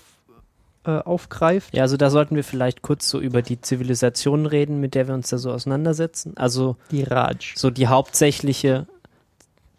[0.86, 1.75] äh, aufgreift.
[1.75, 5.15] Ja, also da sollten wir vielleicht kurz so über die Zivilisation reden, mit der wir
[5.15, 6.38] uns da so auseinandersetzen.
[6.38, 7.53] Also Die Raj.
[7.55, 8.86] so die hauptsächliche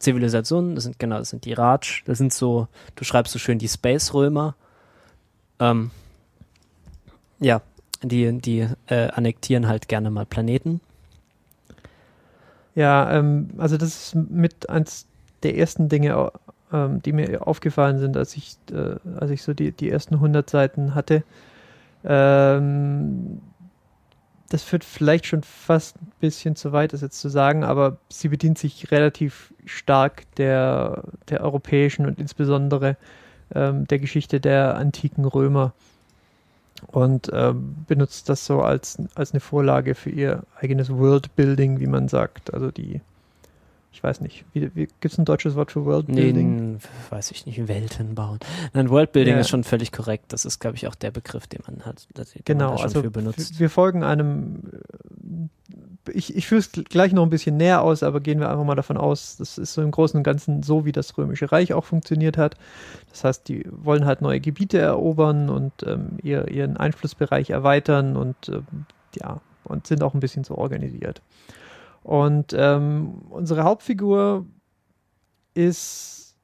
[0.00, 3.60] Zivilisation, das sind genau, das sind die Raj, das sind so, du schreibst so schön
[3.60, 4.56] die Space-Römer.
[5.60, 5.92] Ähm,
[7.38, 7.62] ja,
[8.02, 10.80] die, die äh, annektieren halt gerne mal Planeten.
[12.74, 15.06] Ja, ähm, also das ist mit eins
[15.44, 16.32] der ersten Dinge,
[16.76, 20.48] ähm, die mir aufgefallen sind, als ich, äh, als ich so die, die ersten 100
[20.48, 21.22] Seiten hatte.
[22.04, 23.40] Ähm,
[24.48, 28.28] das führt vielleicht schon fast ein bisschen zu weit, das jetzt zu sagen, aber sie
[28.28, 32.96] bedient sich relativ stark der, der europäischen und insbesondere
[33.54, 35.72] ähm, der Geschichte der antiken Römer
[36.86, 42.08] und ähm, benutzt das so als, als eine Vorlage für ihr eigenes Worldbuilding, wie man
[42.08, 42.54] sagt.
[42.54, 43.00] Also die,
[43.92, 46.58] ich weiß nicht, wie, wie, gibt es ein deutsches Wort für Nee, Worldbuilding?
[46.58, 46.78] n-
[47.10, 48.38] weiß ich nicht, Welten bauen.
[48.74, 49.40] Nein, Worldbuilding Ja.
[49.40, 50.32] ist schon völlig korrekt.
[50.34, 53.10] Das ist, glaube ich, auch der Begriff, den man hat, den Genau, man also für
[53.10, 53.58] benutzt.
[53.58, 54.62] wir folgen einem,
[56.06, 58.64] äh, ich, ich führe es gleich noch ein bisschen näher aus, aber gehen wir einfach
[58.64, 61.72] mal davon aus, das ist so im Großen und Ganzen so, wie das Römische Reich
[61.72, 62.56] auch funktioniert hat.
[63.10, 68.36] Das heißt, die wollen halt neue Gebiete erobern und ähm, ihr, ihren Einflussbereich erweitern und
[68.50, 68.66] ähm,
[69.18, 71.22] ja, und sind auch ein bisschen so organisiert.
[72.06, 74.46] Und ähm, unsere Hauptfigur
[75.54, 76.36] ist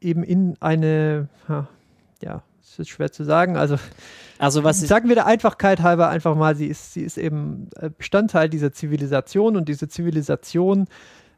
[0.00, 1.68] eben in eine, ha,
[2.22, 3.76] ja, es ist schwer zu sagen, also
[4.38, 7.90] Also was Sagen wir der Einfachkeit halber einfach mal, sie ist, sie ist eben äh,
[7.90, 10.86] Bestandteil dieser Zivilisation und diese Zivilisation,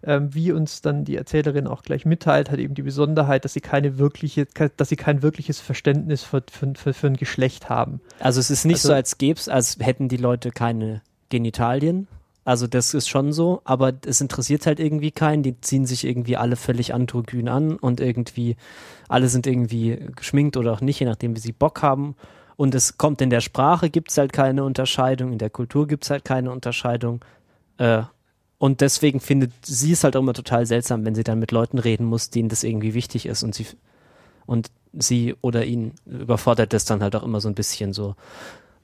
[0.05, 3.61] ähm, wie uns dann die Erzählerin auch gleich mitteilt, hat eben die Besonderheit, dass sie
[3.61, 4.47] keine wirkliche,
[4.77, 8.01] dass sie kein wirkliches Verständnis für, für, für, für ein Geschlecht haben.
[8.21, 12.07] Also es ist nicht Also- so, als gäbe es, als hätten die Leute keine Genitalien.
[12.49, 15.43] Also das ist schon so, aber es interessiert halt irgendwie keinen.
[15.43, 18.57] Die ziehen sich irgendwie alle völlig androgyn an und irgendwie
[19.07, 22.17] alle sind irgendwie geschminkt oder auch nicht, je nachdem, wie sie Bock haben.
[22.57, 26.05] Und es kommt in der Sprache, gibt es halt keine Unterscheidung, in der Kultur gibt
[26.05, 27.23] es halt keine Unterscheidung.
[27.77, 28.05] Äh,
[28.57, 31.79] und deswegen findet sie es halt auch immer total seltsam, wenn sie dann mit Leuten
[31.79, 33.67] reden muss, denen das irgendwie wichtig ist und sie
[34.47, 38.17] und sie oder ihn überfordert das dann halt auch immer so ein bisschen so,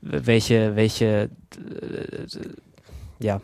[0.03, 2.27] welche, welche äh,
[3.21, 3.41] ja,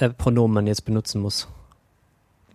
[0.00, 1.48] äh, Pronomen man jetzt benutzen muss.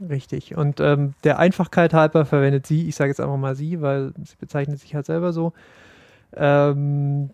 [0.10, 0.58] Richtig.
[0.58, 4.36] Und ähm, der Einfachkeit halber verwendet sie, ich sage jetzt einfach mal sie, weil sie
[4.40, 5.54] bezeichnet sich halt selber so,
[6.36, 7.30] ähm,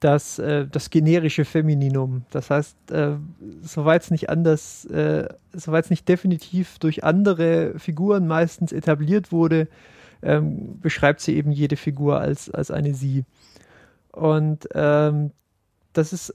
[0.00, 2.24] das, äh, das generische Femininum.
[2.30, 3.16] Das heißt, äh,
[3.62, 9.68] soweit es nicht anders, äh, soweit es nicht definitiv durch andere Figuren meistens etabliert wurde,
[10.22, 13.24] ähm, beschreibt sie eben jede Figur als, als eine sie.
[14.12, 15.32] Und ähm,
[15.92, 16.34] das ist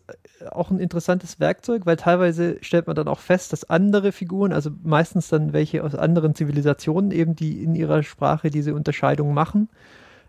[0.52, 4.70] auch ein interessantes Werkzeug, weil teilweise stellt man dann auch fest, dass andere Figuren, also
[4.84, 9.70] meistens dann welche aus anderen Zivilisationen eben, die in ihrer Sprache diese Unterscheidung machen,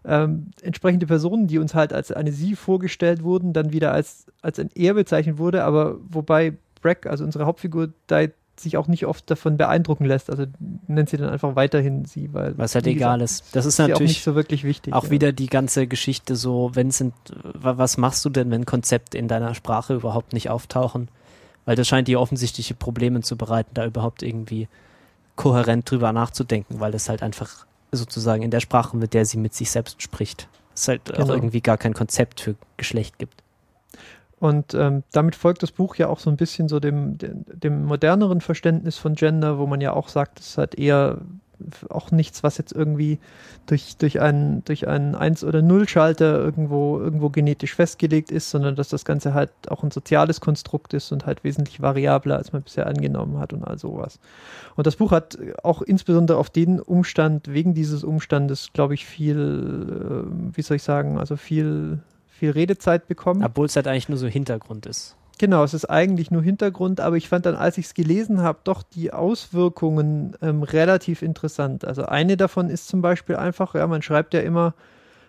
[0.05, 4.61] ähm, entsprechende Personen, die uns halt als eine Sie vorgestellt wurden, dann wieder als, als
[4.61, 8.23] ein Er bezeichnet wurde, aber wobei Brack, also unsere Hauptfigur, da
[8.61, 10.31] sich auch nicht oft davon beeindrucken lässt.
[10.31, 10.47] Also
[10.87, 13.57] nennt sie dann einfach weiterhin sie, weil Was halt egal gesagt, ist.
[13.57, 14.93] Das ist ja auch natürlich nicht so wirklich wichtig.
[14.95, 15.11] auch ja.
[15.11, 17.15] wieder die ganze Geschichte so, wenn sind,
[17.55, 21.09] wa- was machst du denn, wenn Konzepte in deiner Sprache überhaupt nicht auftauchen?
[21.65, 24.69] Weil das scheint dir offensichtliche Probleme zu bereiten, da überhaupt irgendwie
[25.35, 29.55] kohärent drüber nachzudenken, weil das halt einfach sozusagen in der Sprache, mit der sie mit
[29.55, 31.35] sich selbst spricht, es halt auch Genau.
[31.35, 33.43] irgendwie gar kein Konzept für Geschlecht gibt.
[34.39, 37.85] Und ähm, damit folgt das Buch ja auch so ein bisschen so dem, dem, dem
[37.85, 41.19] moderneren Verständnis von Gender, wo man ja auch sagt, es ist halt eher
[41.89, 43.19] auch nichts, was jetzt irgendwie
[43.67, 48.89] durch, durch einen, durch einen 1- oder Null-Schalter irgendwo, irgendwo genetisch festgelegt ist, sondern dass
[48.89, 52.87] das Ganze halt auch ein soziales Konstrukt ist und halt wesentlich variabler, als man bisher
[52.87, 54.19] angenommen hat und all sowas.
[54.77, 60.27] Und das Buch hat auch insbesondere auf den Umstand, wegen dieses Umstandes, glaube ich, viel,
[60.29, 62.01] äh, wie soll ich sagen, also viel,
[62.37, 63.45] viel Redezeit bekommen.
[63.45, 65.17] Obwohl es halt eigentlich nur so Hintergrund ist.
[65.39, 68.59] Genau, es ist eigentlich nur Hintergrund, aber ich fand dann, als ich es gelesen habe,
[68.65, 71.85] doch die Auswirkungen ähm, relativ interessant.
[71.85, 74.73] Also eine davon ist zum Beispiel einfach, ja, man schreibt ja immer,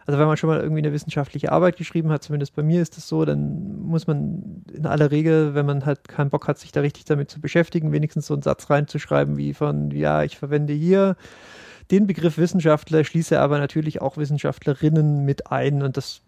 [0.05, 2.95] also wenn man schon mal irgendwie eine wissenschaftliche Arbeit geschrieben hat, zumindest bei mir ist
[2.95, 6.71] das so, dann muss man in aller Regel, wenn man halt keinen Bock hat, sich
[6.71, 10.71] da richtig damit zu beschäftigen, wenigstens so einen Satz reinzuschreiben wie von, ja, ich verwende
[10.71, 11.17] hier
[11.91, 16.21] den Begriff Wissenschaftler schließe aber natürlich auch Wissenschaftlerinnen mit ein und das,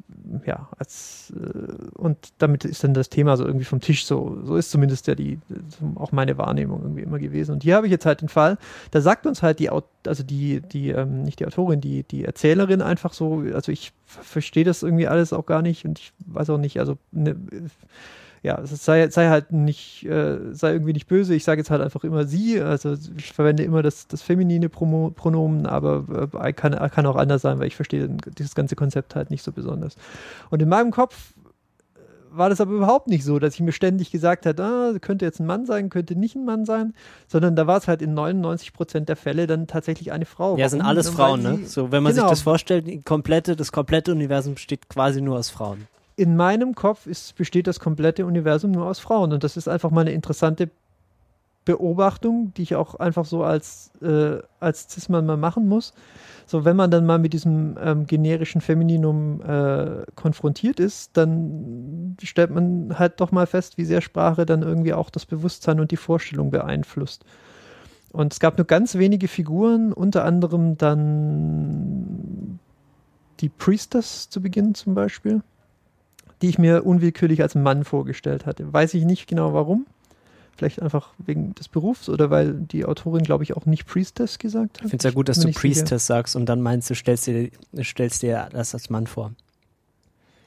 [0.46, 4.56] ja, als, äh, und damit ist dann das Thema so irgendwie vom Tisch so, so
[4.56, 5.40] ist zumindest ja die,
[5.96, 7.52] auch meine Wahrnehmung irgendwie immer gewesen.
[7.54, 8.58] Und hier habe ich jetzt halt den Fall,
[8.92, 12.82] da sagt uns halt die, also die, die, ähm, nicht die Autorin, die, die Erzählerin
[12.82, 16.58] einfach so, also ich verstehe das irgendwie alles auch gar nicht und ich weiß auch
[16.58, 17.36] nicht, also ne,
[18.42, 21.36] ja, sei, sei halt nicht, äh, sei irgendwie nicht böse.
[21.36, 22.62] Ich sage jetzt halt einfach immer sie.
[22.62, 27.42] Also ich verwende immer das, das feminine Promo Pronomen, aber äh, kann, kann auch anders
[27.42, 29.96] sein, weil ich verstehe dieses ganze Konzept halt nicht so besonders.
[30.50, 31.34] Und in meinem Kopf
[31.96, 32.00] äh,
[32.32, 35.42] war das aber überhaupt nicht so, dass ich mir ständig gesagt habe, ah, könnte jetzt
[35.42, 36.94] ein Mann sein, könnte nicht ein Mann sein,
[37.28, 40.56] sondern da war es halt in 99 Prozent der Fälle dann tatsächlich eine Frau.
[40.56, 41.60] Ja, sind alles Frauen, ne?
[41.66, 42.28] So, wenn man genau.
[42.28, 45.88] sich das vorstellt, komplette, das komplette Universum besteht quasi nur aus Frauen
[46.20, 49.32] in meinem Kopf ist, besteht das komplette Universum nur aus Frauen.
[49.32, 50.70] Und das ist einfach mal eine interessante
[51.64, 55.94] Beobachtung, die ich auch einfach so als, äh, als Cis-Mann mal machen muss.
[56.46, 62.52] So, wenn man dann mal mit diesem ähm, generischen Femininum äh, konfrontiert ist, dann stellt
[62.52, 65.98] man halt doch mal fest, wie sehr Sprache dann irgendwie auch das Bewusstsein und die
[65.98, 67.24] Vorstellung beeinflusst.
[68.12, 72.60] Und es gab nur ganz wenige Figuren, unter anderem dann
[73.40, 75.44] die Priestess zu Beginn zum Beispiel
[76.42, 78.72] die ich mir unwillkürlich als Mann vorgestellt hatte.
[78.72, 79.86] Weiß ich nicht genau warum.
[80.56, 84.80] Vielleicht einfach wegen des Berufs oder weil die Autorin, glaube ich, auch nicht Priestess gesagt
[84.80, 84.86] hat.
[84.86, 86.00] Ich finde es ja gut, dass du Priestess sicher.
[86.00, 87.50] sagst und dann meinst du, stellst dir,
[87.82, 89.32] stellst dir das als Mann vor.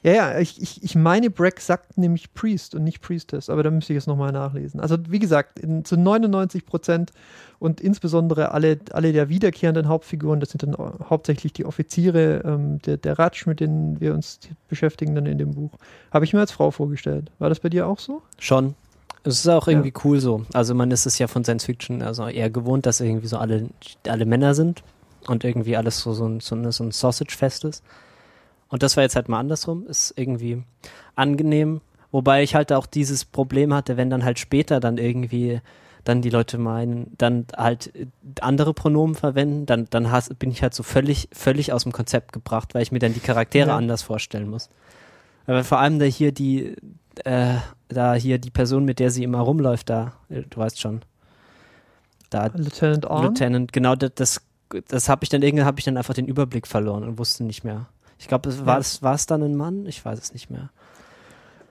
[0.02, 3.70] Ja, ja, ich, ich, ich meine, Breck sagt nämlich Priest und nicht Priestess, aber da
[3.70, 4.80] müsste ich es nochmal nachlesen.
[4.80, 7.12] Also, wie gesagt, in, zu 99 Prozent
[7.60, 10.76] und insbesondere alle, alle der wiederkehrenden Hauptfiguren, das sind dann
[11.08, 15.54] hauptsächlich die Offiziere, ähm, der, der Ratsch, mit denen wir uns beschäftigen dann in dem
[15.54, 15.70] Buch,
[16.10, 17.30] habe ich mir als Frau vorgestellt.
[17.38, 18.22] War das bei dir auch so?
[18.40, 18.74] Schon.
[19.22, 20.00] Es ist auch irgendwie ja.
[20.04, 20.44] cool so.
[20.52, 23.68] Also, man ist es ja von Science Fiction also eher gewohnt, dass irgendwie so alle,
[24.08, 24.82] alle Männer sind
[25.28, 27.84] und irgendwie alles so, so, so, so ein Sausage-Fest ist.
[28.73, 30.62] Und das war jetzt halt mal andersrum, ist irgendwie
[31.15, 31.82] angenehm.
[32.11, 35.61] Wobei ich halt auch dieses Problem hatte, wenn dann halt später dann irgendwie
[36.05, 37.93] dann die Leute meinen, dann halt
[38.40, 42.32] andere Pronomen verwenden, dann, dann has, bin ich halt so völlig, völlig aus dem Konzept
[42.32, 43.77] gebracht, weil ich mir dann die Charaktere ja.
[43.77, 44.70] anders vorstellen muss.
[45.47, 46.74] Aber vor allem da hier die,
[47.24, 47.57] äh,
[47.89, 51.03] da hier die Person, mit der sie immer rumläuft, da, äh, du weißt schon.
[52.31, 53.24] Da, Lieutenant Arm?
[53.24, 54.40] Lieutenant, genau, das, das,
[54.89, 57.65] das habe ich dann irgendwie, habe ich dann einfach den Überblick verloren und wusste nicht
[57.65, 57.86] mehr.
[58.23, 59.85] Ich glaube, war, es, war es dann ein Mann?
[59.85, 60.70] Ich weiß es nicht mehr.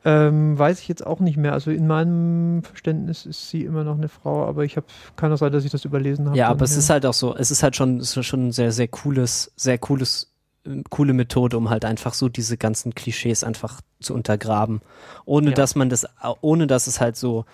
[0.04, 1.54] Ähm, weiß ich jetzt auch nicht mehr.
[1.54, 5.38] Also in meinem Verständnis ist sie immer noch eine Frau, aber ich habe kann auch
[5.38, 6.38] sein, dass ich das überlesen habe.
[6.38, 8.90] Ja, aber es ist halt auch so, es ist halt schon, ist schon sehr, sehr
[8.90, 10.34] cooles, sehr cooles,
[10.66, 14.82] äh, coole Methode, um halt einfach so diese ganzen Klischees einfach zu untergraben.
[15.24, 15.54] Ohne ja.
[15.54, 16.06] dass man das,
[16.42, 17.46] ohne dass es halt so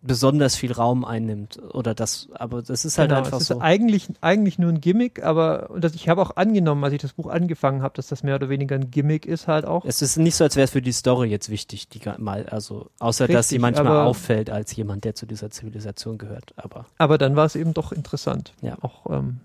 [0.00, 3.60] besonders viel Raum einnimmt oder das, aber das ist halt genau, einfach es ist so.
[3.60, 7.28] Eigentlich, eigentlich nur ein Gimmick, aber das, ich habe auch angenommen, als ich das Buch
[7.28, 9.84] angefangen habe, dass das mehr oder weniger ein Gimmick ist halt auch.
[9.84, 12.90] Es ist nicht so, als wäre es für die Story jetzt wichtig, die mal, also
[13.00, 16.52] außer Richtig, dass sie manchmal auffällt als jemand, der zu dieser Zivilisation gehört.
[16.56, 18.76] Aber, aber dann war es eben doch interessant, ja.
[18.80, 19.40] auch ähm,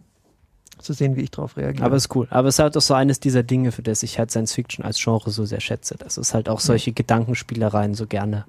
[0.77, 1.83] zu sehen, wie ich darauf reagiere.
[1.83, 2.27] Aber es ist cool.
[2.29, 4.85] Aber es ist halt auch so eines dieser Dinge, für das ich halt Science Fiction
[4.85, 5.95] als Genre so sehr schätze.
[5.97, 6.95] Das ist halt auch solche mhm.
[6.95, 8.45] Gedankenspielereien so gerne,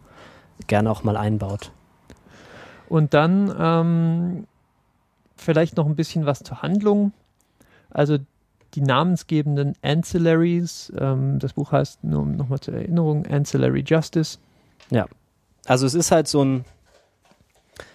[0.66, 1.72] gerne auch mal einbaut.
[2.88, 4.46] Und dann ähm,
[5.36, 7.12] vielleicht noch ein bisschen was zur Handlung.
[7.90, 8.18] Also
[8.74, 10.92] die namensgebenden Ancillaries.
[10.98, 14.38] Ähm, das Buch heißt, nur nochmal zur Erinnerung, Ancillary Justice.
[14.90, 15.06] Ja.
[15.66, 16.64] Also es ist halt so ein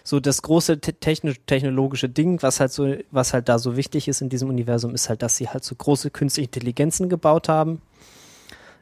[0.04, 4.22] so das große technisch, technologische Ding, was halt so, was halt da so wichtig ist
[4.22, 7.82] in diesem Universum, ist halt, dass sie halt so große künstliche Intelligenzen gebaut haben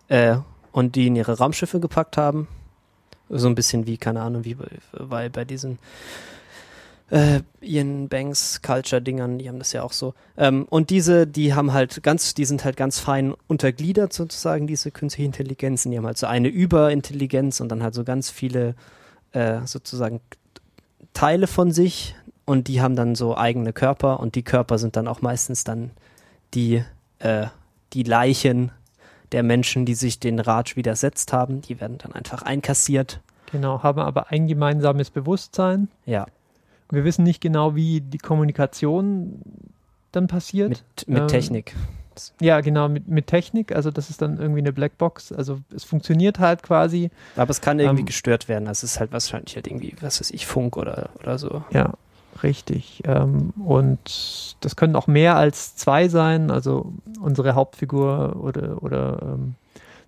[0.07, 0.38] äh,
[0.71, 2.47] und die in ihre Raumschiffe gepackt haben
[3.30, 4.56] so ein bisschen wie, keine Ahnung, wie
[5.10, 5.80] bei, bei diesen
[7.10, 10.14] äh, Ian Banks Culture-Dingern, die haben das ja auch so.
[10.38, 14.91] Ähm, und diese, die haben halt ganz, die sind halt ganz fein untergliedert sozusagen, diese
[14.91, 15.91] künstliche Intelligenzen.
[15.91, 18.76] Die haben halt so eine Überintelligenz und dann halt so ganz viele
[19.32, 20.20] äh, sozusagen
[21.14, 25.08] Teile von sich und die haben dann so eigene Körper und die Körper sind dann
[25.08, 25.91] auch meistens dann
[26.54, 26.84] die,
[27.20, 27.48] äh,
[27.94, 28.72] die Leichen
[29.32, 31.62] der Menschen, die sich den Raj widersetzt haben.
[31.62, 33.22] Die werden dann einfach einkassiert.
[33.52, 35.88] Genau, haben aber ein gemeinsames Bewusstsein.
[36.06, 36.26] Ja,
[36.91, 39.41] Wir wissen nicht genau, wie die Kommunikation
[40.12, 40.70] dann passiert.
[40.70, 41.76] mit, mit Ähm, Technik.
[42.41, 43.74] ja, genau, mit, mit Technik.
[43.76, 45.32] Also das ist dann irgendwie eine Blackbox.
[45.32, 47.10] Also es funktioniert halt quasi.
[47.36, 48.66] Aber es kann irgendwie ähm, gestört werden.
[48.66, 51.64] Das ist halt wahrscheinlich halt irgendwie, was weiß ich, Funk oder, oder so.
[51.72, 51.94] Ja,
[52.43, 53.01] richtig.
[53.05, 56.51] Ähm, und das können auch mehr als zwei sein.
[56.51, 59.55] Also unsere Hauptfigur oder, oder ähm,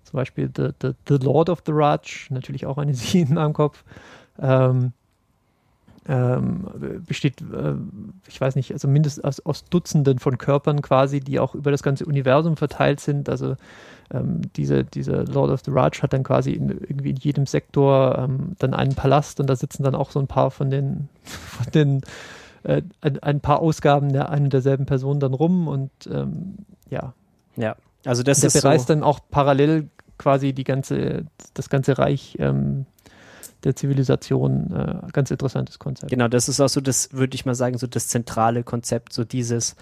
[0.04, 3.84] zum Beispiel the, the, the Lord of the Raj, natürlich auch eine Sie meinem Kopf.
[4.38, 4.92] Ähm,
[6.10, 6.66] ähm,
[7.06, 7.74] besteht, äh,
[8.26, 11.84] ich weiß nicht, also mindestens aus, aus Dutzenden von Körpern quasi, die auch über das
[11.84, 13.28] ganze Universum verteilt sind.
[13.28, 13.54] Also
[14.12, 18.18] ähm, diese, dieser Lord of the Raj hat dann quasi in, irgendwie in jedem Sektor
[18.18, 21.70] ähm, dann einen Palast und da sitzen dann auch so ein paar von den, von
[21.72, 22.00] den
[22.64, 26.56] äh, ein, ein paar Ausgaben der einen und derselben Person dann rum und ähm,
[26.90, 27.14] ja,
[27.54, 29.88] Ja, also das der ist bereist so, dann auch parallel
[30.18, 32.86] quasi die ganze, das ganze Reich ähm,
[33.64, 34.72] der Zivilisation.
[34.72, 36.10] Äh, ganz interessantes Konzept.
[36.10, 39.24] genau, das ist auch so das, würde ich mal sagen, so das zentrale Konzept, so
[39.24, 39.76] dieses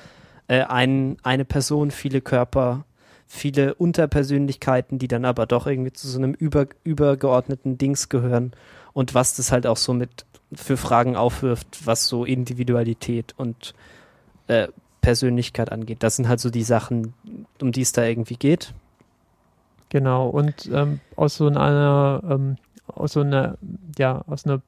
[0.48, 2.84] äh, ein, eine Person, viele Körper,
[3.26, 8.52] viele Unterpersönlichkeiten, die dann aber doch irgendwie zu so einem über, übergeordneten Dings gehören
[8.92, 13.74] und was das halt auch so mit für Fragen aufwirft, was so Individualität und
[14.46, 14.68] äh,
[15.02, 16.02] Persönlichkeit angeht.
[16.02, 17.14] Das sind halt so die Sachen,
[17.60, 18.72] um die es da irgendwie geht.
[19.90, 22.56] Genau, und ähm, aus so einer, ähm,
[22.98, 23.58] aus so einer,
[23.98, 24.62] ja, aus einer,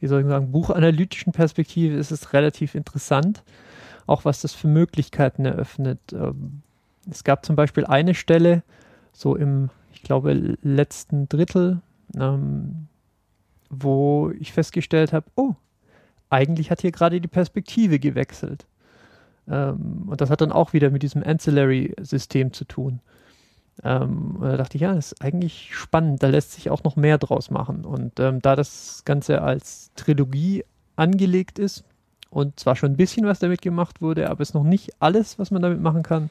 [0.00, 3.42] wie soll ich sagen, buchanalytischen Perspektive ist es relativ interessant,
[4.06, 6.00] auch was das für Möglichkeiten eröffnet.
[6.12, 6.62] Ähm,
[7.10, 8.62] es gab zum Beispiel eine Stelle,
[9.12, 11.80] so im, ich glaube, letzten Drittel,
[12.16, 12.86] ähm,
[13.68, 15.54] wo ich festgestellt habe, oh,
[16.28, 18.66] eigentlich hat hier gerade die Perspektive gewechselt.
[19.48, 23.00] Ähm, und das hat dann auch wieder mit diesem Ancillary-System zu tun.
[23.82, 27.18] Ähm, da dachte ich, ja, das ist eigentlich spannend, da lässt sich auch noch mehr
[27.18, 27.84] draus machen.
[27.84, 30.64] Und ähm, da das Ganze als Trilogie
[30.96, 31.84] angelegt ist
[32.30, 35.50] und zwar schon ein bisschen was damit gemacht wurde, aber es noch nicht alles, was
[35.50, 36.30] man damit machen kann,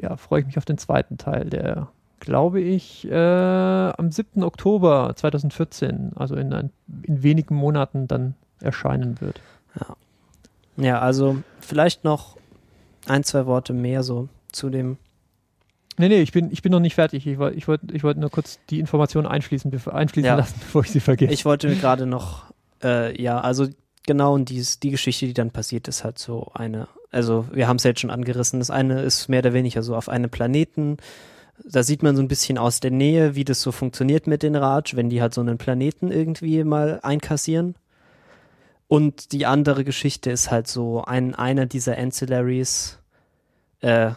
[0.00, 1.88] ja, freue ich mich auf den zweiten Teil, der,
[2.20, 4.42] glaube ich, äh, am 7.
[4.42, 6.70] Oktober 2014, also in, ein,
[7.02, 9.40] in wenigen Monaten dann erscheinen wird.
[10.76, 12.36] Ja, also vielleicht noch
[13.06, 14.98] ein, zwei Worte mehr so zu dem.
[15.98, 17.26] Nee, nee, ich bin, ich bin noch nicht fertig.
[17.26, 20.36] Ich wollte ich wollt, ich wollt nur kurz die Informationen einschließen, bevor, einfließen Ja.
[20.36, 21.32] lassen, bevor ich sie vergesse.
[21.32, 22.44] Ich wollte gerade noch,
[22.82, 23.66] äh, ja, also
[24.06, 27.76] genau, und dies, die Geschichte, die dann passiert, ist halt so eine, also wir haben
[27.76, 30.98] es ja jetzt schon angerissen, das eine ist mehr oder weniger so auf einem Planeten,
[31.64, 34.54] da sieht man so ein bisschen aus der Nähe, wie das so funktioniert mit den
[34.56, 37.74] Raj, wenn die halt so einen Planeten irgendwie mal einkassieren.
[38.88, 42.98] Und die andere Geschichte ist halt so, ein, einer dieser Ancillaries
[43.80, 44.10] äh,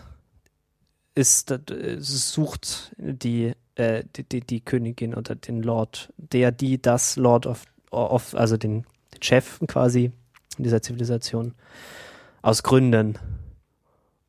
[1.16, 7.16] ist, äh, sucht die, äh, die, die, die Königin oder den Lord, der, die, das
[7.16, 10.12] Lord of, of also den, den Chef quasi
[10.58, 11.54] dieser Zivilisation
[12.42, 13.18] aus Gründen.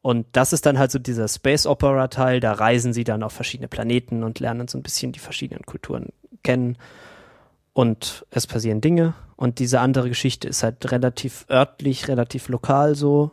[0.02, 3.32] Und das ist dann halt so dieser Space Opera Teil, da reisen sie dann auf
[3.32, 6.08] verschiedene Planeten und lernen so ein bisschen die verschiedenen Kulturen
[6.42, 6.78] kennen.
[7.72, 9.14] Und es passieren Dinge.
[9.36, 13.30] Und diese andere Geschichte ist halt relativ örtlich, relativ lokal so.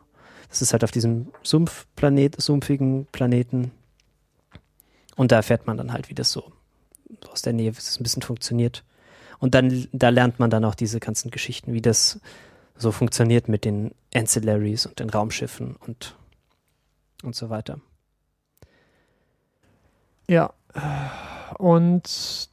[0.49, 3.71] Das ist halt auf diesem Sumpfplanet, sumpfigen Planeten.
[5.15, 6.51] Und da erfährt man dann halt, wie das so
[7.29, 8.83] aus der Nähe, ein bisschen funktioniert.
[9.39, 12.19] Und dann, da lernt man dann auch diese ganzen Geschichten, wie das
[12.75, 16.15] so funktioniert mit den Ancillaries und den Raumschiffen und,
[17.23, 17.79] und so weiter.
[20.29, 20.53] Ja.
[21.57, 22.49] Und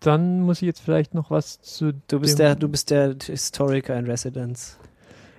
[0.00, 3.98] dann muss ich jetzt vielleicht noch was zu Du bist der, du bist der Historiker
[3.98, 4.76] in Residence.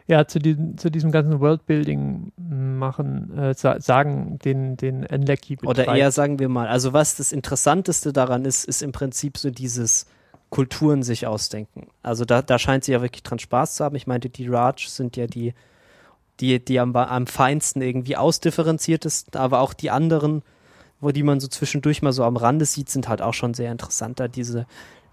[0.10, 5.88] Ja zu diesem zu diesem ganzen Worldbuilding machen äh, sa sagen den den Enlecki Oder
[5.88, 10.08] eher sagen wir mal, also was das Interessanteste daran ist, ist im Prinzip so dieses
[10.50, 11.88] Kulturen sich ausdenken.
[12.02, 13.96] Also da, da scheint sie ja wirklich dran Spaß zu haben.
[13.96, 15.54] Ich meinte, die Raj sind ja die,
[16.40, 20.42] die, die am, am feinsten irgendwie ausdifferenziertesten, aber auch die anderen,
[21.02, 23.72] wo die man so zwischendurch mal so am Rande sieht, sind halt auch schon sehr
[23.72, 24.28] interessanter.
[24.28, 24.66] Diese,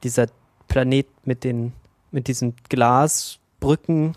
[0.02, 0.28] dieser
[0.68, 1.74] Planet mit den,
[2.10, 4.16] mit diesen Glasbrücken.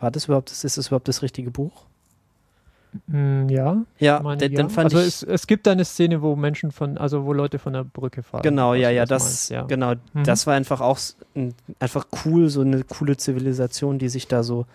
[0.00, 1.84] War das überhaupt, ist das überhaupt das richtige Buch?
[3.08, 4.56] Mm, ja, Ja, meine, dann, ja.
[4.58, 5.06] dann fand also ich.
[5.06, 8.42] es, es gibt eine Szene, wo Menschen von also wo Leute von der Brücke fahren.
[8.42, 9.62] Genau, ja, ja, das, ja.
[9.62, 10.24] genau, Mhm.
[10.24, 10.98] das war einfach auch
[11.80, 14.66] einfach cool, so eine coole Zivilisation, die sich da so,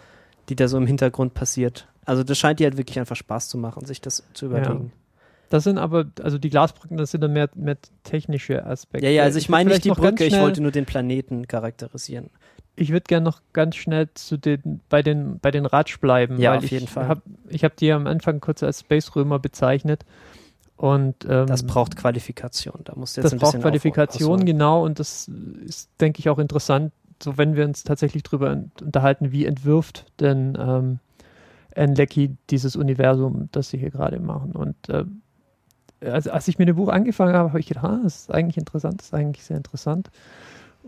[0.49, 1.87] die da so im Hintergrund passiert.
[2.05, 4.91] Also das scheint dir halt wirklich einfach Spaß zu machen, sich das zu überlegen.
[5.49, 9.07] Das sind aber, also die Glasbrücken, das sind dann mehr, mehr technische Aspekte.
[9.07, 12.29] Ja, ja, also ich meine nicht die Brücke, ich wollte nur den Planeten charakterisieren.
[12.79, 16.39] Ich würde gerne noch ganz schnell zu den, bei den, bei den Ratsch bleiben.
[16.39, 17.07] Ja, weil auf ich jeden Fall.
[17.07, 20.05] Hab, ich habe die am Anfang kurz als Space Römer bezeichnet.
[20.77, 22.79] Und, ähm, Das braucht Qualifikation.
[22.85, 24.85] Da musst du jetzt das ein braucht Qualifikation, genau.
[24.85, 25.29] Und das
[25.65, 30.05] ist, denke ich, auch interessant, so wenn wir uns tatsächlich drüber ent- unterhalten, wie entwirft
[30.21, 30.99] denn ähm,
[31.75, 34.53] Anne Leckie dieses Universum, das sie hier gerade machen.
[34.53, 35.21] Und ähm,
[36.01, 38.57] als, als ich mit dem Buch angefangen habe, habe ich gedacht, ah, das ist eigentlich
[38.57, 40.09] interessant, das ist eigentlich sehr interessant.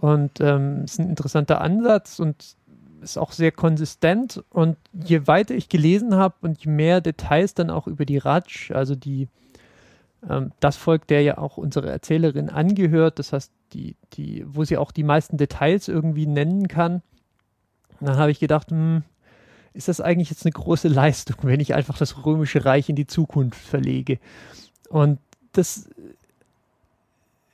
[0.02, 2.58] Und ähm, ist ein interessanter Ansatz und
[3.02, 4.44] ist auch sehr konsistent.
[4.50, 8.72] Und je weiter ich gelesen habe und je mehr Details dann auch über die Ratsch,
[8.72, 9.28] also die
[10.28, 14.78] ähm, das Volk, der ja auch unsere Erzählerin angehört, das heißt, die, die, wo sie
[14.78, 17.04] auch die meisten Details irgendwie nennen kann.
[18.00, 19.04] Dann habe ich gedacht, hm,
[19.74, 23.08] ist das eigentlich jetzt eine große Leistung, wenn ich einfach das Römische Reich in die
[23.08, 24.18] Zukunft verlege?
[24.90, 25.20] Und
[25.52, 25.90] das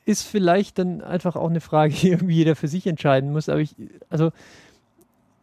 [0.08, 3.50] ist vielleicht dann einfach auch eine Frage, die irgendwie jeder für sich entscheiden muss.
[3.50, 3.76] Aber ich,
[4.10, 4.32] also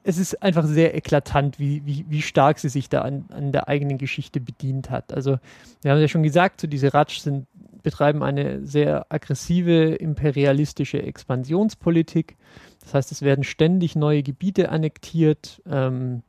[0.02, 3.68] es ist einfach sehr eklatant, wie, wie, wie stark sie sich da an, an der
[3.68, 5.14] eigenen Geschichte bedient hat.
[5.14, 5.38] Also,
[5.80, 7.46] wir haben ja schon gesagt, so diese Ratsch sind,
[7.82, 12.36] betreiben eine sehr aggressive imperialistische Expansionspolitik.
[12.80, 16.22] Das heißt, es werden ständig neue Gebiete annektiert ähm,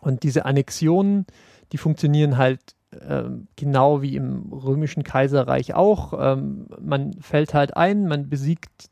[0.00, 1.26] und diese Annexionen,
[1.72, 2.60] die funktionieren halt
[3.08, 6.12] ähm, genau wie im römischen Kaiserreich auch.
[6.18, 8.90] Ähm, man fällt halt ein, man besiegt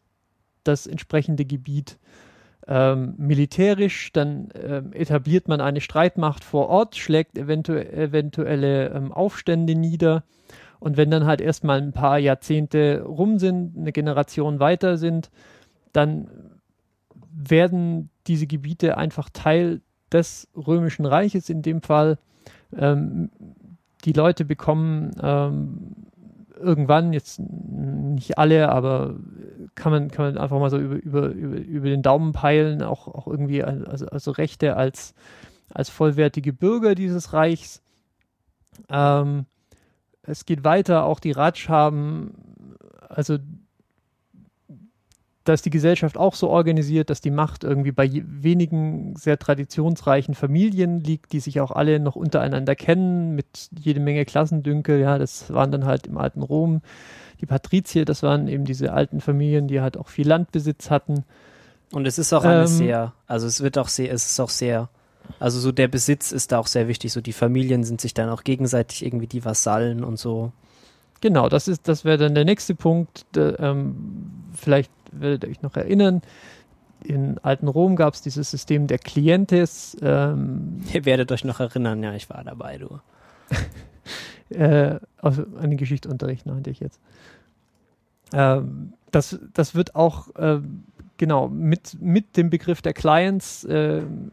[0.64, 1.98] das entsprechende Gebiet
[2.66, 9.74] ähm, militärisch, dann ähm, etabliert man eine Streitmacht vor Ort, schlägt eventu eventuelle ähm, Aufstände
[9.74, 10.24] nieder.
[10.78, 15.31] Und wenn dann halt erstmal ein paar Jahrzehnte rum sind, eine Generation weiter sind,
[15.93, 16.28] dann
[17.32, 19.82] werden diese Gebiete einfach Teil
[20.12, 22.18] des Römischen Reiches in dem Fall.
[22.77, 23.31] Ähm,
[24.05, 25.97] die Leute bekommen ähm,
[26.60, 29.16] irgendwann, jetzt nicht alle, aber
[29.74, 33.09] kann man, kann man einfach mal so über, über, über, über den Daumen peilen, auch,
[33.09, 35.14] auch irgendwie also, also Rechte als,
[35.72, 37.82] als vollwertige Bürger dieses Reichs.
[38.89, 39.47] Ähm,
[40.22, 42.35] es geht weiter, auch die Ratsch haben,
[43.09, 43.39] also
[45.51, 50.36] da ist die Gesellschaft auch so organisiert, dass die Macht irgendwie bei wenigen sehr traditionsreichen
[50.36, 55.01] Familien liegt, die sich auch alle noch untereinander kennen, mit jede Menge Klassendünkel.
[55.01, 56.82] Ja, das waren dann halt im alten Rom
[57.40, 61.24] die Patrizier, das waren eben diese alten Familien, die halt auch viel Landbesitz hatten.
[61.90, 64.51] Und es ist auch alles Ähm, sehr, also es wird auch sehr, es ist auch
[64.51, 64.89] sehr,
[65.40, 67.12] also so der Besitz ist da auch sehr wichtig.
[67.12, 70.52] So die Familien sind sich dann auch gegenseitig irgendwie die Vasallen und so.
[71.20, 73.27] Genau, das ist, das wäre dann der nächste Punkt.
[73.32, 73.97] Da, ähm,
[74.55, 76.23] vielleicht werdet ihr euch noch erinnern.
[77.03, 79.97] In alten Rom gab es dieses System der Clientes.
[80.03, 83.01] Ähm, Ihr werdet euch noch erinnern, ja, ich war dabei, du.
[84.55, 87.01] äh, also an den Geschichtsunterricht meinte ich jetzt.
[88.32, 90.85] Ähm, das, das wird auch ähm,
[91.20, 94.32] genau mit, mit dem Begriff der Clients ähm,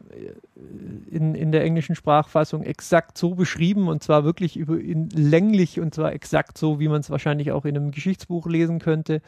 [1.10, 5.94] in, in der englischen Sprachfassung exakt so beschrieben und zwar wirklich über, in, länglich und
[5.94, 9.20] zwar exakt so, wie man es wahrscheinlich auch in einem Geschichtsbuch lesen könnte.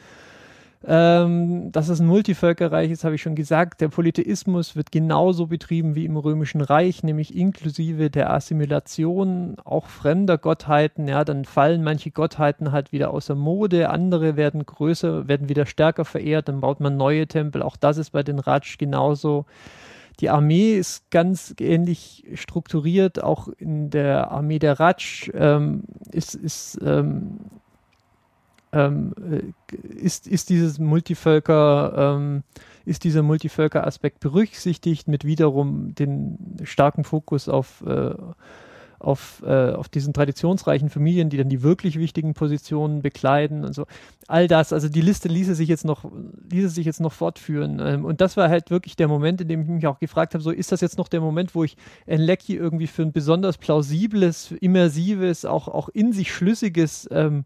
[0.83, 3.81] Ähm, dass es ein Multivölkerreich ist, habe ich schon gesagt.
[3.81, 10.39] Der Polytheismus wird genauso betrieben wie im Römischen Reich, nämlich inklusive der Assimilation auch fremder
[10.39, 11.07] Gottheiten.
[11.07, 16.03] Ja, dann fallen manche Gottheiten halt wieder außer Mode, andere werden größer, werden wieder stärker
[16.03, 17.61] verehrt, dann baut man neue Tempel.
[17.61, 19.45] Auch das ist bei den Ratsch genauso.
[20.19, 26.79] Die Armee ist ganz ähnlich strukturiert, auch in der Armee der Ratsch ähm, ist, ist
[26.83, 27.39] ähm,
[28.73, 32.43] ähm, äh, ist, ist dieses Multivölker, ähm,
[32.85, 38.13] ist dieser Multivölker-Aspekt berücksichtigt mit wiederum den starken Fokus auf, äh,
[39.01, 43.85] auf, äh, auf diesen traditionsreichen Familien, die dann die wirklich wichtigen Positionen bekleiden und so.
[44.27, 46.05] All das, also die Liste ließe sich jetzt noch,
[46.49, 47.81] ließe sich jetzt noch fortführen.
[47.83, 50.43] Ähm, und das war halt wirklich der Moment, in dem ich mich auch gefragt habe,
[50.43, 51.75] so ist das jetzt noch der Moment, wo ich
[52.05, 57.43] Enlecki irgendwie für ein besonders plausibles, immersives, auch, auch in sich schlüssiges ähm,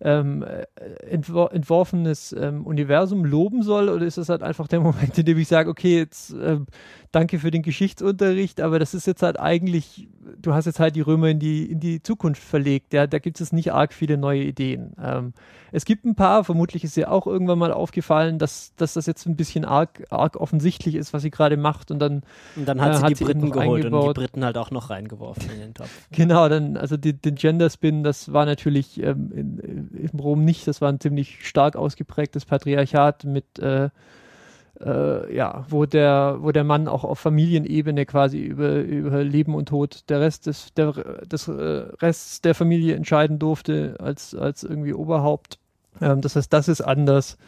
[0.00, 0.66] ähm, äh,
[1.08, 3.88] entwor entworfenes ähm, Universum loben soll?
[3.88, 6.66] Oder ist das halt einfach der Moment, in dem ich sage, okay, jetzt ähm,
[7.14, 10.08] danke für den Geschichtsunterricht, aber das ist jetzt halt eigentlich,
[10.40, 13.40] du hast jetzt halt die Römer in die, in die Zukunft verlegt, ja, da gibt
[13.40, 14.92] es nicht arg viele neue Ideen.
[15.02, 15.32] Ähm,
[15.70, 19.26] es gibt ein paar, vermutlich ist ihr auch irgendwann mal aufgefallen, dass, dass das jetzt
[19.26, 22.22] ein bisschen arg, arg offensichtlich ist, was sie gerade macht und dann
[22.56, 24.16] Und dann hat Äh, sie hat die sie Briten geholt und die eingebaut.
[24.16, 25.90] Briten halt auch noch reingeworfen in den Topf.
[26.10, 30.66] Genau, dann, also die, den Gender Spin, das war natürlich ähm, in, in Rom nicht,
[30.66, 33.90] das war ein ziemlich stark ausgeprägtes Patriarchat mit, äh,
[34.80, 39.68] äh, ja, wo der, wo der Mann auch auf Familienebene quasi über, über Leben und
[39.68, 40.92] Tod der Rest des, der,
[41.26, 45.58] des äh, Rests der Familie entscheiden durfte als, als irgendwie Oberhaupt.
[46.00, 47.38] Ähm, das heißt, das ist anders.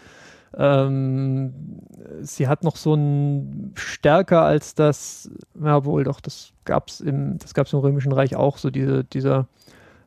[0.56, 1.52] Ähm,
[2.22, 5.30] sie hat noch so ein stärker als das,
[5.60, 9.48] ja wohl doch, das gab's im, das gab's im Römischen Reich auch, so diese, dieser,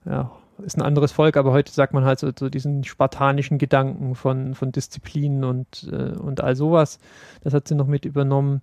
[0.05, 0.31] ja,
[0.63, 4.55] ist ein anderes Volk, aber heute sagt man halt so, so diesen spartanischen Gedanken von,
[4.55, 6.99] von Disziplin und, äh, und all sowas.
[7.41, 8.61] Das hat sie noch mit übernommen.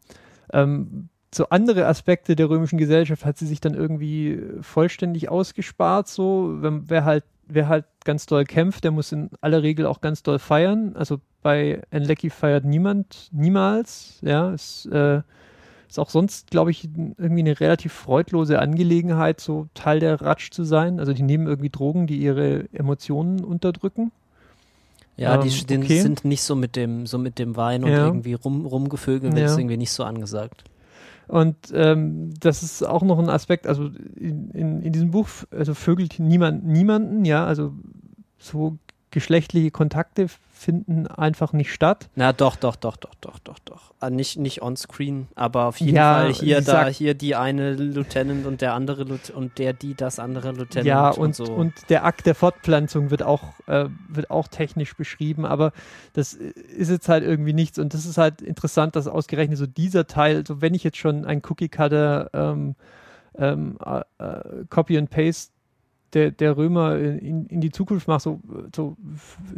[0.53, 6.09] Ähm, so andere Aspekte der römischen Gesellschaft hat sie sich dann irgendwie vollständig ausgespart.
[6.09, 10.01] So, wenn, wer halt, wer halt ganz doll kämpft, der muss in aller Regel auch
[10.01, 10.95] ganz doll feiern.
[10.97, 14.19] Also bei Enlecki feiert niemand, niemals.
[14.23, 15.23] Ja, ist, äh,
[15.89, 16.85] ist auch sonst, glaube ich,
[17.19, 20.99] irgendwie eine relativ freudlose Angelegenheit, so Teil der Ratsch zu sein.
[21.01, 24.13] Also die nehmen irgendwie Drogen, die ihre Emotionen unterdrücken.
[25.17, 26.01] Ja, die, Ähm, die okay.
[26.01, 28.07] sind nicht so mit dem, so mit dem Wein und Ja.
[28.07, 29.43] irgendwie rum, rumgevögelt, Ja.
[29.43, 30.65] das ist irgendwie nicht so angesagt.
[31.29, 35.75] Und ähm, das ist auch noch ein Aspekt, also in, in, in diesem Buch, also
[35.75, 37.73] vögelt niemand niemanden, ja, also
[38.39, 38.79] so
[39.17, 42.11] geschlechtliche Kontakte finden einfach nicht statt.
[42.17, 43.95] Na doch, doch, doch, doch, doch, doch, doch.
[43.99, 47.73] Ah, nicht, nicht on-screen, aber auf jeden Ja, Fall hier, da, sagt- hier die eine
[47.73, 51.45] Lieutenant und der andere Lut und der, die, das andere Lieutenant ja, und, und, so.
[51.51, 55.73] und der Akt der Fortpflanzung wird auch, äh, wird auch technisch beschrieben, aber
[56.13, 60.07] das ist jetzt halt irgendwie nichts und das ist halt interessant, dass ausgerechnet so dieser
[60.07, 62.75] Teil, so wenn ich jetzt schon ein Cookie-Cutter ähm,
[63.39, 65.53] ähm, äh, äh, Copy and Paste
[66.13, 68.41] der, der Römer in, in die Zukunft mache, so,
[68.75, 68.97] so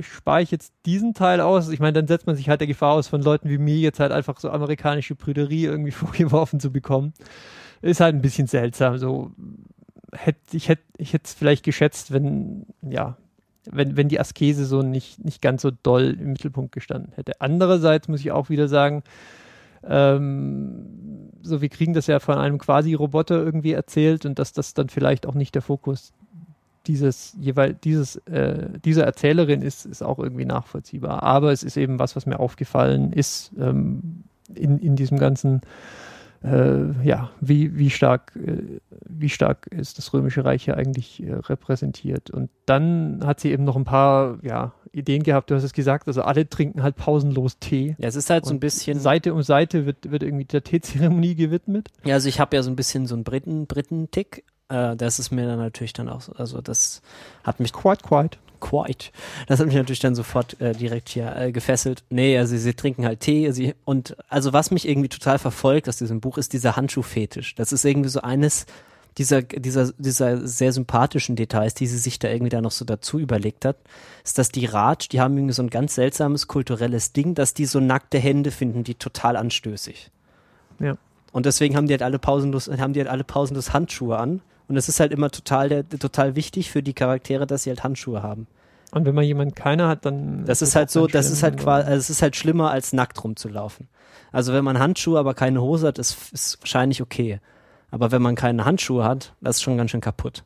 [0.00, 1.68] spare ich jetzt diesen Teil aus.
[1.68, 4.00] Ich meine, dann setzt man sich halt der Gefahr aus, von Leuten wie mir jetzt
[4.00, 7.12] halt einfach so amerikanische Prüderie irgendwie vorgeworfen zu bekommen.
[7.82, 8.98] Ist halt ein bisschen seltsam.
[8.98, 9.32] So
[10.12, 13.16] hätte ich hätte ich es vielleicht geschätzt, wenn ja,
[13.70, 17.40] wenn, wenn die Askese so nicht, nicht ganz so doll im Mittelpunkt gestanden hätte.
[17.40, 19.02] Andererseits muss ich auch wieder sagen,
[19.84, 24.74] ähm, so wir kriegen das ja von einem quasi Roboter irgendwie erzählt und dass das
[24.74, 26.12] dann vielleicht auch nicht der Fokus
[26.86, 31.22] dieses jeweil dieses äh, dieser Erzählerin ist, ist auch irgendwie nachvollziehbar.
[31.22, 34.24] Aber es ist eben was, was mir aufgefallen ist ähm,
[34.54, 35.60] in, in diesem ganzen
[36.42, 41.32] äh, ja, wie, wie stark, äh, wie stark ist das Römische Reich hier eigentlich äh,
[41.32, 42.30] repräsentiert.
[42.30, 46.08] Und dann hat sie eben noch ein paar, ja, Ideen gehabt, du hast es gesagt,
[46.08, 47.94] also alle trinken halt pausenlos Tee.
[47.98, 51.34] ja, es ist halt so ein bisschen, Seite um Seite wird, wird irgendwie der Teezeremonie
[51.34, 51.88] gewidmet.
[52.04, 54.44] ja, also ich habe ja so ein bisschen so einen Briten, Briten-Tick.
[54.68, 57.02] Äh, das ist mir dann natürlich dann auch, so- also das
[57.44, 58.38] hat mich Quite, quite.
[58.60, 59.10] quite.
[59.46, 62.02] Das hat mich natürlich dann sofort äh, direkt hier äh, gefesselt.
[62.10, 63.50] Nee, also sie trinken halt Tee.
[63.52, 67.54] Sie, und also was mich irgendwie total verfolgt aus diesem Buch ist dieser Handschuhfetisch.
[67.54, 68.66] Das ist irgendwie so eines
[69.16, 73.18] dieser, dieser, dieser sehr sympathischen Details, die sie sich da irgendwie da noch so dazu
[73.18, 73.76] überlegt hat,
[74.24, 77.64] ist, dass die Ratsch, die haben irgendwie so ein ganz seltsames kulturelles Ding, dass die
[77.66, 80.12] so nackte Hände finden, die total anstößig.
[80.78, 80.96] Ja.
[81.32, 84.40] Und deswegen haben die halt alle pausenlos, haben die halt alle pausenlos Handschuhe an.
[84.68, 87.82] Und es ist halt immer total, der, total wichtig für die Charaktere, dass sie halt
[87.84, 88.46] Handschuhe haben.
[88.90, 90.44] Und wenn man jemanden keiner hat, dann.
[90.46, 92.92] Das ist halt auch so, das ist halt quasi, also es ist halt schlimmer als
[92.92, 93.88] nackt rumzulaufen.
[94.32, 97.40] Also wenn man Handschuhe, aber keine Hose hat, ist, ist wahrscheinlich okay.
[97.90, 100.44] Aber wenn man keine Handschuhe hat, das ist schon ganz schön kaputt.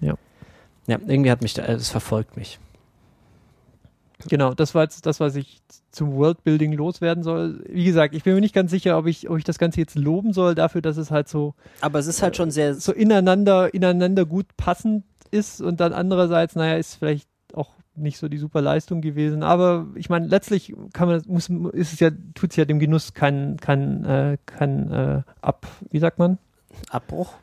[0.00, 0.14] Ja.
[0.86, 2.58] Ja, irgendwie hat mich, da- es verfolgt mich.
[4.26, 5.60] Genau, das war jetzt das, was ich
[5.92, 7.64] zum Worldbuilding loswerden soll.
[7.68, 9.96] Wie gesagt, ich bin mir nicht ganz sicher, ob ich, ob ich das Ganze jetzt
[9.96, 13.72] loben soll dafür, dass es halt so, Aber es ist halt schon sehr, so ineinander,
[13.72, 18.60] ineinander gut passend ist und dann andererseits, naja, ist vielleicht auch nicht so die super
[18.60, 19.42] Leistung gewesen.
[19.42, 23.14] Aber ich meine, letztlich kann man, muss, ist es ja, tut es ja dem Genuss
[23.14, 26.38] kein, kein, äh, kein äh, Ab, wie sagt man?
[26.90, 27.34] Abbruch.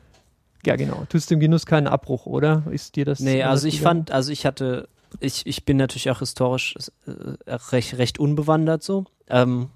[0.64, 1.04] Ja, genau.
[1.08, 2.64] Tut es dem Genuss keinen Abbruch, oder?
[2.70, 3.20] Ist dir das?
[3.20, 4.88] Nee, also ich fand, also ich hatte,
[5.20, 6.74] ich, ich bin natürlich auch historisch
[7.06, 9.04] äh, recht, recht unbewandert so.
[9.28, 9.70] Ähm,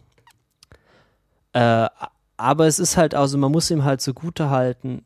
[1.53, 1.89] äh,
[2.37, 5.05] aber es ist halt, also man muss ihm halt zugute halten,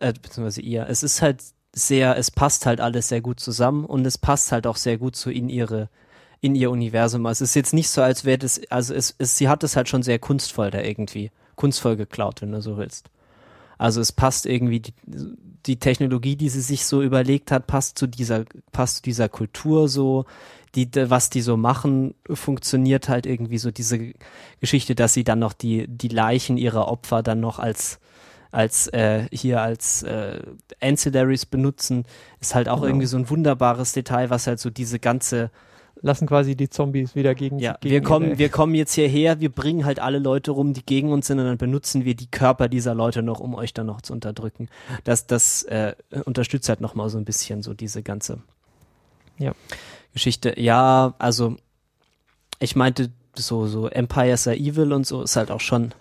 [0.00, 1.42] äh, beziehungsweise ihr, es ist halt
[1.74, 5.16] sehr, es passt halt alles sehr gut zusammen und es passt halt auch sehr gut
[5.16, 5.88] so in ihre,
[6.40, 7.26] in ihr Universum.
[7.26, 9.76] Also es ist jetzt nicht so, als wäre das, also es, es, sie hat es
[9.76, 13.10] halt schon sehr kunstvoll da irgendwie, kunstvoll geklaut, wenn du so willst.
[13.78, 14.94] Also es passt irgendwie, die,
[15.66, 19.88] die Technologie, die sie sich so überlegt hat, passt zu dieser, passt zu dieser Kultur
[19.88, 20.24] so,
[20.74, 24.12] die, was die so machen, funktioniert halt irgendwie so diese
[24.60, 28.00] Geschichte, dass sie dann noch die, die Leichen ihrer Opfer dann noch als,
[28.50, 30.40] als äh, hier als äh,
[30.80, 32.04] Ancillaries benutzen,
[32.40, 32.86] ist halt auch Genau.
[32.88, 35.50] irgendwie so ein wunderbares Detail, was halt so diese ganze
[36.04, 39.40] Lassen quasi die Zombies wieder gegen ja, gegen wir kommen, ihre- wir kommen jetzt hierher,
[39.40, 42.26] wir bringen halt alle Leute rum, die gegen uns sind und dann benutzen wir die
[42.26, 44.68] Körper dieser Leute noch, um euch dann noch zu unterdrücken.
[45.04, 45.94] Das, das äh,
[46.26, 48.38] unterstützt halt nochmal so ein bisschen so diese ganze
[49.38, 49.52] Ja.
[50.12, 50.60] Geschichte.
[50.60, 51.56] Ja, also
[52.58, 55.92] ich meinte so, so Empires are evil und so ist halt auch schon,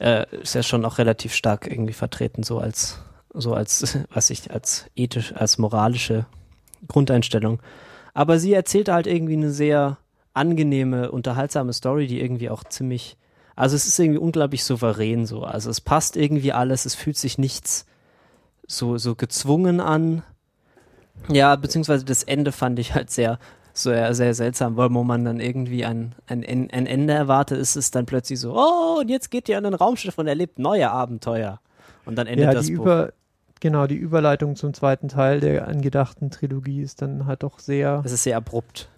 [0.00, 2.98] äh, ist ja schon auch relativ stark irgendwie vertreten, so als,
[3.32, 6.26] so als, was ich, als ethisch, als moralische
[6.88, 7.60] Grundeinstellung.
[8.14, 9.98] Aber sie erzählt halt irgendwie eine sehr
[10.32, 13.16] angenehme, unterhaltsame Story, die irgendwie auch ziemlich,
[13.56, 15.42] also es ist irgendwie unglaublich souverän so.
[15.42, 17.86] Also es passt irgendwie alles, es fühlt sich nichts
[18.66, 20.22] so, so gezwungen an.
[21.28, 23.38] Ja, beziehungsweise das Ende fand ich halt sehr,
[23.72, 27.90] sehr, sehr seltsam, weil wo man dann irgendwie ein, ein, ein Ende erwartet, ist es
[27.90, 31.60] dann plötzlich so, oh, und jetzt geht ihr an ein Raumschiff und erlebt neue Abenteuer.
[32.04, 32.82] Und dann endet ja, das Buch.
[32.82, 33.12] Über,
[33.64, 38.12] genau, die Überleitung zum zweiten Teil der angedachten Trilogie ist dann halt doch sehr, Es
[38.12, 38.90] ist sehr abrupt.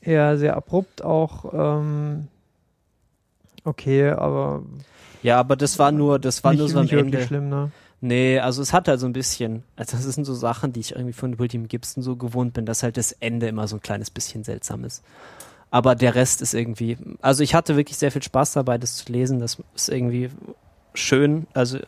[0.00, 1.52] eher sehr abrupt auch.
[1.52, 2.28] Ähm,
[3.64, 4.62] okay, aber
[5.24, 7.20] Ja, aber das war nur, das war nicht, nur so am nicht Ende.
[7.26, 7.72] schlimm, ne?
[8.00, 10.92] Nee, also es hat halt so ein bisschen, also das sind so Sachen, die ich
[10.92, 14.10] irgendwie von William Gibson so gewohnt bin, dass halt das Ende immer so ein kleines
[14.10, 15.02] bisschen seltsam ist.
[15.70, 19.10] Aber der Rest ist irgendwie, also ich hatte wirklich sehr viel Spaß dabei, das zu
[19.12, 19.40] lesen.
[19.40, 20.30] Das ist irgendwie
[20.94, 21.46] schön.
[21.54, 21.78] Also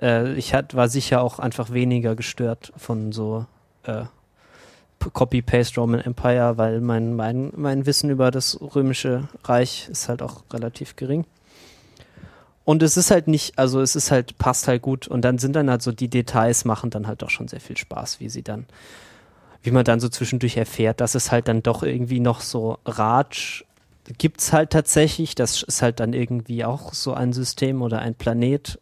[0.00, 3.46] äh, ich hat, war sicher auch einfach weniger gestört von so
[3.84, 4.04] äh,
[4.98, 10.42] Copy-Paste Roman Empire, weil mein, mein, mein Wissen über das römische Reich ist halt auch
[10.52, 11.24] relativ gering.
[12.64, 15.08] Und es ist halt nicht, also es ist halt, passt halt gut.
[15.08, 17.78] Und dann sind dann halt so die Details machen dann halt doch schon sehr viel
[17.78, 18.66] Spaß, wie sie dann,
[19.62, 23.64] wie man dann so zwischendurch erfährt, dass es halt dann doch irgendwie noch so Raj
[24.18, 25.34] gibt's halt tatsächlich.
[25.34, 28.78] Das ist halt dann irgendwie auch so ein System oder ein Planet.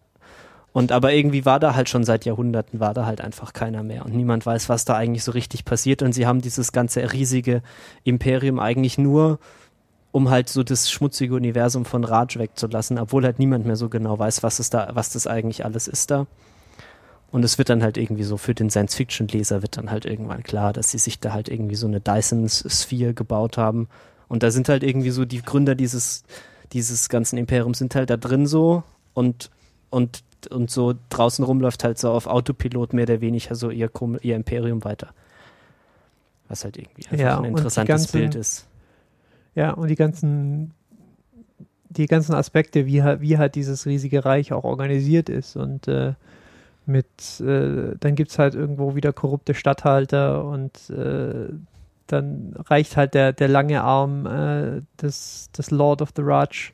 [0.77, 4.05] Und aber irgendwie war da halt schon seit Jahrhunderten war da halt einfach keiner mehr
[4.05, 6.03] und niemand weiß, was da eigentlich so richtig passiert.
[6.03, 7.63] Und sie haben dieses ganze riesige
[8.05, 9.39] Imperium eigentlich nur
[10.13, 14.19] um halt so das schmutzige Universum von Raj wegzulassen, obwohl halt niemand mehr so genau
[14.19, 16.27] weiß, was es da, was das eigentlich alles ist da.
[17.33, 20.75] Und es wird dann halt irgendwie so für den Science-Fiction-Leser wird dann halt irgendwann klar,
[20.75, 23.89] dass sie sich da halt irgendwie so eine Dyson-Sphere gebaut haben.
[24.29, 26.25] Und da sind halt irgendwie so die Gründer dieses,
[26.75, 28.83] dieses ganzen Imperiums sind halt da drin so
[29.15, 29.51] und,
[29.89, 33.91] und, und so draußen rumläuft halt so auf Autopilot mehr oder weniger so ihr,
[34.23, 35.09] ihr Imperium weiter.
[36.49, 38.67] Was halt irgendwie einfach Ja, ein interessantes ganzen- Bild ist.
[39.55, 40.75] Ja, und die ganzen,
[41.89, 46.13] die ganzen Aspekte, wie halt, wie halt dieses riesige Reich auch organisiert ist und äh,
[46.85, 47.07] mit,
[47.41, 51.49] äh, dann gibt es halt irgendwo wieder korrupte Statthalter und äh,
[52.07, 56.73] dann reicht halt der, der lange Arm äh, des, des Lord of the Raj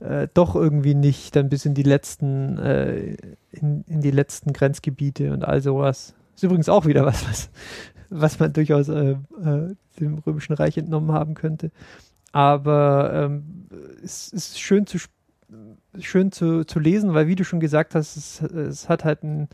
[0.00, 3.16] äh, doch irgendwie nicht dann bis in die letzten, äh,
[3.50, 6.14] in, in die letzten Grenzgebiete und all sowas.
[6.34, 7.50] Ist übrigens auch wieder was, was,
[8.10, 11.70] was man durchaus äh, äh, dem Römischen Reich entnommen haben könnte.
[12.32, 13.66] Aber ähm,
[14.02, 14.98] es ist schön zu
[15.98, 19.48] schön zu, zu lesen, weil wie du schon gesagt hast, es, es hat halt ein,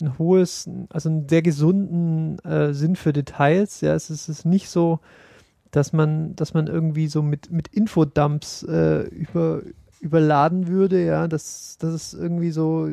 [0.00, 3.80] ein hohes, also einen sehr gesunden äh, Sinn für Details.
[3.80, 5.00] Ja, es ist, es ist nicht so,
[5.70, 9.62] dass man, dass man irgendwie so mit, mit Infodumps äh, über,
[10.00, 12.88] überladen würde, ja, das, das ist irgendwie so,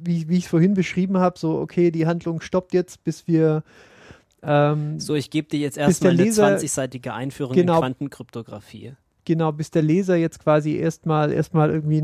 [0.00, 3.62] wie, wie ich es vorhin beschrieben habe, so, okay, die Handlung stoppt jetzt, bis wir
[4.42, 7.74] ähm, So, ich gebe dir jetzt erstmal eine Leser- 20-seitige Einführung Genau.
[7.74, 8.92] in Quantenkryptographie.
[9.24, 12.00] genau, bis der Leser jetzt quasi erstmal erstmal irgendwie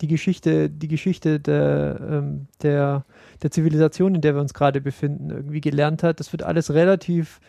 [0.00, 3.04] die Geschichte, die Geschichte der, ähm, der,
[3.42, 6.20] der Zivilisation, in der wir uns gerade befinden, irgendwie gelernt hat.
[6.20, 7.40] Das wird alles relativ,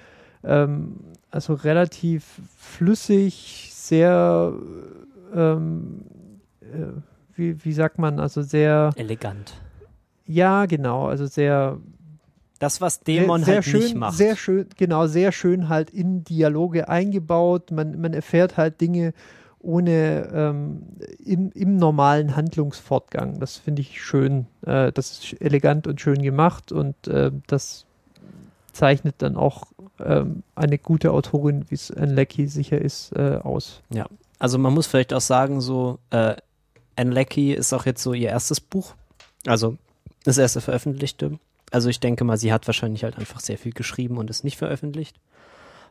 [0.43, 0.95] ähm,
[1.31, 2.23] also relativ
[2.57, 4.53] flüssig, sehr,
[5.35, 6.22] ähm, äh,
[7.35, 9.53] wie, wie sagt man, also sehr, Elegant.
[10.25, 11.79] ja, genau, also sehr
[12.59, 14.17] Das, was Dämon sehr halt schön, nicht macht.
[14.17, 17.71] Sehr schön, genau, sehr schön halt in Dialoge eingebaut.
[17.71, 19.13] Man, man erfährt halt Dinge
[19.59, 20.83] ohne ähm,
[21.23, 23.39] im, im normalen Handlungsfortgang.
[23.39, 24.47] Das finde ich schön.
[24.65, 27.85] Äh, das ist elegant und schön gemacht und äh, das
[28.73, 29.67] zeichnet dann auch
[29.99, 33.81] ähm, eine gute Autorin, wie es Anne Leckie sicher ist, äh, aus.
[34.37, 35.99] Also man muss vielleicht auch sagen, so
[36.95, 38.95] Anne Leckie ist auch jetzt so ihr erstes Buch.
[39.45, 39.77] Also
[40.23, 41.39] das erste veröffentlichte.
[41.71, 44.57] Also ich denke mal, sie hat wahrscheinlich halt einfach sehr viel geschrieben und es nicht
[44.57, 45.17] veröffentlicht.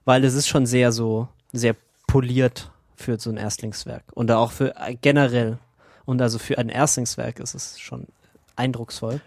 [0.05, 1.77] Weil es ist schon sehr so, sehr
[2.07, 4.05] poliert für so ein Erstlingswerk.
[4.15, 5.59] Und auch für äh, generell.
[6.05, 8.07] Und also für ein Erstlingswerk ist es schon
[8.57, 9.21] eindrucksvoll.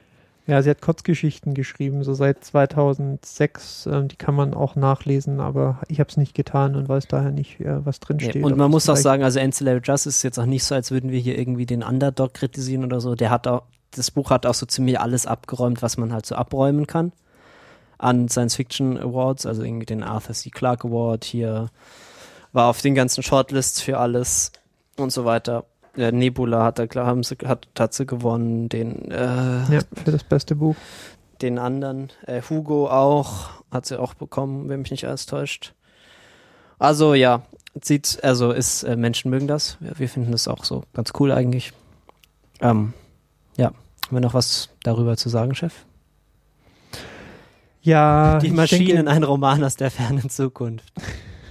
[0.47, 3.87] Ja, sie hat Kurzgeschichten geschrieben, so seit 2006.
[3.91, 7.31] Ähm, die kann man auch nachlesen, aber ich habe es nicht getan und weiß daher
[7.31, 8.43] nicht, äh, was drin steht.
[8.43, 10.91] und ob man muss auch sagen, also Ancillary Justice ist jetzt auch nicht so, als
[10.91, 13.15] würden wir hier irgendwie den Underdog kritisieren oder so.
[13.15, 16.35] Der hat auch, das Buch hat auch so ziemlich alles abgeräumt, was man halt so
[16.35, 17.11] abräumen kann
[17.97, 20.49] an Science Fiction Awards, also irgendwie den Arthur C.
[20.49, 21.69] Clarke Award hier,
[22.53, 24.51] war auf den ganzen Shortlists für alles
[24.97, 25.65] und so weiter.
[25.97, 30.11] Der Nebula hat er, klar, haben sie, hat, hat sie gewonnen, den, äh, Ja, für
[30.11, 30.75] das beste Buch.
[31.41, 35.73] den anderen, äh, Hugo auch, hat sie auch bekommen, wenn mich nicht alles täuscht.
[36.79, 37.43] Also ja,
[37.81, 39.77] sieht, also ist, äh, Menschen mögen das.
[39.79, 41.71] Wir, wir finden das auch so ganz cool eigentlich.
[42.61, 42.93] Ähm,
[43.57, 43.75] ja, haben
[44.11, 45.85] wir noch was darüber zu sagen, Chef?
[47.81, 50.91] Ja, Die Maschinen, denke, ein Roman aus der fernen Zukunft.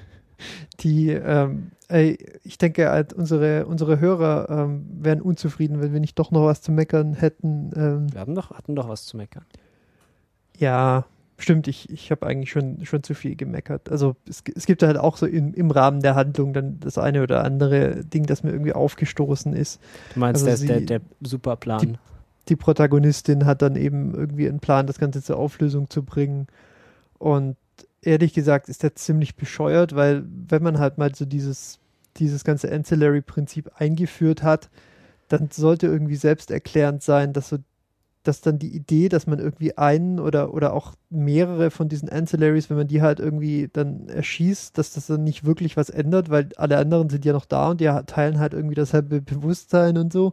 [0.81, 6.19] Die, ähm, ey, ich denke, halt unsere, unsere Hörer ähm, wären unzufrieden, wenn wir nicht
[6.19, 7.71] doch noch was zu meckern hätten.
[7.77, 9.45] Ähm, Wir haben doch, hatten doch was zu meckern.
[10.59, 11.05] ja,
[11.39, 13.91] stimmt, ich, ich habe eigentlich schon, schon zu viel gemeckert.
[13.91, 17.23] Also es, es gibt halt auch so im, im Rahmen der Handlung dann das eine
[17.23, 19.81] oder andere Ding, das mir irgendwie aufgestoßen ist.
[20.15, 21.99] Du meinst, Also der, sie- der, der Superplan.
[22.49, 26.47] die Protagonistin hat dann eben irgendwie einen Plan, das Ganze zur Auflösung zu bringen.
[27.19, 27.57] Und
[28.03, 31.81] ehrlich gesagt ist der ziemlich bescheuert, weil wenn man halt mal so dieses,
[32.17, 34.69] dieses ganze Ancillary-Prinzip eingeführt hat,
[35.29, 37.59] dann sollte irgendwie selbsterklärend sein, dass so
[38.23, 42.71] dass dann die Idee, dass man irgendwie einen oder, oder auch mehrere von diesen Ancillaries,
[42.71, 46.49] wenn man die halt irgendwie dann erschießt, dass das dann nicht wirklich was ändert, weil
[46.57, 50.33] alle anderen sind ja noch da und die teilen halt irgendwie dasselbe Bewusstsein und so.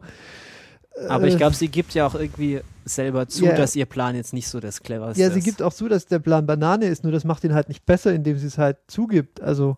[1.08, 3.52] Aber ich Äh, glaube, sie gibt ja auch irgendwie selber zu, Ja.
[3.56, 5.44] dass ihr Plan jetzt nicht so das cleverste Ja, sie ist.
[5.44, 8.14] gibt auch zu, dass der Plan Banane ist, nur das macht ihn halt nicht besser,
[8.14, 9.42] indem sie es halt zugibt.
[9.42, 9.76] Also,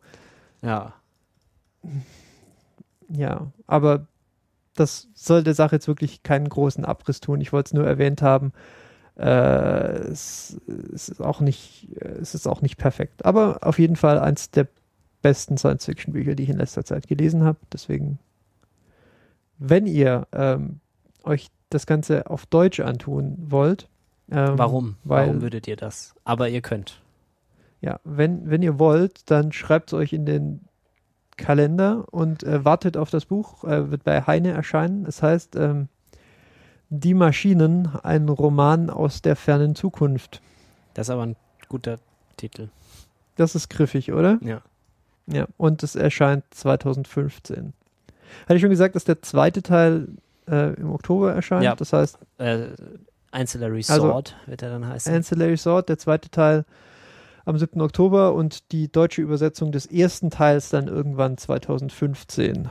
[0.63, 0.95] Ja.
[3.09, 4.07] Ja, aber
[4.75, 7.41] das soll der Sache jetzt wirklich keinen großen Abriss tun.
[7.41, 8.53] Ich wollte es nur erwähnt haben.
[9.17, 10.61] Äh, es,
[10.93, 13.25] es, ist auch nicht, es ist auch nicht perfekt.
[13.25, 14.67] Aber auf jeden Fall eins der
[15.23, 17.59] besten Science-Fiction-Bücher, die ich in letzter Zeit gelesen habe.
[17.73, 18.19] Deswegen,
[19.59, 20.81] wenn ihr ähm,
[21.23, 23.89] euch das Ganze auf Deutsch antun wollt,
[24.31, 24.97] ähm, Warum?
[25.05, 26.15] weil- Warum würdet ihr das?
[26.25, 27.01] Aber ihr könnt.
[27.81, 30.61] Ja, wenn, wenn ihr wollt, dann schreibt es euch in den
[31.37, 35.05] Kalender und äh, wartet auf das Buch, äh, wird bei Heine erscheinen.
[35.07, 35.89] Es heißt ähm,
[36.91, 40.41] Die Maschinen, ein Roman aus der fernen Zukunft.
[40.95, 41.37] Das ist aber ein
[41.69, 41.99] guter
[42.37, 42.69] Titel.
[43.37, 44.39] Das ist griffig, oder?
[44.43, 44.63] Ja.
[45.27, 47.73] Ja, und es erscheint 2015.
[48.45, 50.09] Hatte ich schon gesagt, dass der zweite Teil
[50.47, 51.65] äh, im Oktober erscheint?
[51.65, 51.75] Ja.
[51.75, 52.67] Das heißt, Äh,
[53.31, 55.13] Ancillary Also- Sword wird er dann heißen.
[55.15, 56.65] Ancillary Sword, der zweite Teil
[57.45, 57.81] am 7.
[57.81, 62.69] Oktober und die deutsche Übersetzung des ersten Teils dann irgendwann 2015.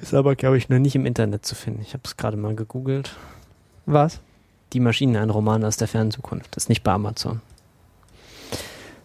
[0.00, 1.82] ist aber, glaube ich, noch nicht im Internet zu finden.
[1.82, 3.16] Ich habe es gerade mal gegoogelt.
[3.86, 4.20] Was?
[4.72, 6.56] Die Maschine, ein Roman aus der fernen Zukunft.
[6.56, 7.40] Das ist nicht bei Amazon.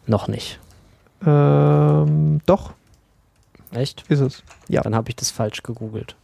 [0.05, 0.59] Noch nicht.
[1.25, 2.73] Ähm, doch,
[3.71, 4.05] Echt?
[4.07, 4.43] ist es.
[4.67, 4.81] Ja.
[4.81, 6.15] Dann habe ich das falsch gegoogelt.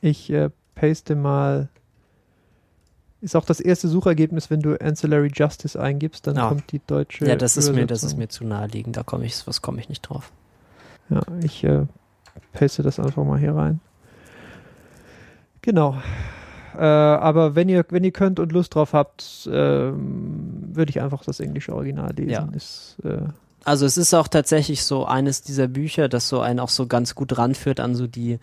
[0.00, 1.68] Ich äh, paste mal.
[3.22, 6.48] Ist auch das erste Suchergebnis, wenn du Ancillary Justice eingibst, dann Ah.
[6.48, 7.24] kommt die deutsche.
[7.26, 8.96] Ja, das ist mir, das ist mir zu naheliegend.
[8.96, 10.32] Da komme ich, was komme ich nicht drauf.
[11.08, 11.86] Ja, ich äh,
[12.52, 13.80] paste das einfach mal hier rein.
[15.62, 15.96] Genau.
[16.76, 21.22] Äh, aber wenn ihr, wenn ihr könnt und Lust drauf habt, ähm, würde ich einfach
[21.24, 22.30] das englische Original lesen.
[22.30, 22.48] Ja.
[22.54, 23.18] Ist, äh,
[23.64, 27.14] Also es ist auch tatsächlich so eines dieser Bücher, das so einen auch so ganz
[27.14, 28.38] gut ranführt an so die,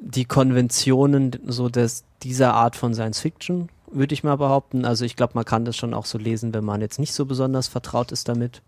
[0.00, 4.84] die Konventionen so des, dieser Art von Science Fiction, würde ich mal behaupten.
[4.84, 7.26] Also ich glaube, man kann das schon auch so lesen, wenn man jetzt nicht so
[7.26, 8.62] besonders vertraut ist damit.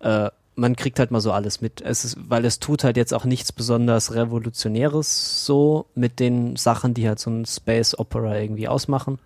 [0.00, 1.82] Äh, man kriegt halt mal so alles mit.
[1.82, 6.94] Es ist, weil es tut halt jetzt auch nichts besonders Revolutionäres so mit den Sachen,
[6.94, 9.18] die halt so ein Space Opera irgendwie ausmachen.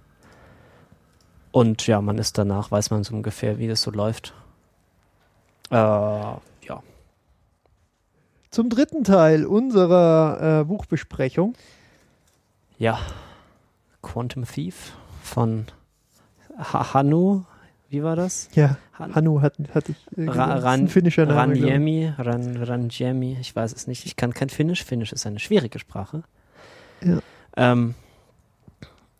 [1.52, 4.34] Und ja, man ist danach, weiß man so ungefähr, wie das so läuft.
[5.70, 6.82] Äh, ja.
[8.50, 11.54] zum dritten Teil unserer äh, Buchbesprechung.
[12.76, 12.98] Ja.
[14.02, 15.66] Quantum Thief von
[16.58, 17.44] ha Hanu.
[17.88, 18.48] Wie war das?
[18.54, 20.18] Ja, Han Hanu hat, hatte ich.
[20.18, 21.54] Äh, Ra Ran ein finnischer Name.
[21.54, 24.06] Ranjemi, Ran Ranjemi, ich weiß es nicht.
[24.06, 24.84] Ich kann kein Finnisch.
[24.84, 26.22] Finnisch ist eine schwierige Sprache.
[27.02, 27.18] Ja.
[27.56, 27.94] Ähm,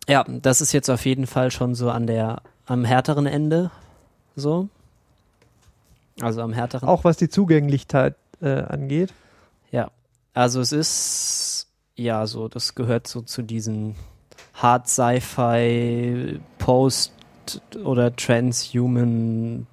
[0.09, 3.70] ja, das ist jetzt auf jeden Fall schon so an der, am härteren Ende.
[4.36, 4.69] So.
[6.20, 6.89] Also am härteren.
[6.89, 9.12] Auch was die Zugänglichkeit äh, angeht.
[9.70, 9.90] Ja,
[10.35, 13.97] also es ist ja so, das gehört so zu diesen
[14.62, 17.12] Hard Sci-Fi Post
[17.85, 19.66] oder Transhuman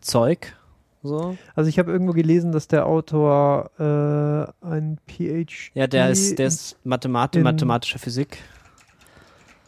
[0.00, 0.54] Zeug.
[1.02, 1.36] So.
[1.54, 5.70] Also ich habe irgendwo gelesen, dass der Autor äh, ein PhD.
[5.74, 8.38] Ja, der ist, der ist Mathemat in- mathematische Physik.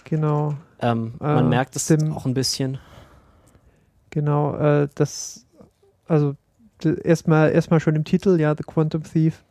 [0.05, 2.79] Genau, Ähm, man Äh, merkt es auch ein bisschen.
[4.11, 4.57] genau.
[4.57, 5.45] Äh, das,
[6.07, 6.35] also
[7.05, 9.45] erstmal erstmal schon im Titel, ja, The Quantum Thief,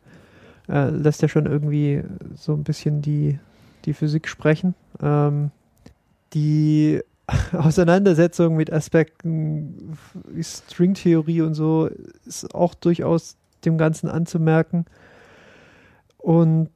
[0.68, 2.02] äh, lässt ja schon irgendwie
[2.34, 3.38] so ein bisschen die,
[3.88, 4.74] die Physik sprechen.
[5.02, 5.50] Ähm,
[6.34, 7.00] die
[7.52, 9.98] Auseinandersetzung mit Aspekten
[10.28, 11.90] wie Stringtheorie und so
[12.24, 14.84] ist auch durchaus dem Ganzen anzumerken.
[16.18, 16.70] Und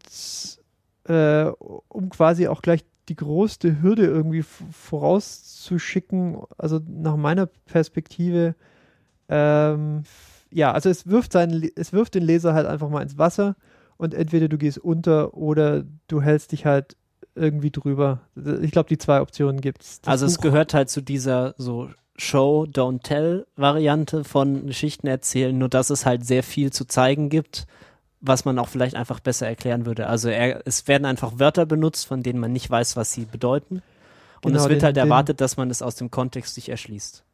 [1.04, 1.44] äh,
[1.88, 8.54] um quasi auch gleich die größte Hürde irgendwie vorauszuschicken, also nach meiner Perspektive,
[9.28, 10.04] ähm,
[10.50, 13.56] ja, also es wirft seinen, es wirft den Leser halt einfach mal ins Wasser
[13.96, 16.96] und entweder du gehst unter oder du hältst dich halt
[17.34, 18.20] irgendwie drüber.
[18.62, 20.00] Ich glaube, die zwei Optionen gibt's.
[20.02, 25.06] Das Also es Buch- gehört halt zu dieser so Show, Don't Tell Variante von Geschichten
[25.06, 27.66] erzählen, nur dass es halt sehr viel zu zeigen gibt,
[28.20, 30.06] was man auch vielleicht einfach besser erklären würde.
[30.06, 33.82] Also er, es werden einfach Wörter benutzt, von denen man nicht weiß, was sie bedeuten.
[34.44, 36.68] Und Genau, es wird den- halt den- erwartet, dass man es aus dem Kontext sich
[36.68, 37.24] erschließt.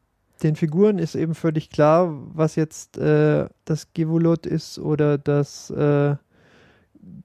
[0.43, 6.15] Den Figuren ist eben völlig klar, was jetzt äh, das Gevolot ist oder das äh,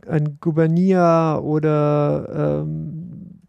[0.08, 3.40] ein Gubernia oder ähm,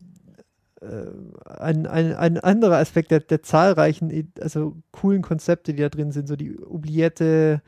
[0.80, 6.12] äh, ein, ein, ein anderer Aspekt der, der zahlreichen, also coolen Konzepte, die da drin
[6.12, 7.62] sind, so die Oubliette,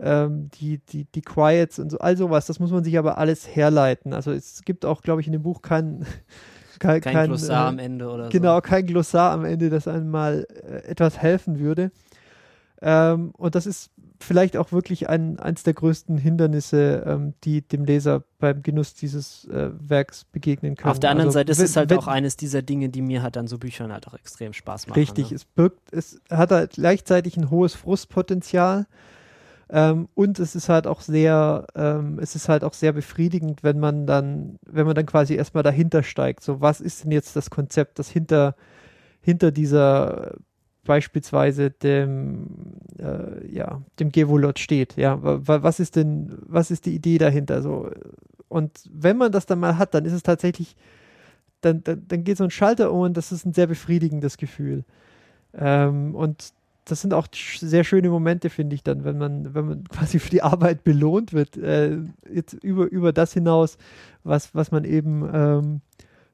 [0.00, 3.54] ähm, die, die, die Quiets und so, all sowas, das muss man sich aber alles
[3.54, 4.12] herleiten.
[4.12, 6.06] Also es gibt auch, glaube ich, in dem Buch kein,
[6.78, 8.60] kein, Kein, kein Glossar äh, am Ende oder Genau, so.
[8.62, 11.90] kein Glossar am Ende, das einem mal äh, etwas helfen würde.
[12.80, 13.90] Ähm, und das ist
[14.20, 19.44] vielleicht auch wirklich ein, eins der größten Hindernisse, ähm, die dem Leser beim Genuss dieses
[19.46, 20.90] äh, Werks begegnen können.
[20.90, 23.02] Auf der anderen Also, Seite ist wenn- es halt wenn- auch eines dieser Dinge, die
[23.02, 24.98] mir halt an so Büchern halt auch extrem Spaß machen.
[24.98, 25.36] Richtig, Ne?
[25.36, 28.86] es birgt, es hat halt gleichzeitig ein hohes Frustpotenzial.
[29.70, 33.78] Ähm, und es ist halt auch sehr, ähm, es ist halt auch sehr befriedigend, wenn
[33.78, 36.42] man dann, wenn man dann quasi erstmal dahinter steigt.
[36.42, 38.56] So, was ist denn jetzt das Konzept, das hinter,
[39.20, 40.36] hinter dieser
[40.88, 42.48] beispielsweise dem,
[42.98, 44.96] äh, ja, dem Gevolot steht?
[44.98, 47.62] Ja, wa- wa- was ist denn, was ist die Idee dahinter?
[47.62, 47.90] So,
[48.48, 50.76] und wenn man das dann mal hat, dann ist es tatsächlich,
[51.60, 54.84] dann, dann, dann geht so ein Schalter um und das ist ein sehr befriedigendes Gefühl.
[55.54, 56.52] Ähm, und
[56.86, 60.30] das sind auch sehr schöne Momente, finde ich dann, wenn man, wenn man quasi für
[60.30, 61.98] die Arbeit belohnt wird, äh,
[62.32, 63.78] jetzt über, über das hinaus,
[64.24, 65.80] was, was man eben ähm,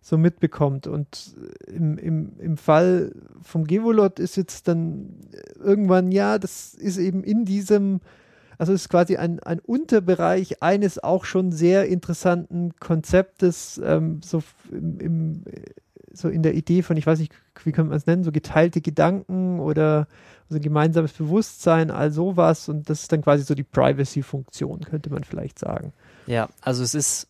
[0.05, 0.87] so mitbekommt.
[0.87, 1.35] Und
[1.67, 3.13] im, im, im Fall
[3.43, 5.17] vom Gevolot ist jetzt dann
[5.59, 8.03] irgendwann, ja, das ist eben in diesem,
[8.59, 15.01] also ist quasi ein, ein Unterbereich eines auch schon sehr interessanten Konzeptes, ähm, so im,
[15.01, 15.45] im,
[16.13, 17.33] so in der Idee von, ich weiß nicht,
[17.65, 20.07] wie kann man es nennen, so geteilte Gedanken oder
[20.51, 22.69] so ein gemeinsames Bewusstsein, all sowas.
[22.69, 25.95] Und das ist dann quasi so die Privacy-Funktion, könnte man vielleicht sagen.
[26.27, 27.29] Ja, also es ist,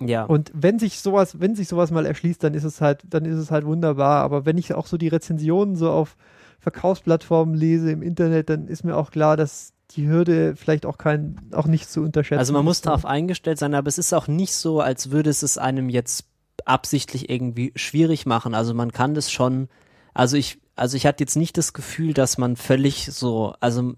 [0.00, 0.24] ja.
[0.24, 3.38] Und wenn sich sowas, wenn sich sowas mal erschließt, dann ist es halt, dann ist
[3.38, 4.22] es halt wunderbar.
[4.22, 6.16] Aber wenn ich auch so die Rezensionen so auf
[6.60, 11.38] Verkaufsplattformen lese im Internet, dann ist mir auch klar, dass die Hürde vielleicht auch kein,
[11.52, 12.38] auch nicht zu unterschätzen.
[12.38, 12.86] Also man muss ist.
[12.86, 16.26] darauf eingestellt sein, aber es ist auch nicht so, als würde es es einem jetzt
[16.64, 18.54] absichtlich irgendwie schwierig machen.
[18.54, 19.68] Also man kann das schon,
[20.14, 23.94] also ich, also ich hatte jetzt nicht das Gefühl, dass man völlig so, also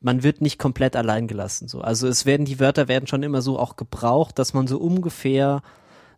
[0.00, 1.68] man wird nicht komplett allein gelassen.
[1.68, 1.80] So.
[1.80, 5.62] Also es werden, die Wörter werden schon immer so auch gebraucht, dass man so ungefähr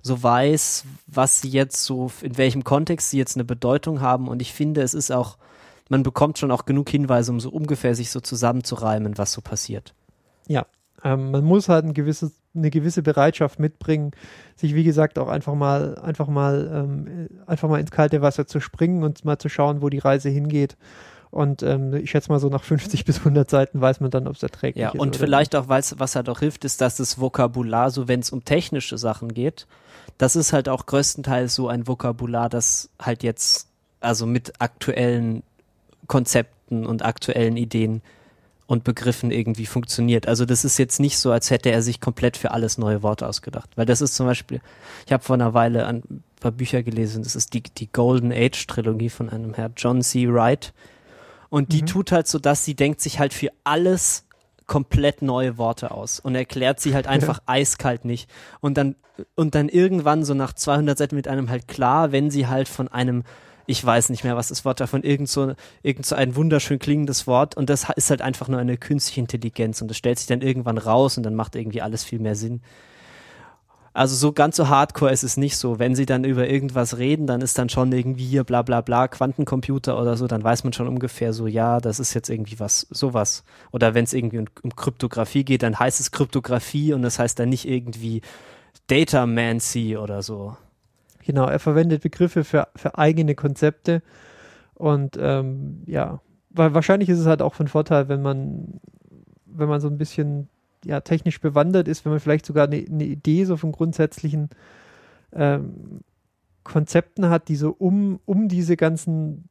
[0.03, 4.29] so weiß, was sie jetzt so, in welchem Kontext sie jetzt eine Bedeutung haben.
[4.29, 5.39] Und ich finde, es ist auch,
[5.89, 9.95] man bekommt schon auch genug Hinweise, um so ungefähr sich so zusammenzureimen, was so passiert.
[11.05, 14.13] Ähm, man muss halt ein gewisses, eine gewisse Bereitschaft mitbringen,
[14.57, 18.61] sich wie gesagt auch einfach mal, einfach mal, ähm, einfach mal ins kalte Wasser zu
[18.61, 20.77] springen und mal zu schauen, wo die Reise hingeht.
[21.31, 24.37] Und ähm, ich schätze mal so nach 50 bis 100 Seiten weiß man dann, ob
[24.37, 25.01] es erträglich Ja, ist.
[25.01, 28.21] und oder vielleicht auch, weil's, was halt auch hilft, ist, dass das Vokabular, so wenn
[28.21, 29.67] es um technische Sachen geht,
[30.17, 33.69] das ist halt auch größtenteils so ein Vokabular, das halt jetzt,
[34.01, 35.43] also mit aktuellen
[36.07, 38.03] Konzepten und aktuellen Ideen
[38.67, 40.29] und Begriffen irgendwie funktioniert.
[40.29, 43.27] Also das ist jetzt nicht so, als hätte er sich komplett für alles neue Worte
[43.27, 43.71] ausgedacht.
[43.77, 44.61] Weil das ist zum Beispiel,
[45.07, 48.67] ich habe vor einer Weile ein paar Bücher gelesen, das ist die, die Golden Age
[48.67, 50.29] Trilogie von einem Herr John C.
[50.33, 50.73] Wright.
[51.51, 51.87] Und die Mhm.
[51.87, 54.27] tut halt so, dass sie denkt sich halt für alles
[54.67, 58.29] komplett neue Worte aus und erklärt sie halt einfach eiskalt nicht.
[58.61, 58.97] Und dann,
[59.35, 62.87] und dann irgendwann so nach 200 Seiten mit einem halt klar, wenn sie halt von
[62.89, 63.25] einem,
[63.67, 67.27] ich weiß nicht mehr, was das Wort davon, irgend so, irgend so ein wunderschön klingendes
[67.27, 70.43] Wort und das ist halt einfach nur eine künstliche Intelligenz und das stellt sich dann
[70.43, 72.61] irgendwann raus und dann macht irgendwie alles viel mehr Sinn.
[73.99, 75.81] Also so ganz so hardcore ist es nicht so.
[75.81, 79.09] Wenn sie dann über irgendwas reden, dann ist dann schon irgendwie hier bla bla bla
[79.09, 82.87] Quantencomputer oder so, dann weiß man schon ungefähr so, ja, das ist jetzt irgendwie was,
[82.91, 83.43] sowas.
[83.73, 87.41] Oder wenn es irgendwie um, um Kryptographie geht, dann heißt es Kryptographie und das heißt
[87.41, 88.23] dann nicht irgendwie
[88.87, 90.57] Datamancy oder so.
[91.27, 94.03] Genau, er verwendet Begriffe für, für eigene Konzepte.
[94.75, 96.21] Und ähm, ja,
[96.51, 98.81] weil wahrscheinlich ist es halt auch von Vorteil, wenn man,
[99.45, 100.49] wenn man so ein bisschen
[100.85, 104.51] ja, technisch bewandert ist, wenn man vielleicht sogar eine, eine Idee so von grundsätzlichen
[105.33, 106.01] ähm,
[106.65, 109.49] Konzepten hat, die so um, um diese ganzen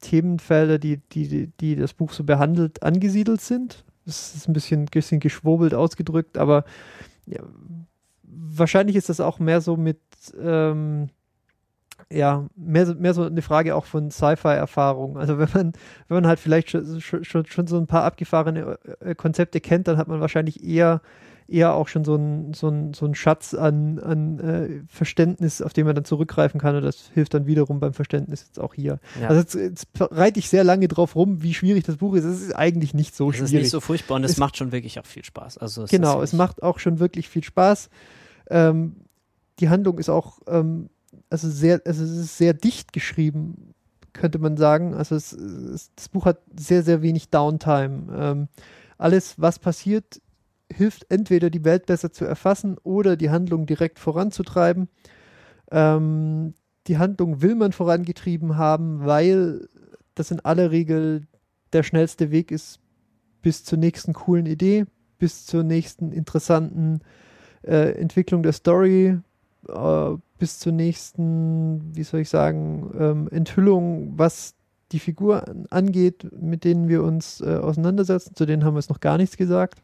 [0.00, 3.84] Themenfelder, die, die, die das Buch so behandelt, angesiedelt sind.
[4.04, 6.64] Das ist ein bisschen, bisschen geschwurbelt ausgedrückt, aber
[7.26, 7.42] ja,
[8.22, 10.00] wahrscheinlich ist das auch mehr so mit
[10.40, 11.08] ähm,
[12.12, 15.16] ja, mehr, so- mehr so eine Frage auch von Sci-Fi-Erfahrung.
[15.18, 15.72] Also wenn man,
[16.08, 19.96] wenn man halt vielleicht schon, schon, schon so ein paar abgefahrene äh, Konzepte kennt, dann
[19.96, 21.00] hat man wahrscheinlich eher,
[21.48, 25.72] eher auch schon so ein, so ein, so ein Schatz an, an äh, Verständnis, auf
[25.72, 28.98] den man dann zurückgreifen kann und das hilft dann wiederum beim Verständnis jetzt auch hier.
[29.20, 29.28] Ja.
[29.28, 32.24] Also jetzt, jetzt reite ich sehr lange drauf rum, wie schwierig das Buch ist.
[32.24, 33.44] Es ist eigentlich nicht so schwierig.
[33.46, 35.58] Es ist nicht so furchtbar und es, es macht schon wirklich auch viel Spaß.
[35.58, 37.90] Also es genau, es macht auch schon wirklich viel Spaß.
[38.48, 38.96] Ähm,
[39.58, 40.88] die Handlung ist auch ähm,
[41.30, 43.74] also sehr, also es ist sehr dicht geschrieben,
[44.12, 44.94] könnte man sagen.
[44.94, 48.06] Also es, es, das Buch hat sehr, sehr wenig Downtime.
[48.16, 48.48] Ähm,
[48.98, 50.20] alles, was passiert,
[50.72, 54.88] hilft entweder die Welt besser zu erfassen oder die Handlung direkt voranzutreiben.
[55.70, 56.54] Ähm,
[56.86, 59.68] die Handlung will man vorangetrieben haben, weil
[60.14, 61.26] das in aller Regel
[61.72, 62.80] der schnellste Weg ist
[63.42, 64.86] bis zur nächsten coolen Idee,
[65.18, 67.00] bis zur nächsten interessanten
[67.62, 69.18] äh, Entwicklung der Story,
[69.68, 74.54] äh, bis zur nächsten, wie soll ich sagen, ähm, Enthüllung, was
[74.92, 78.34] die Figur angeht, mit denen wir uns äh, auseinandersetzen.
[78.36, 79.80] Zu denen haben wir es noch gar nichts gesagt.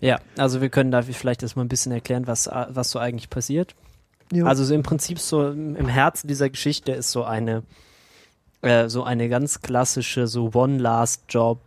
[0.00, 3.76] Ja, also wir können da vielleicht erstmal ein bisschen erklären, was, was so eigentlich passiert.
[4.32, 4.46] Jo.
[4.46, 7.62] Also so im Prinzip so im Herzen dieser Geschichte ist so eine
[8.62, 11.58] äh, so eine ganz klassische so One Last Job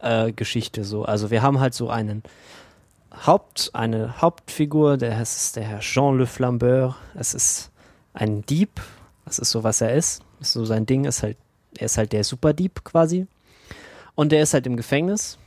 [0.00, 1.04] äh, Geschichte so.
[1.04, 2.22] Also wir haben halt so einen
[3.26, 6.96] Haupt eine Hauptfigur, der ist der Herr Jean Le Flambeur.
[7.14, 7.70] Es ist
[8.14, 8.80] ein Dieb.
[9.24, 10.22] Das ist so was er ist.
[10.40, 11.36] ist so sein Ding ist halt
[11.78, 13.26] er ist halt der Superdieb quasi.
[14.14, 15.38] Und der ist halt im Gefängnis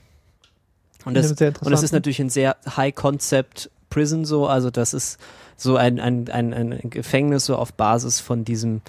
[1.05, 5.19] und das, und das ist natürlich ein sehr High-Concept Prison so, also das ist
[5.55, 8.81] so ein, ein, ein, ein Gefängnis so auf Basis von diesem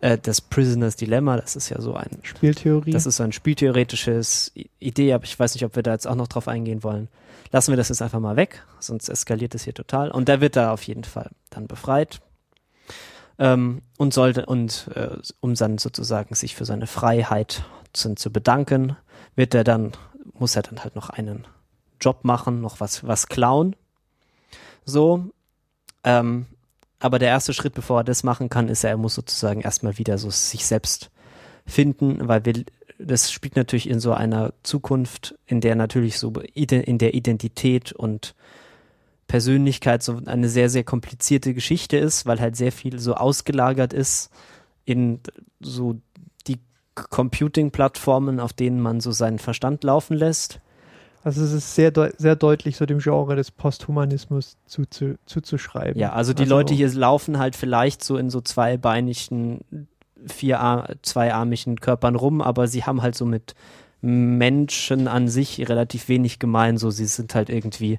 [0.00, 2.90] äh, das Prisoners Dilemma, das ist ja so ein Spieltheorie.
[2.90, 6.14] Das ist so ein spieltheoretisches Idee, aber ich weiß nicht, ob wir da jetzt auch
[6.14, 7.08] noch drauf eingehen wollen.
[7.50, 10.10] Lassen wir das jetzt einfach mal weg, sonst eskaliert es hier total.
[10.10, 12.20] Und da wird er auf jeden Fall dann befreit.
[13.38, 17.62] Ähm, und sollte, und äh, um dann sozusagen sich für seine Freiheit
[17.92, 18.96] zu, zu bedanken,
[19.36, 19.92] wird er dann
[20.38, 21.46] muss er dann halt noch einen
[22.00, 23.76] Job machen, noch was, was klauen.
[24.84, 25.24] So.
[26.04, 26.46] Ähm,
[27.00, 29.98] aber der erste Schritt, bevor er das machen kann, ist er, er muss sozusagen erstmal
[29.98, 31.10] wieder so sich selbst
[31.66, 32.64] finden, weil wir,
[32.98, 38.34] das spielt natürlich in so einer Zukunft, in der natürlich so in der Identität und
[39.28, 44.30] Persönlichkeit so eine sehr, sehr komplizierte Geschichte ist, weil halt sehr viel so ausgelagert ist
[44.84, 45.20] in
[45.60, 46.00] so
[47.10, 50.60] Computing-Plattformen, auf denen man so seinen Verstand laufen lässt.
[51.24, 55.94] Also es ist sehr, de sehr deutlich so dem Genre des Posthumanismus zuzuschreiben.
[55.94, 59.60] Zu, ja, also die also Leute hier laufen halt vielleicht so in so zweibeinigen,
[60.26, 63.54] vier, zweiarmigen Körpern rum, aber sie haben halt so mit
[64.00, 66.76] Menschen an sich relativ wenig gemein.
[66.76, 67.98] So, sie sind halt irgendwie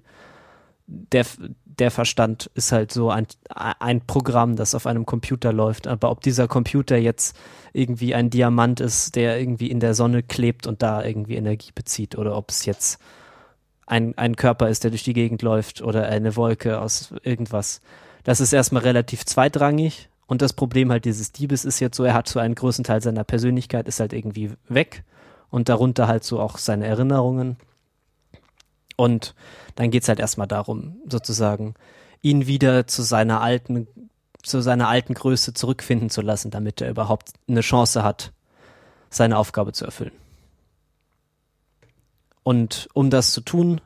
[0.89, 1.25] der,
[1.65, 5.87] der Verstand ist halt so ein, ein Programm, das auf einem Computer läuft.
[5.87, 7.37] Aber ob dieser Computer jetzt
[7.73, 12.17] irgendwie ein Diamant ist, der irgendwie in der Sonne klebt und da irgendwie Energie bezieht,
[12.17, 12.99] oder ob es jetzt
[13.85, 17.81] ein, ein Körper ist, der durch die Gegend läuft oder eine Wolke aus irgendwas.
[18.23, 20.09] Das ist erstmal relativ zweitrangig.
[20.25, 23.01] Und das Problem halt dieses Diebes ist jetzt so, er hat so einen größten Teil
[23.01, 25.03] seiner Persönlichkeit, ist halt irgendwie weg.
[25.49, 27.57] Und darunter halt so auch seine Erinnerungen.
[28.99, 29.33] Und
[29.75, 31.75] dann geht es halt erstmal darum, sozusagen,
[32.21, 33.87] ihn wieder zu seiner alten,
[34.43, 38.33] zu seiner alten Größe zurückfinden zu lassen, damit er überhaupt eine Chance hat,
[39.09, 40.11] seine Aufgabe zu erfüllen.
[42.43, 43.79] Und um das zu tun,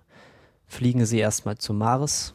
[0.65, 2.33] fliegen sie erstmal zu Mars.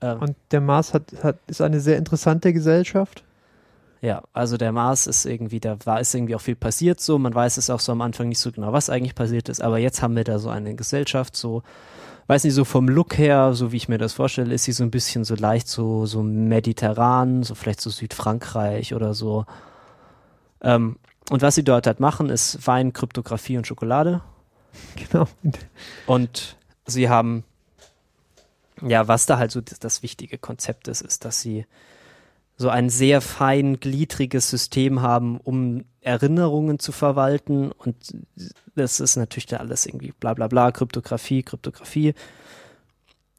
[0.00, 3.24] Ähm, Und der Mars hat, hat, ist eine sehr interessante Gesellschaft.
[4.06, 7.18] Ja, also der Mars ist irgendwie, da war ist irgendwie auch viel passiert so.
[7.18, 9.78] Man weiß es auch so am Anfang nicht so genau, was eigentlich passiert ist, aber
[9.78, 11.64] jetzt haben wir da so eine Gesellschaft, so,
[12.28, 14.84] weiß nicht, so vom Look her, so wie ich mir das vorstelle, ist sie so
[14.84, 19.44] ein bisschen so leicht so, so mediterran, so vielleicht so Südfrankreich oder so.
[20.60, 21.00] Ähm,
[21.30, 24.22] und was sie dort halt machen, ist Wein, Kryptographie und Schokolade.
[24.94, 25.26] Genau.
[26.06, 26.56] Und
[26.86, 27.42] sie haben,
[28.86, 31.66] ja, was da halt so das, das wichtige Konzept ist, ist, dass sie
[32.56, 37.70] so ein sehr fein gliedriges System haben, um Erinnerungen zu verwalten.
[37.72, 37.96] Und
[38.74, 42.14] das ist natürlich da alles irgendwie bla bla bla, Kryptographie, Kryptographie.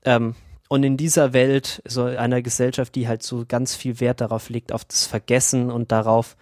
[0.06, 0.36] Ähm,
[0.70, 4.72] und in dieser Welt, so einer Gesellschaft, die halt so ganz viel Wert darauf legt,
[4.72, 6.36] auf das Vergessen und darauf,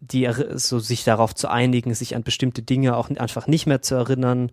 [0.00, 3.94] die so sich darauf zu einigen, sich an bestimmte Dinge auch einfach nicht mehr zu
[3.94, 4.52] erinnern.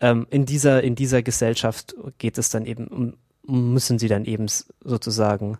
[0.00, 3.16] Ähm, in dieser, in dieser Gesellschaft geht es dann eben,
[3.46, 4.46] müssen sie dann eben
[4.82, 5.58] sozusagen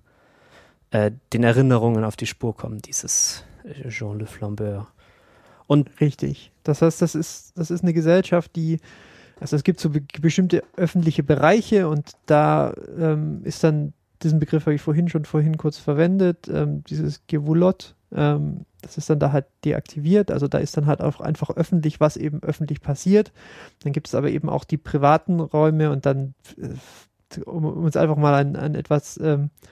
[0.94, 4.86] äh, den Erinnerungen auf die Spur kommen, dieses äh, Jean Le Flambeur.
[5.66, 6.52] Und richtig.
[6.62, 8.78] Das heißt, das ist, das ist eine Gesellschaft, die,
[9.40, 13.92] also es gibt so be bestimmte öffentliche Bereiche und da ähm, ist dann,
[14.22, 19.10] diesen Begriff habe ich vorhin schon vorhin kurz verwendet, ähm, dieses Gewulot, ähm, das ist
[19.10, 20.30] dann da halt deaktiviert.
[20.30, 23.32] Also da ist dann halt auch einfach öffentlich, was eben öffentlich passiert.
[23.82, 28.16] Dann gibt es aber eben auch die privaten Räume und dann, äh, um uns einfach
[28.16, 29.66] mal ein, ein etwas ähm, äh,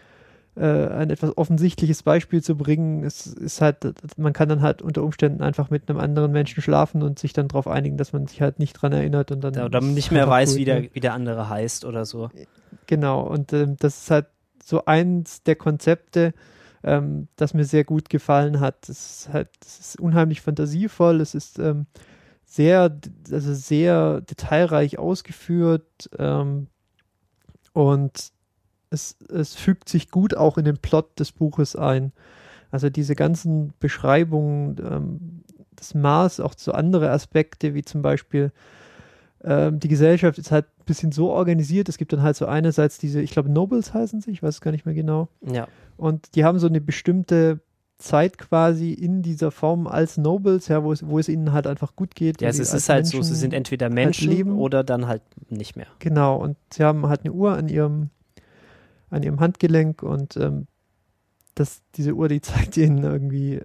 [0.61, 5.43] ein etwas offensichtliches Beispiel zu bringen, es ist halt, man kann dann halt unter Umständen
[5.43, 8.59] einfach mit einem anderen Menschen schlafen und sich dann darauf einigen, dass man sich halt
[8.59, 9.55] nicht dran erinnert und dann.
[9.55, 12.29] Ja, oder nicht mehr weiß, wie, der, wie der andere heißt oder so.
[12.87, 14.27] Genau, und ähm, das ist halt
[14.63, 16.35] so eins der Konzepte,
[16.85, 18.89] ähm, das mir sehr gut gefallen hat.
[18.91, 21.87] Es ist halt, es ist unheimlich fantasievoll, es ist ähm,
[22.45, 22.95] sehr,
[23.31, 26.67] also sehr detailreich ausgeführt ähm,
[27.73, 28.33] und
[28.93, 32.13] es, es fügt sich gut auch in den Plot des Buches ein.
[32.71, 35.43] Also diese ganzen Beschreibungen, ähm,
[35.77, 38.53] das Maß, auch zu andere Aspekte, wie zum Beispiel
[39.45, 41.89] ähm, die Gesellschaft ist halt ein bisschen so organisiert.
[41.89, 44.61] Es gibt dann halt so einerseits diese, ich glaube, Nobles heißen sie, ich weiß es
[44.61, 45.29] gar nicht mehr genau.
[45.41, 45.67] Ja.
[45.97, 47.61] Und die haben so eine bestimmte
[47.99, 51.95] Zeit quasi in dieser Form als Nobles, ja, wo es, wo es ihnen halt einfach
[51.95, 52.41] gut geht.
[52.41, 55.23] Ja, es ist halt Menschen so, sie sind entweder halt Menschen halt oder dann halt
[55.51, 55.87] nicht mehr.
[55.99, 58.11] Genau, und sie haben halt eine Uhr an ihrem
[59.13, 60.67] an ihrem Handgelenk und ähm,
[61.55, 63.61] das, diese Uhr, die zeigt ihnen irgendwie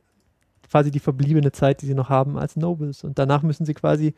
[0.69, 3.03] quasi die verbliebene Zeit, die sie noch haben als Nobles.
[3.03, 4.13] Und danach müssen sie quasi,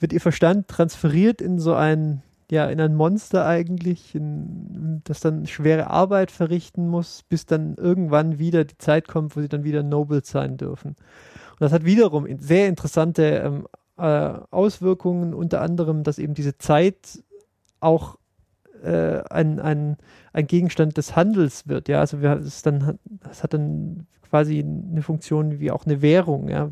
[0.00, 5.46] wird ihr Verstand transferiert in so ein, ja, in ein Monster eigentlich, in, das dann
[5.46, 9.82] schwere Arbeit verrichten muss, bis dann irgendwann wieder die Zeit kommt, wo sie dann wieder
[9.82, 10.90] Nobles sein dürfen.
[11.52, 13.66] Und das hat wiederum sehr interessante ähm,
[13.98, 17.22] äh, Auswirkungen, unter anderem, dass eben diese Zeit
[17.80, 18.18] auch
[18.84, 19.96] äh, ein, ein,
[20.32, 21.88] ein Gegenstand des Handels wird.
[21.88, 22.98] Ja, also es dann,
[23.42, 26.48] hat dann quasi eine Funktion wie auch eine Währung.
[26.48, 26.70] Ja,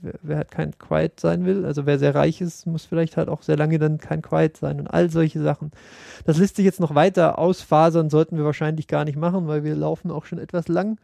[0.00, 3.28] wer, wer halt kein Quiet sein will, also wer sehr reich ist, muss vielleicht halt
[3.28, 5.70] auch sehr lange dann kein Quiet sein und all solche Sachen.
[6.24, 9.74] Das lässt sich jetzt noch weiter ausfasern, sollten wir wahrscheinlich gar nicht machen, weil wir
[9.74, 10.98] laufen auch schon etwas lang.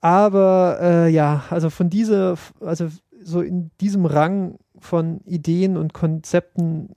[0.00, 2.88] Aber äh, ja, also von dieser, also
[3.22, 6.90] so in diesem Rang von Ideen und Konzepten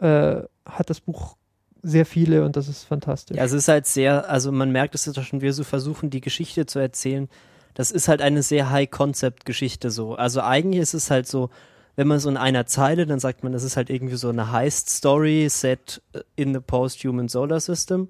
[0.00, 1.36] äh, hat das Buch
[1.82, 3.36] sehr viele und das ist fantastisch.
[3.36, 6.20] Ja, es ist halt sehr, also man merkt es doch schon, wir so versuchen, die
[6.20, 7.28] Geschichte zu erzählen.
[7.74, 10.14] Das ist halt eine sehr High-Concept-Geschichte so.
[10.14, 11.50] Also eigentlich ist es halt so,
[11.96, 14.52] wenn man so in einer Zeile, dann sagt man, das ist halt irgendwie so eine
[14.52, 16.02] Heist-Story set
[16.36, 18.08] in the post-human solar system.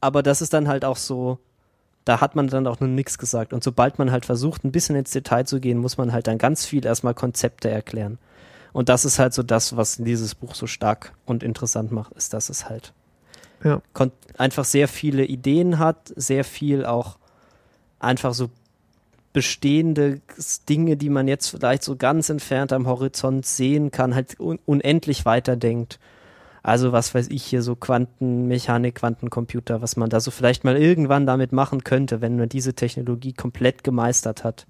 [0.00, 1.38] Aber das ist dann halt auch so,
[2.04, 3.52] da hat man dann auch nur nichts gesagt.
[3.52, 6.38] Und sobald man halt versucht, ein bisschen ins Detail zu gehen, muss man halt dann
[6.38, 8.18] ganz viel erstmal Konzepte erklären.
[8.72, 12.32] Und das ist halt so das, was dieses Buch so stark und interessant macht, ist,
[12.32, 12.92] dass es halt
[13.62, 13.80] ja.
[14.38, 17.18] einfach sehr viele Ideen hat, sehr viel auch
[17.98, 18.50] einfach so
[19.32, 20.20] bestehende
[20.68, 25.24] Dinge, die man jetzt vielleicht so ganz entfernt am Horizont sehen kann, halt un unendlich
[25.24, 25.98] weiterdenkt.
[26.62, 31.26] Also was weiß ich hier so Quantenmechanik, Quantencomputer, was man da so vielleicht mal irgendwann
[31.26, 34.66] damit machen könnte, wenn man diese Technologie komplett gemeistert hat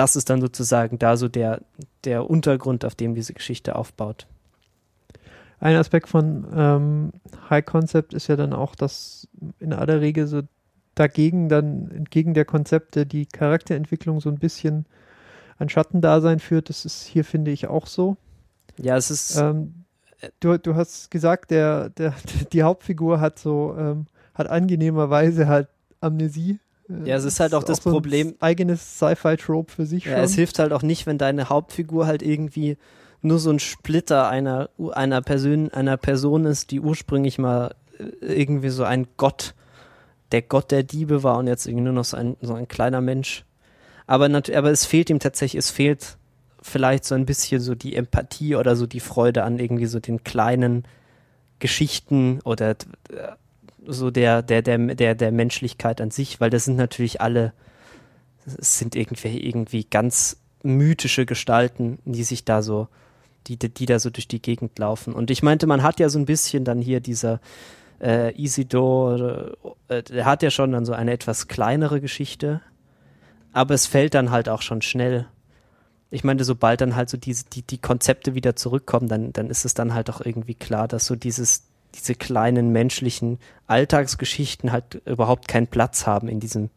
[0.00, 1.60] das ist dann sozusagen da so der,
[2.04, 4.26] der Untergrund, auf dem diese Geschichte aufbaut.
[5.58, 7.12] Ein Aspekt von ähm,
[7.50, 9.28] High Concept ist ja dann auch, dass
[9.58, 10.40] in aller Regel so
[10.94, 14.86] dagegen dann entgegen der Konzepte die Charakterentwicklung so ein bisschen
[15.58, 16.70] ein Schattendasein führt.
[16.70, 18.16] Das ist hier, finde ich, auch so.
[18.78, 19.36] Ja, es ist.
[19.36, 19.84] Ähm,
[20.40, 22.14] du, du hast gesagt, der, der,
[22.54, 25.68] die Hauptfigur hat so, ähm, hat angenehmerweise halt
[26.00, 26.58] Amnesie.
[27.04, 28.30] Ja, es ist halt auch ist das auch Problem.
[28.30, 30.24] So eigenes Sci-Fi-Trope für sich ja, schon.
[30.24, 32.76] Es hilft halt auch nicht, wenn deine Hauptfigur halt irgendwie
[33.22, 38.70] nur so ein Splitter einer, einer, Person, einer Person ist, die ursprünglich mal äh, irgendwie
[38.70, 39.54] so ein Gott,
[40.32, 43.00] der Gott der Diebe war und jetzt irgendwie nur noch so ein, so ein kleiner
[43.00, 43.44] Mensch.
[44.06, 46.16] Aber, aber es fehlt ihm tatsächlich, es fehlt
[46.62, 50.24] vielleicht so ein bisschen so die Empathie oder so die Freude an irgendwie so den
[50.24, 50.84] kleinen
[51.58, 52.74] Geschichten oder äh,
[53.86, 57.52] so der, der, der, der, der Menschlichkeit an sich, weil das sind natürlich alle,
[58.44, 62.88] es sind irgendwie, irgendwie ganz mythische Gestalten, die sich da so,
[63.46, 65.14] die, die da so durch die Gegend laufen.
[65.14, 67.40] Und ich meinte, man hat ja so ein bisschen dann hier dieser
[68.00, 69.56] äh, Isidor,
[69.88, 72.60] äh, der hat ja schon dann so eine etwas kleinere Geschichte,
[73.52, 75.26] aber es fällt dann halt auch schon schnell.
[76.10, 79.64] Ich meine, sobald dann halt so diese, die, die Konzepte wieder zurückkommen, dann, dann ist
[79.64, 85.48] es dann halt auch irgendwie klar, dass so dieses, diese kleinen menschlichen Alltagsgeschichten halt überhaupt
[85.48, 86.70] keinen Platz haben in diesem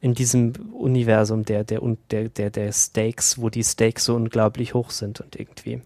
[0.00, 1.80] in diesem Universum der der
[2.10, 5.80] der der der Stakes, wo die Stakes so unglaublich hoch sind und irgendwie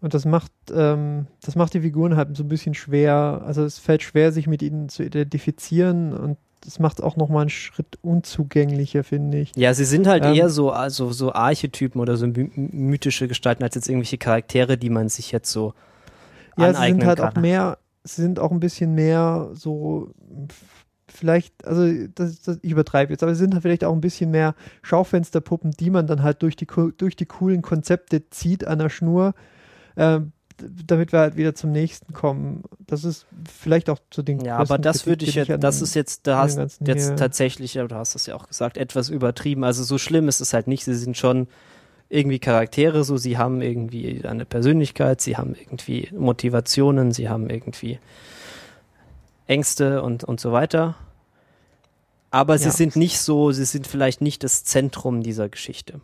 [0.00, 3.42] und das macht ähm, das macht die Figuren halt so ein bisschen schwer.
[3.46, 7.42] Also es fällt schwer, sich mit ihnen zu identifizieren und das macht auch noch mal
[7.42, 9.52] einen Schritt unzugänglicher, finde ich.
[9.56, 13.74] Ja, sie sind halt ähm, eher so also so Archetypen oder so mythische Gestalten als
[13.74, 15.74] jetzt irgendwelche Charaktere, die man sich jetzt so
[16.58, 17.36] ja, sie sind halt kann.
[17.36, 20.12] auch mehr, sie sind auch ein bisschen mehr so
[21.08, 24.30] vielleicht, also das, das, ich übertreibe jetzt, aber es sind halt vielleicht auch ein bisschen
[24.30, 26.66] mehr Schaufensterpuppen, die man dann halt durch die,
[26.96, 29.34] durch die coolen Konzepte zieht an der Schnur,
[29.96, 30.20] äh,
[30.58, 32.64] damit wir halt wieder zum nächsten kommen.
[32.86, 36.26] Das ist vielleicht auch zu den Ja, aber das würde ich jetzt, das ist jetzt,
[36.26, 39.64] da hast jetzt tatsächlich, du hast das ja auch gesagt, etwas übertrieben.
[39.64, 40.84] Also so schlimm ist es halt nicht.
[40.84, 41.46] Sie sind schon
[42.08, 47.98] irgendwie Charaktere, so sie haben irgendwie eine Persönlichkeit, sie haben irgendwie Motivationen, sie haben irgendwie
[49.46, 50.96] Ängste und, und so weiter.
[52.30, 52.72] Aber sie ja.
[52.72, 56.00] sind nicht so, sie sind vielleicht nicht das Zentrum dieser Geschichte.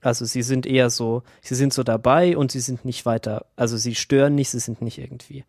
[0.00, 3.76] Also sie sind eher so, sie sind so dabei und sie sind nicht weiter, also
[3.76, 5.44] sie stören nicht, sie sind nicht irgendwie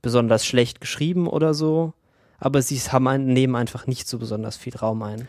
[0.00, 1.92] besonders schlecht geschrieben oder so,
[2.38, 5.28] aber sie haben nehmen einfach nicht so besonders viel Raum ein.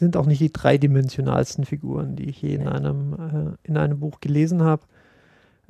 [0.00, 4.20] Sind auch nicht die dreidimensionalsten Figuren, die ich je in einem, äh, in einem Buch
[4.20, 4.82] gelesen habe.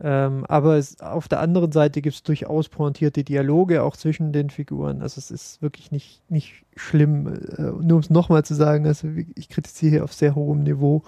[0.01, 4.49] Ähm, aber es, auf der anderen Seite gibt es durchaus pointierte Dialoge auch zwischen den
[4.49, 5.03] Figuren.
[5.03, 7.27] Also es ist wirklich nicht, nicht schlimm.
[7.27, 11.03] Äh, nur um es nochmal zu sagen, also ich kritisiere hier auf sehr hohem Niveau.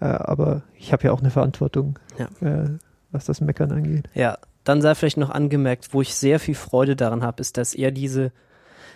[0.00, 2.26] Äh, aber ich habe ja auch eine Verantwortung, ja.
[2.46, 2.70] äh,
[3.12, 4.10] was das Meckern angeht.
[4.12, 7.74] Ja, dann sei vielleicht noch angemerkt, wo ich sehr viel Freude daran habe, ist, dass
[7.74, 8.32] er diese,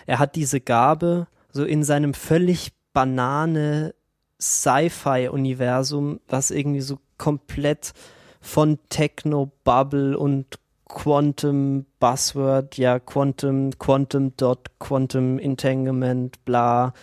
[0.06, 3.94] er hat diese Gabe, so in seinem völlig banane
[4.40, 7.92] Sci-Fi-Universum, was irgendwie so komplett
[8.40, 10.58] von Techno-Bubble und
[10.88, 16.94] Quantum Buzzword, ja, Quantum, Quantum Dot, Quantum Entanglement, bla.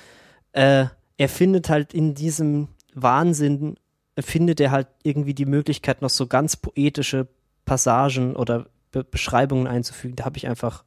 [0.51, 0.85] Äh,
[1.18, 3.77] er findet halt in diesem Wahnsinn
[4.19, 7.27] findet er halt irgendwie die Möglichkeit, noch so ganz poetische
[7.65, 10.15] Passagen oder Be Beschreibungen einzufügen.
[10.15, 10.84] Da habe ich einfach,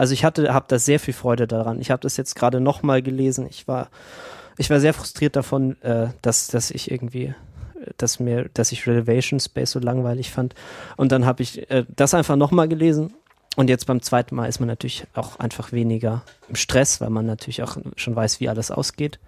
[0.00, 1.78] also ich hatte, habe da sehr viel Freude daran.
[1.78, 3.46] Ich habe das jetzt gerade nochmal gelesen.
[3.50, 3.90] Ich war,
[4.56, 7.34] ich war sehr frustriert davon, äh, dass, dass ich irgendwie,
[7.98, 10.54] dass mir, dass ich Renovation Space so langweilig fand.
[10.96, 13.12] Und dann habe ich äh, das einfach nochmal gelesen.
[13.56, 17.26] Und jetzt beim zweiten Mal ist man natürlich auch einfach weniger im Stress, weil man
[17.26, 19.18] natürlich auch schon weiß, wie alles ausgeht.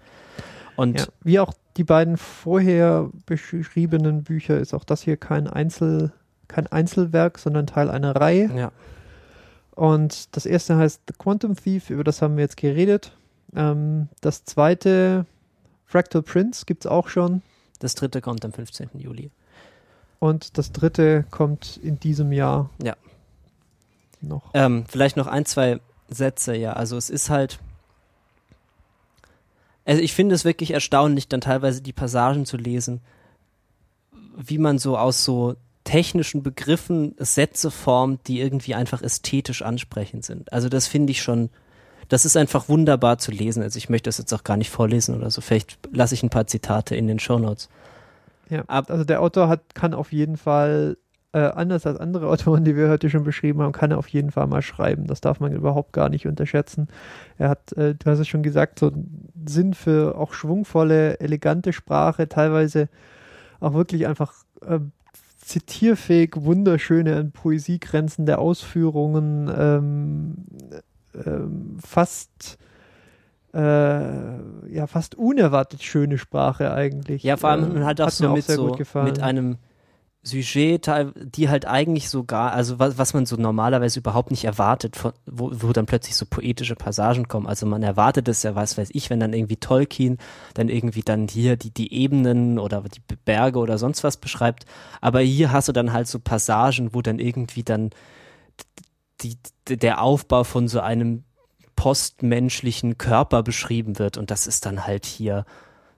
[0.75, 6.13] Und ja, wie auch die beiden vorher beschriebenen Bücher ist auch das hier kein Einzel,
[6.47, 8.49] kein Einzelwerk, sondern Teil einer Reihe.
[8.57, 8.71] Ja.
[9.75, 13.11] Und das erste heißt The Quantum Thief, über das haben wir jetzt geredet.
[13.55, 15.25] Ähm, das zweite,
[15.85, 17.41] Fractal Prince, gibt es auch schon.
[17.79, 18.89] Das dritte kommt am 15.
[18.93, 19.31] Juli.
[20.19, 22.69] Und das dritte kommt in diesem Jahr.
[22.81, 22.95] Ja.
[24.21, 24.51] Noch.
[24.53, 26.73] Ähm, vielleicht noch ein, zwei Sätze, ja.
[26.73, 27.59] Also es ist halt,
[29.85, 33.01] also ich finde es wirklich erstaunlich, dann teilweise die Passagen zu lesen,
[34.37, 35.55] wie man so aus so
[35.93, 40.51] technischen Begriffen Sätze formt, die irgendwie einfach ästhetisch ansprechend sind.
[40.51, 41.51] Also das finde ich schon,
[42.09, 43.61] das ist einfach wunderbar zu lesen.
[43.61, 45.41] Also ich möchte das jetzt auch gar nicht vorlesen oder so.
[45.41, 47.69] Vielleicht lasse ich ein paar Zitate in den Show Notes.
[48.49, 50.97] Ja, also der Autor hat, kann auf jeden Fall
[51.31, 54.31] äh, anders als andere Autoren, die wir heute schon beschrieben haben, kann er auf jeden
[54.31, 55.05] Fall mal schreiben.
[55.05, 56.87] Das darf man überhaupt gar nicht unterschätzen.
[57.37, 61.71] Er hat, äh, du hast es schon gesagt, so einen Sinn für auch schwungvolle, elegante
[61.71, 62.89] Sprache, teilweise
[63.59, 64.33] auch wirklich einfach
[64.65, 64.79] äh,
[65.43, 70.35] zitierfähig, wunderschöne an Poesie grenzende Ausführungen, ähm,
[71.25, 72.57] ähm, fast
[73.53, 77.23] äh, ja fast unerwartet schöne Sprache eigentlich.
[77.23, 79.57] Ja, vor allem äh, hat auch hat so mit auch so mit einem
[80.25, 85.51] Sujet, die halt eigentlich sogar, also was, was man so normalerweise überhaupt nicht erwartet, wo,
[85.53, 87.45] wo dann plötzlich so poetische Passagen kommen.
[87.45, 90.17] Also man erwartet es ja, was weiß ich, wenn dann irgendwie Tolkien
[90.53, 94.65] dann irgendwie dann hier die, die Ebenen oder die Berge oder sonst was beschreibt.
[95.01, 97.89] Aber hier hast du dann halt so Passagen, wo dann irgendwie dann
[99.19, 99.37] die,
[99.67, 101.25] der Aufbau von so einem
[101.75, 105.43] postmenschlichen Körper beschrieben wird und das ist dann halt hier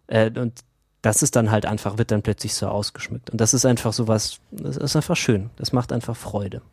[0.08, 0.64] äh, und
[1.06, 3.30] das ist dann halt einfach, wird dann plötzlich so ausgeschmückt.
[3.30, 5.52] Und das ist einfach so was, das ist einfach schön.
[5.56, 6.64] Das macht einfach Freude.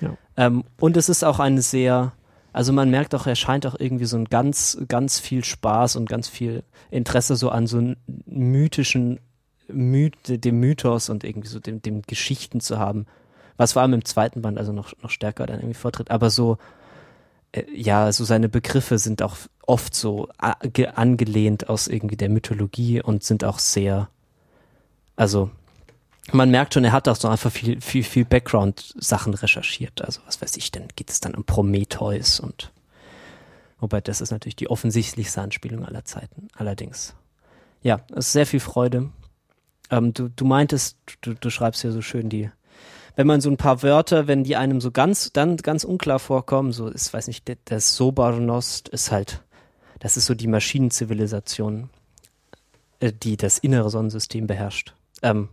[0.00, 0.16] Ja.
[0.38, 2.12] Ähm, und es ist auch eine sehr,
[2.54, 6.08] also man merkt auch, er scheint auch irgendwie so ein ganz, ganz viel Spaß und
[6.08, 7.92] ganz viel Interesse so an so
[8.24, 9.20] mythischen,
[9.68, 13.04] Myth, dem Mythos und irgendwie so dem, dem Geschichten zu haben.
[13.58, 16.10] Was vor allem im zweiten Band also noch, noch stärker dann irgendwie vortritt.
[16.10, 16.56] Aber so,
[17.72, 19.36] ja, so seine Begriffe sind auch
[19.66, 24.08] oft so angelehnt aus irgendwie der Mythologie und sind auch sehr,
[25.16, 25.50] also
[26.32, 30.02] man merkt schon, er hat auch so einfach viel, viel, viel Background-Sachen recherchiert.
[30.02, 32.72] Also was weiß ich, dann geht es dann um Prometheus und
[33.78, 36.48] wobei das ist natürlich die offensichtlichste Anspielung aller Zeiten.
[36.54, 37.14] Allerdings,
[37.82, 39.10] ja, es ist sehr viel Freude.
[39.90, 42.50] Ähm, du, du meintest, du, du schreibst ja so schön die
[43.16, 46.72] wenn man so ein paar Wörter, wenn die einem so ganz, dann ganz unklar vorkommen,
[46.72, 49.42] so ist, weiß nicht, das Sobarnost ist halt,
[50.00, 51.90] das ist so die Maschinenzivilisation,
[53.00, 54.94] äh, die das innere Sonnensystem beherrscht.
[55.22, 55.48] Ähm,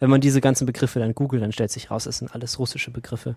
[0.00, 2.90] wenn man diese ganzen Begriffe dann googelt, dann stellt sich raus, es sind alles russische
[2.90, 3.36] Begriffe.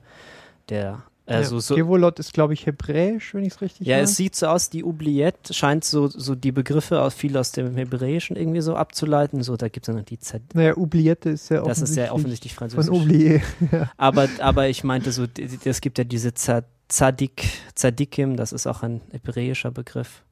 [0.69, 1.03] Der
[1.35, 1.61] Also ja.
[1.61, 4.09] so, Gevolot ist, glaube ich, hebräisch, wenn ich es richtig ja, weiß.
[4.11, 7.75] es sieht so aus, die Oubliette scheint so, so die Begriffe aus, viel aus dem
[7.75, 9.43] Hebräischen irgendwie so abzuleiten.
[9.43, 10.41] So, da gibt es dann noch die Z.
[10.55, 13.41] Naja, Oubliette ist ja Das ist ja offensichtlich offensichtlich von französisch.
[13.71, 13.87] Oublié.
[13.97, 15.25] Aber, aber ich meinte so,
[15.65, 20.23] es gibt ja diese Z- Zadik, Zadikim, das ist auch ein hebräischer Begriff.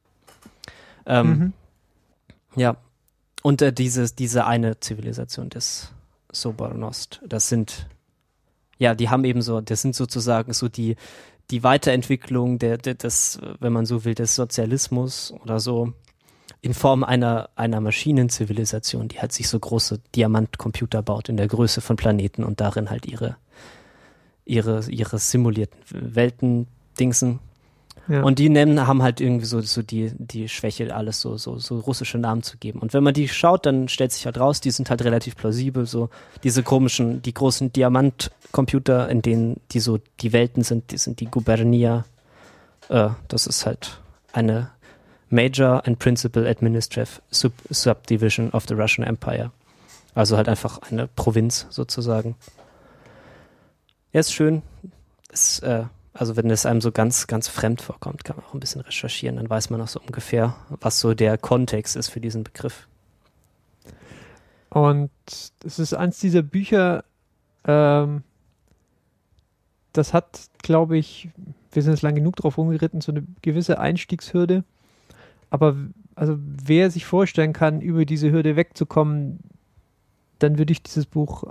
[1.06, 1.52] Ähm, Mhm.
[2.56, 2.76] Ja.
[3.42, 5.92] Und äh, diese, diese eine Zivilisation des
[6.32, 7.86] Sobornost, das sind,
[8.80, 10.96] ja, die haben eben so, das sind sozusagen so die,
[11.50, 15.92] die Weiterentwicklung der, der, des, wenn man so will, des Sozialismus oder so
[16.62, 21.82] in Form einer, einer Maschinenzivilisation, die halt sich so große Diamantcomputer baut in der Größe
[21.82, 23.36] von Planeten und darin halt ihre,
[24.46, 26.66] ihre, ihre simulierten Welten
[26.98, 27.38] dingsen.
[28.10, 28.24] Ja.
[28.24, 31.78] Und die nennen, haben halt irgendwie so, so die, die Schwäche, alles so, so, so
[31.78, 32.80] russische Namen zu geben.
[32.80, 35.86] Und wenn man die schaut, dann stellt sich halt raus, die sind halt relativ plausibel,
[35.86, 36.10] so
[36.42, 41.26] diese komischen, die großen Diamantcomputer, in denen die so die Welten sind, die sind die
[41.26, 42.04] Gubernia.
[42.88, 44.00] Äh, das ist halt
[44.32, 44.70] eine
[45.28, 49.52] Major and Principal Administrative Sub Subdivision of the Russian Empire.
[50.16, 52.34] Also halt einfach eine Provinz sozusagen.
[54.12, 54.62] Ja, ist schön.
[55.30, 58.60] Ist, äh, also wenn es einem so ganz, ganz fremd vorkommt, kann man auch ein
[58.60, 59.36] bisschen recherchieren.
[59.36, 62.88] Dann weiß man auch so ungefähr, was so der Kontext ist für diesen Begriff.
[64.70, 65.10] Und
[65.64, 67.04] es ist eins dieser Bücher,
[67.64, 68.22] ähm,
[69.92, 71.28] das hat, glaube ich,
[71.72, 74.64] wir sind jetzt lang genug drauf rumgeritten, so eine gewisse Einstiegshürde.
[75.50, 75.76] Aber
[76.14, 79.40] also wer sich vorstellen kann, über diese Hürde wegzukommen,
[80.38, 81.44] dann würde ich dieses Buch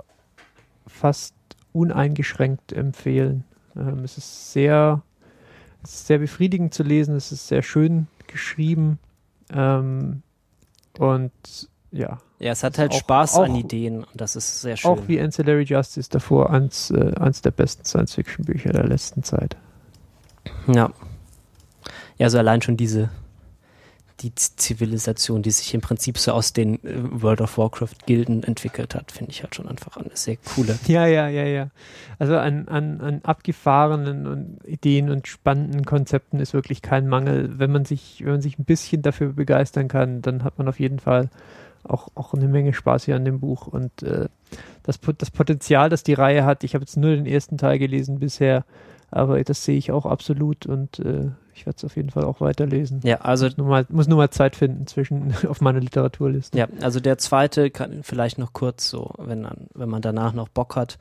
[0.86, 1.34] fast
[1.72, 3.44] uneingeschränkt empfehlen.
[3.76, 5.02] Ähm, es ist sehr,
[5.82, 8.98] es ist sehr befriedigend zu lesen, es ist sehr schön geschrieben
[9.52, 10.22] ähm,
[10.98, 11.32] und
[11.92, 14.90] ja, Ja, es hat halt auch- Spaß an auch- Ideen und das ist sehr schön.
[14.90, 19.56] auch wie Ancillary Justice davor eins, äh, eins der besten Science-Fiction-Bücher der letzten Zeit.
[20.68, 20.90] Ja.
[22.18, 23.08] Ja, also allein schon diese,
[24.20, 29.12] die Zivilisation, die sich im Prinzip so aus den äh, World of Warcraft-Gilden entwickelt hat,
[29.12, 30.78] finde ich halt schon einfach eine sehr coole.
[30.86, 31.70] Ja, ja, ja, ja.
[32.18, 37.58] Also an, an, an abgefahrenen und Ideen und spannenden Konzepten ist wirklich kein Mangel.
[37.58, 40.80] Wenn man sich, wenn man sich ein bisschen dafür begeistern kann, dann hat man auf
[40.80, 41.30] jeden Fall
[41.84, 43.66] auch, auch eine Menge Spaß hier an dem Buch.
[43.66, 44.28] Und äh,
[44.82, 48.18] das, das Potenzial, das die Reihe hat, ich habe jetzt nur den ersten Teil gelesen
[48.18, 48.64] bisher,
[49.10, 51.30] aber das sehe ich auch absolut und äh,
[51.60, 53.00] ich werde es auf jeden Fall auch weiterlesen.
[53.04, 56.58] Ja, also Muss nur mal, muss nur mal Zeit finden zwischen auf meiner Literaturliste.
[56.58, 60.48] Ja, also der zweite kann vielleicht noch kurz so, wenn, man- wenn man danach noch
[60.48, 60.98] Bock hat,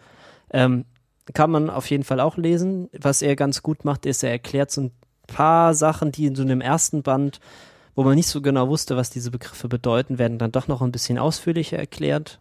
[0.52, 0.86] ähm,
[1.34, 2.90] kann man auf jeden Fall auch lesen.
[3.00, 4.92] Was er ganz gut macht, ist, er erklärt so ein
[5.28, 7.40] paar Sachen, die in so einem ersten Band,
[7.96, 10.92] wo man nicht so genau wusste, was diese Begriffe bedeuten, werden dann doch noch ein
[10.92, 12.40] bisschen ausführlicher erklärt.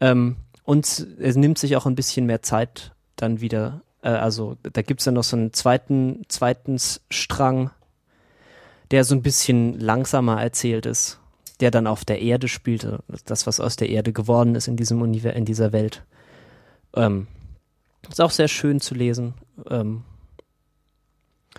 [0.00, 0.84] Ähm, und
[1.18, 3.80] es nimmt sich auch ein bisschen mehr Zeit dann wieder.
[4.02, 6.78] Äh, also da gibt es dann noch so einen zweiten, zweiten
[7.10, 7.70] Strang,
[8.90, 11.20] der so ein bisschen langsamer erzählt ist
[11.60, 15.02] der dann auf der Erde spielte, das, was aus der Erde geworden ist in diesem
[15.02, 16.02] Univers in dieser Welt.
[16.94, 17.26] Ähm,
[18.08, 19.34] ist auch sehr schön zu lesen.
[19.68, 20.02] Ähm,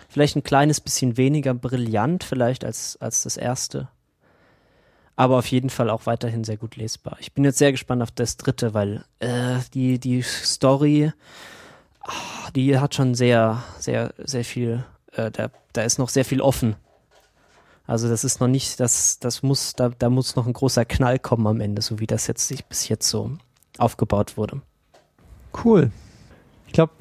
[0.08, 3.88] vielleicht ein kleines bisschen weniger brillant, vielleicht als, als das erste.
[5.14, 7.16] Aber auf jeden Fall auch weiterhin sehr gut lesbar.
[7.20, 11.12] Ich bin jetzt sehr gespannt auf das dritte, weil äh, die, die Story,
[12.04, 16.40] ah, die hat schon sehr, sehr, sehr viel, äh, da, da ist noch sehr viel
[16.40, 16.76] offen.
[17.86, 21.18] Also das ist noch nicht, das, das muss, da, da muss noch ein großer Knall
[21.18, 23.32] kommen am Ende, so wie das jetzt sich bis jetzt so
[23.78, 24.62] aufgebaut wurde.
[25.64, 25.90] Cool.
[26.66, 26.92] Ich glaube,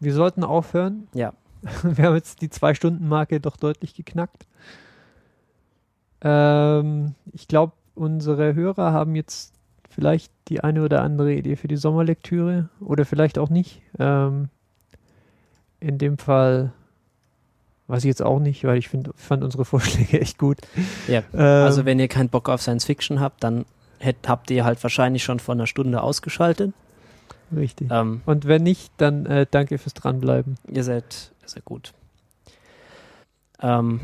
[0.00, 1.08] wir sollten aufhören.
[1.14, 1.32] Ja.
[1.82, 4.46] Wir haben jetzt die Zwei-Stunden-Marke doch deutlich geknackt.
[6.20, 9.54] Ähm, ich glaube, unsere Hörer haben jetzt
[9.94, 13.82] vielleicht die eine oder andere Idee für die Sommerlektüre oder vielleicht auch nicht.
[13.98, 14.48] Ähm,
[15.80, 16.72] in dem Fall
[17.88, 20.58] weiß ich jetzt auch nicht, weil ich find, fand unsere Vorschläge echt gut.
[21.08, 23.64] Ja, Ähm, Also wenn ihr keinen Bock auf Science Fiction habt, dann
[23.98, 26.72] hätt, habt ihr halt wahrscheinlich schon vor einer Stunde ausgeschaltet.
[27.54, 27.88] richtig.
[27.90, 30.56] Ähm, Und wenn nicht, dann äh, danke fürs Dranbleiben.
[30.68, 31.92] ihr seid sehr gut.
[33.60, 34.00] Ähm,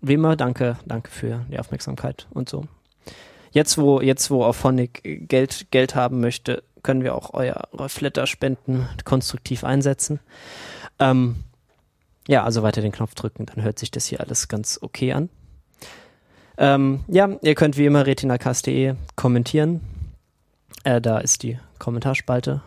[0.00, 2.64] wie immer, danke, danke für die Aufmerksamkeit und so.
[3.56, 8.86] Jetzt, wo, jetzt, wo Auphonic Geld, Geld haben möchte, können wir auch euer, eure Flatter-Spenden
[9.06, 10.20] konstruktiv einsetzen.
[10.98, 11.36] Ähm,
[12.28, 15.30] ja, also weiter den Knopf drücken, dann hört sich das hier alles ganz okay an.
[16.58, 19.80] Ähm, ja, ihr könnt wie immer retinacast.de kommentieren.
[20.84, 22.60] Äh, da ist die Kommentarspalte.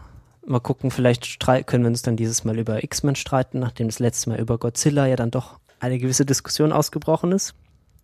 [0.43, 4.31] Mal gucken, vielleicht können wir uns dann dieses Mal über X-Men streiten, nachdem das letzte
[4.31, 7.53] Mal über Godzilla ja dann doch eine gewisse Diskussion ausgebrochen ist.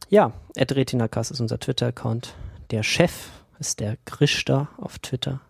[0.10, 2.36] Ja, retinacast ist unser Twitter-Account.
[2.72, 3.30] Der Chef
[3.60, 5.42] ist der Grishta auf Twitter.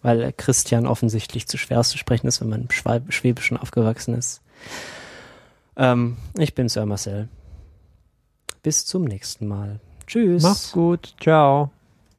[0.00, 2.70] weil Christian offensichtlich zu schwer auszusprechen ist, wenn man im
[3.10, 4.40] Schwäbischen aufgewachsen ist.
[5.76, 7.28] Ähm, ich bin Sir Marcel.
[8.62, 9.80] Bis zum nächsten Mal.
[10.06, 10.42] Tschüss.
[10.42, 11.14] Mach's gut.
[11.20, 11.70] Ciao.